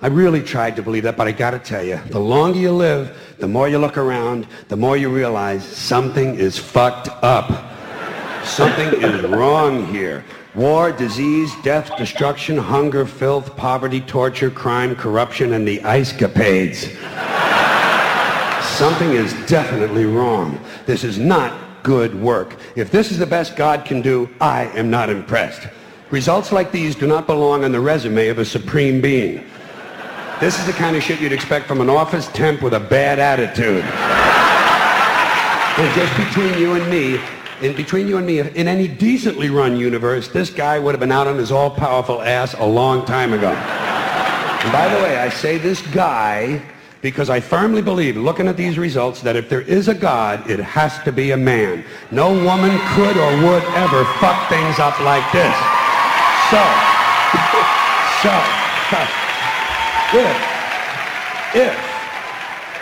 I 0.00 0.08
really 0.08 0.42
tried 0.42 0.74
to 0.76 0.82
believe 0.82 1.04
that, 1.04 1.16
but 1.16 1.28
I 1.28 1.32
got 1.32 1.52
to 1.52 1.58
tell 1.60 1.84
you, 1.84 2.00
the 2.10 2.20
longer 2.20 2.58
you 2.58 2.72
live, 2.72 3.16
the 3.38 3.48
more 3.48 3.68
you 3.68 3.78
look 3.78 3.96
around, 3.96 4.48
the 4.68 4.76
more 4.76 4.96
you 4.96 5.08
realize 5.08 5.64
something 5.64 6.34
is 6.36 6.58
fucked 6.58 7.08
up. 7.22 7.64
Something 8.44 9.02
is 9.02 9.22
wrong 9.22 9.86
here. 9.86 10.24
War, 10.54 10.92
disease, 10.92 11.52
death, 11.62 11.96
destruction, 11.98 12.56
hunger, 12.56 13.04
filth, 13.04 13.54
poverty, 13.56 14.00
torture, 14.00 14.50
crime, 14.50 14.96
corruption, 14.96 15.52
and 15.52 15.68
the 15.68 15.82
ice 15.82 16.12
capades. 16.12 16.94
Something 18.76 19.10
is 19.10 19.32
definitely 19.46 20.04
wrong. 20.04 20.58
This 20.86 21.04
is 21.04 21.18
not 21.18 21.82
good 21.82 22.14
work. 22.20 22.56
If 22.76 22.90
this 22.90 23.10
is 23.10 23.18
the 23.18 23.26
best 23.26 23.56
God 23.56 23.84
can 23.84 24.00
do, 24.00 24.28
I 24.40 24.64
am 24.68 24.90
not 24.90 25.10
impressed. 25.10 25.68
Results 26.10 26.50
like 26.50 26.72
these 26.72 26.94
do 26.94 27.06
not 27.06 27.26
belong 27.26 27.64
on 27.64 27.72
the 27.72 27.80
resume 27.80 28.28
of 28.28 28.38
a 28.38 28.44
supreme 28.44 29.00
being. 29.00 29.44
This 30.40 30.58
is 30.58 30.66
the 30.66 30.72
kind 30.72 30.96
of 30.96 31.02
shit 31.02 31.20
you'd 31.20 31.32
expect 31.32 31.66
from 31.66 31.80
an 31.80 31.90
office 31.90 32.28
temp 32.28 32.62
with 32.62 32.72
a 32.72 32.80
bad 32.80 33.18
attitude. 33.18 33.84
And 35.78 35.94
just 35.94 36.16
between 36.16 36.58
you 36.58 36.74
and 36.74 36.90
me, 36.90 37.20
in 37.62 37.74
between 37.76 38.08
you 38.08 38.16
and 38.16 38.26
me, 38.26 38.40
in 38.40 38.68
any 38.68 38.88
decently 38.88 39.50
run 39.50 39.76
universe, 39.76 40.28
this 40.28 40.50
guy 40.50 40.78
would 40.78 40.92
have 40.92 41.00
been 41.00 41.12
out 41.12 41.26
on 41.26 41.36
his 41.36 41.50
all-powerful 41.50 42.22
ass 42.22 42.54
a 42.54 42.64
long 42.64 43.04
time 43.04 43.32
ago. 43.32 43.50
And 43.50 44.72
by 44.72 44.88
the 44.88 45.02
way, 45.02 45.16
I 45.16 45.28
say 45.28 45.58
this 45.58 45.82
guy 45.88 46.62
because 47.00 47.30
I 47.30 47.40
firmly 47.40 47.80
believe, 47.80 48.16
looking 48.16 48.48
at 48.48 48.56
these 48.56 48.76
results, 48.76 49.22
that 49.22 49.36
if 49.36 49.48
there 49.48 49.60
is 49.60 49.88
a 49.88 49.94
God, 49.94 50.50
it 50.50 50.58
has 50.58 50.98
to 51.04 51.12
be 51.12 51.30
a 51.30 51.36
man. 51.36 51.84
No 52.10 52.32
woman 52.32 52.76
could 52.94 53.16
or 53.16 53.30
would 53.46 53.62
ever 53.74 54.04
fuck 54.18 54.48
things 54.48 54.78
up 54.78 54.98
like 55.00 55.22
this. 55.30 55.54
So, 56.50 56.58
so, 58.22 58.34
if, 60.18 60.36
if, 61.54 61.87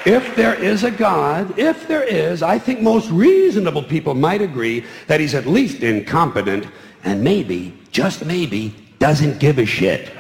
if 0.07 0.37
there 0.37 0.55
is 0.55 0.85
a 0.85 0.91
God, 0.91 1.59
if 1.59 1.89
there 1.89 2.05
is, 2.05 2.41
I 2.41 2.61
think 2.61 2.81
most 2.81 3.11
reasonable 3.11 3.83
people 3.83 4.15
might 4.15 4.41
agree 4.41 4.85
that 5.09 5.19
he's 5.19 5.35
at 5.35 5.47
least 5.47 5.83
incompetent 5.83 6.65
and 7.03 7.23
maybe, 7.23 7.77
just 7.91 8.25
maybe, 8.25 8.73
doesn't 9.01 9.41
give 9.41 9.59
a 9.59 9.67
shit. 9.67 10.13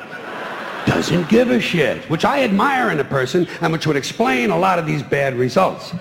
Doesn't 0.87 1.29
give 1.29 1.51
a 1.51 1.61
shit, 1.61 1.99
which 2.11 2.25
I 2.25 2.43
admire 2.43 2.91
in 2.91 2.99
a 2.99 3.05
person 3.05 3.47
and 3.61 3.73
which 3.73 3.87
would 3.87 3.97
explain 3.97 4.51
a 4.51 4.59
lot 4.59 4.81
of 4.81 4.87
these 4.87 5.05
bad 5.05 5.35
results. 5.35 5.95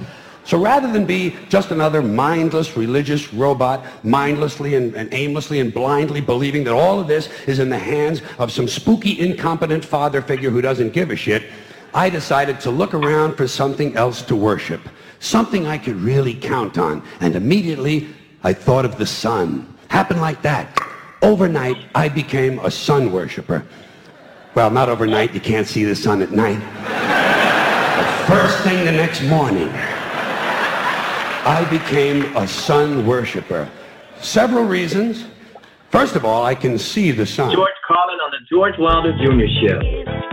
So 0.45 0.59
rather 0.59 0.91
than 0.91 1.05
be 1.05 1.35
just 1.49 1.71
another 1.71 2.01
mindless 2.01 2.75
religious 2.75 3.33
robot, 3.33 3.83
mindlessly 4.03 4.75
and, 4.75 4.95
and, 4.95 5.11
aimlessly 5.11 5.59
and 5.59 5.73
blindly 5.73 6.21
believing 6.21 6.63
that 6.65 6.73
all 6.73 6.99
of 6.99 7.07
this 7.07 7.29
is 7.47 7.59
in 7.59 7.69
the 7.69 7.79
hands 7.79 8.21
of 8.37 8.51
some 8.51 8.67
spooky, 8.67 9.19
incompetent 9.19 9.85
father 9.85 10.21
figure 10.21 10.49
who 10.49 10.61
doesn't 10.61 10.93
give 10.93 11.09
a 11.09 11.15
shit, 11.15 11.43
I 11.95 12.09
decided 12.09 12.59
to 12.59 12.71
look 12.71 12.93
around 12.93 13.35
for 13.35 13.47
something 13.47 13.95
else 13.95 14.21
to 14.23 14.35
worship. 14.35 14.81
Something 15.21 15.65
I 15.65 15.77
could 15.77 15.95
really 15.95 16.33
count 16.33 16.77
on. 16.77 17.01
And 17.21 17.37
immediately, 17.37 18.09
I 18.43 18.51
thought 18.51 18.83
of 18.83 18.97
the 18.97 19.05
sun. 19.05 19.73
Happened 19.87 20.19
like 20.19 20.41
that. 20.41 20.77
Overnight, 21.21 21.77
I 21.95 22.09
became 22.09 22.59
a 22.59 22.69
sun 22.69 23.13
worshiper. 23.13 23.65
Well, 24.55 24.69
not 24.69 24.89
overnight. 24.89 25.33
You 25.33 25.39
can't 25.39 25.65
see 25.65 25.85
the 25.85 25.95
sun 25.95 26.21
at 26.21 26.31
night. 26.31 26.59
But 26.83 28.27
first 28.27 28.59
thing 28.65 28.83
the 28.83 28.91
next 28.91 29.23
morning, 29.23 29.69
I 31.47 31.65
became 31.71 32.35
a 32.35 32.45
sun 32.45 33.07
worshiper. 33.07 33.69
Several 34.19 34.65
reasons. 34.65 35.25
First 35.91 36.17
of 36.17 36.25
all, 36.25 36.43
I 36.43 36.55
can 36.55 36.77
see 36.77 37.11
the 37.11 37.25
sun. 37.25 37.53
George 37.53 37.71
Carlin 37.87 38.19
on 38.19 38.31
the 38.31 38.39
George 38.49 38.77
Wilder 38.77 39.13
Jr. 39.13 39.47
Show. 39.61 40.24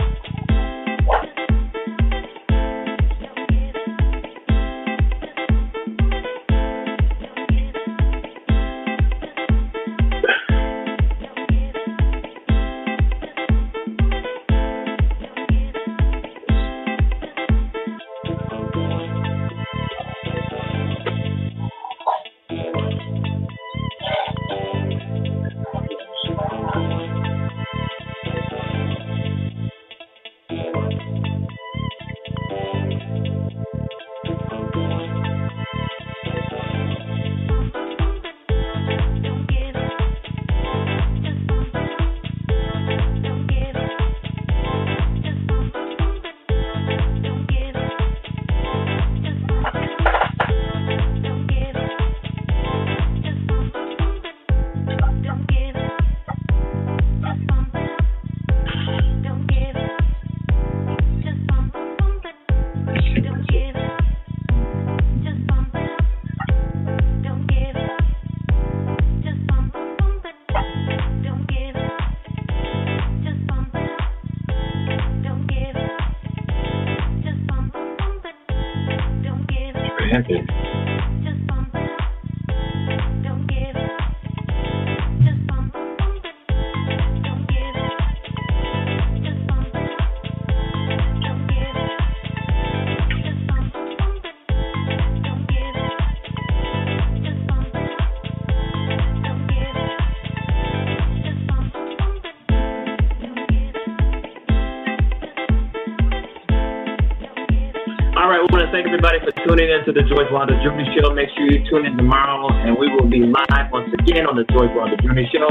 Tuning 109.53 109.69
in 109.69 109.85
to 109.85 109.91
the 109.91 110.01
George 110.09 110.31
Wilder 110.31 110.55
Jr. 110.63 110.81
Show. 110.97 111.13
Make 111.13 111.29
sure 111.37 111.45
you 111.45 111.63
tune 111.69 111.85
in 111.85 111.95
tomorrow, 111.95 112.49
and 112.49 112.75
we 112.75 112.89
will 112.89 113.07
be 113.07 113.19
live 113.19 113.71
once 113.71 113.93
again 113.99 114.25
on 114.25 114.35
the 114.35 114.45
George 114.45 114.71
Wilder 114.73 114.97
Jr. 114.97 115.29
Show. 115.31 115.47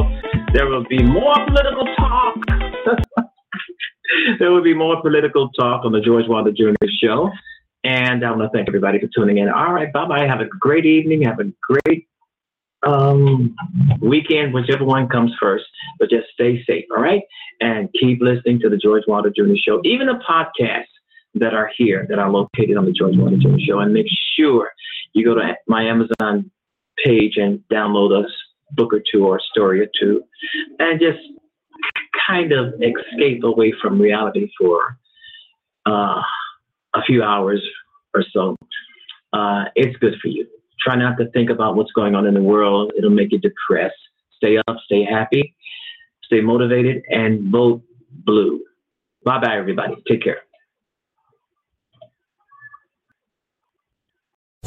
There 0.53 0.67
will 0.67 0.85
be 0.89 1.01
more 1.05 1.35
political 1.47 1.87
talk. 1.97 2.35
there 4.41 4.51
will 4.51 4.63
be 4.63 4.75
more 4.75 5.01
political 5.01 5.51
talk 5.51 5.85
on 5.85 5.93
the 5.93 6.01
George 6.01 6.27
Wilder 6.27 6.51
Jr. 6.51 6.75
Show. 7.01 7.31
And 7.85 8.25
I 8.25 8.31
want 8.31 8.43
to 8.43 8.49
thank 8.53 8.67
everybody 8.67 8.99
for 8.99 9.09
tuning 9.15 9.39
in. 9.39 9.49
All 9.49 9.73
right, 9.73 9.93
bye 9.93 10.07
bye. 10.07 10.27
Have 10.27 10.41
a 10.41 10.47
great 10.47 10.85
evening. 10.85 11.23
Have 11.23 11.39
a 11.39 11.53
great 11.63 12.09
um, 12.85 13.55
weekend, 14.01 14.53
whichever 14.53 14.85
one 14.85 15.09
comes 15.09 15.33
first. 15.41 15.65
But 16.01 16.11
just 16.11 16.27
stay 16.35 16.65
safe, 16.65 16.87
all 16.91 17.01
right? 17.01 17.23
And 17.61 17.89
keep 18.01 18.21
listening 18.21 18.59
to 18.61 18.69
the 18.69 18.79
George 18.79 19.05
Wilder 19.07 19.31
Jr. 19.31 19.55
Show, 19.65 19.81
even 19.85 20.09
a 20.09 20.19
podcasts 20.19 20.92
that 21.35 21.55
are 21.55 21.71
here, 21.77 22.07
that 22.09 22.19
are 22.19 22.31
located 22.31 22.77
on 22.77 22.85
the 22.85 22.93
George 22.93 23.15
Jr. 23.15 23.59
Show. 23.59 23.81
And 23.81 23.93
make 23.93 24.07
sure 24.37 24.71
you 25.13 25.25
go 25.25 25.35
to 25.35 25.55
my 25.67 25.85
Amazon 25.85 26.51
page 27.05 27.37
and 27.37 27.61
download 27.73 28.13
a 28.13 28.27
book 28.75 28.93
or 28.93 29.03
two 29.13 29.27
or 29.27 29.37
a 29.37 29.41
story 29.41 29.81
or 29.81 29.87
two 29.99 30.23
and 30.79 31.01
just 31.01 31.19
kind 32.27 32.53
of 32.53 32.75
escape 32.75 33.43
away 33.45 33.73
from 33.81 34.01
reality 34.01 34.51
for 34.59 34.99
uh, 35.87 36.23
a 36.95 37.03
few 37.07 37.23
hours 37.23 37.63
or 38.15 38.25
so. 38.33 38.57
Uh, 39.33 39.65
it's 39.75 39.97
good 39.99 40.15
for 40.21 40.29
you. 40.29 40.47
Try 40.81 40.97
not 40.97 41.17
to 41.19 41.31
think 41.31 41.51
about 41.51 41.77
what's 41.77 41.93
going 41.93 42.15
on 42.15 42.27
in 42.27 42.35
the 42.35 42.43
world. 42.43 42.93
It'll 42.97 43.11
make 43.11 43.33
you 43.33 43.39
depressed. 43.39 43.95
Stay 44.37 44.59
up, 44.67 44.77
stay 44.85 45.05
happy, 45.05 45.55
stay 46.25 46.41
motivated, 46.41 47.03
and 47.09 47.51
vote 47.53 47.83
blue. 48.11 48.61
Bye 49.25 49.39
bye, 49.39 49.57
everybody. 49.57 49.95
Take 50.09 50.23
care. 50.23 50.43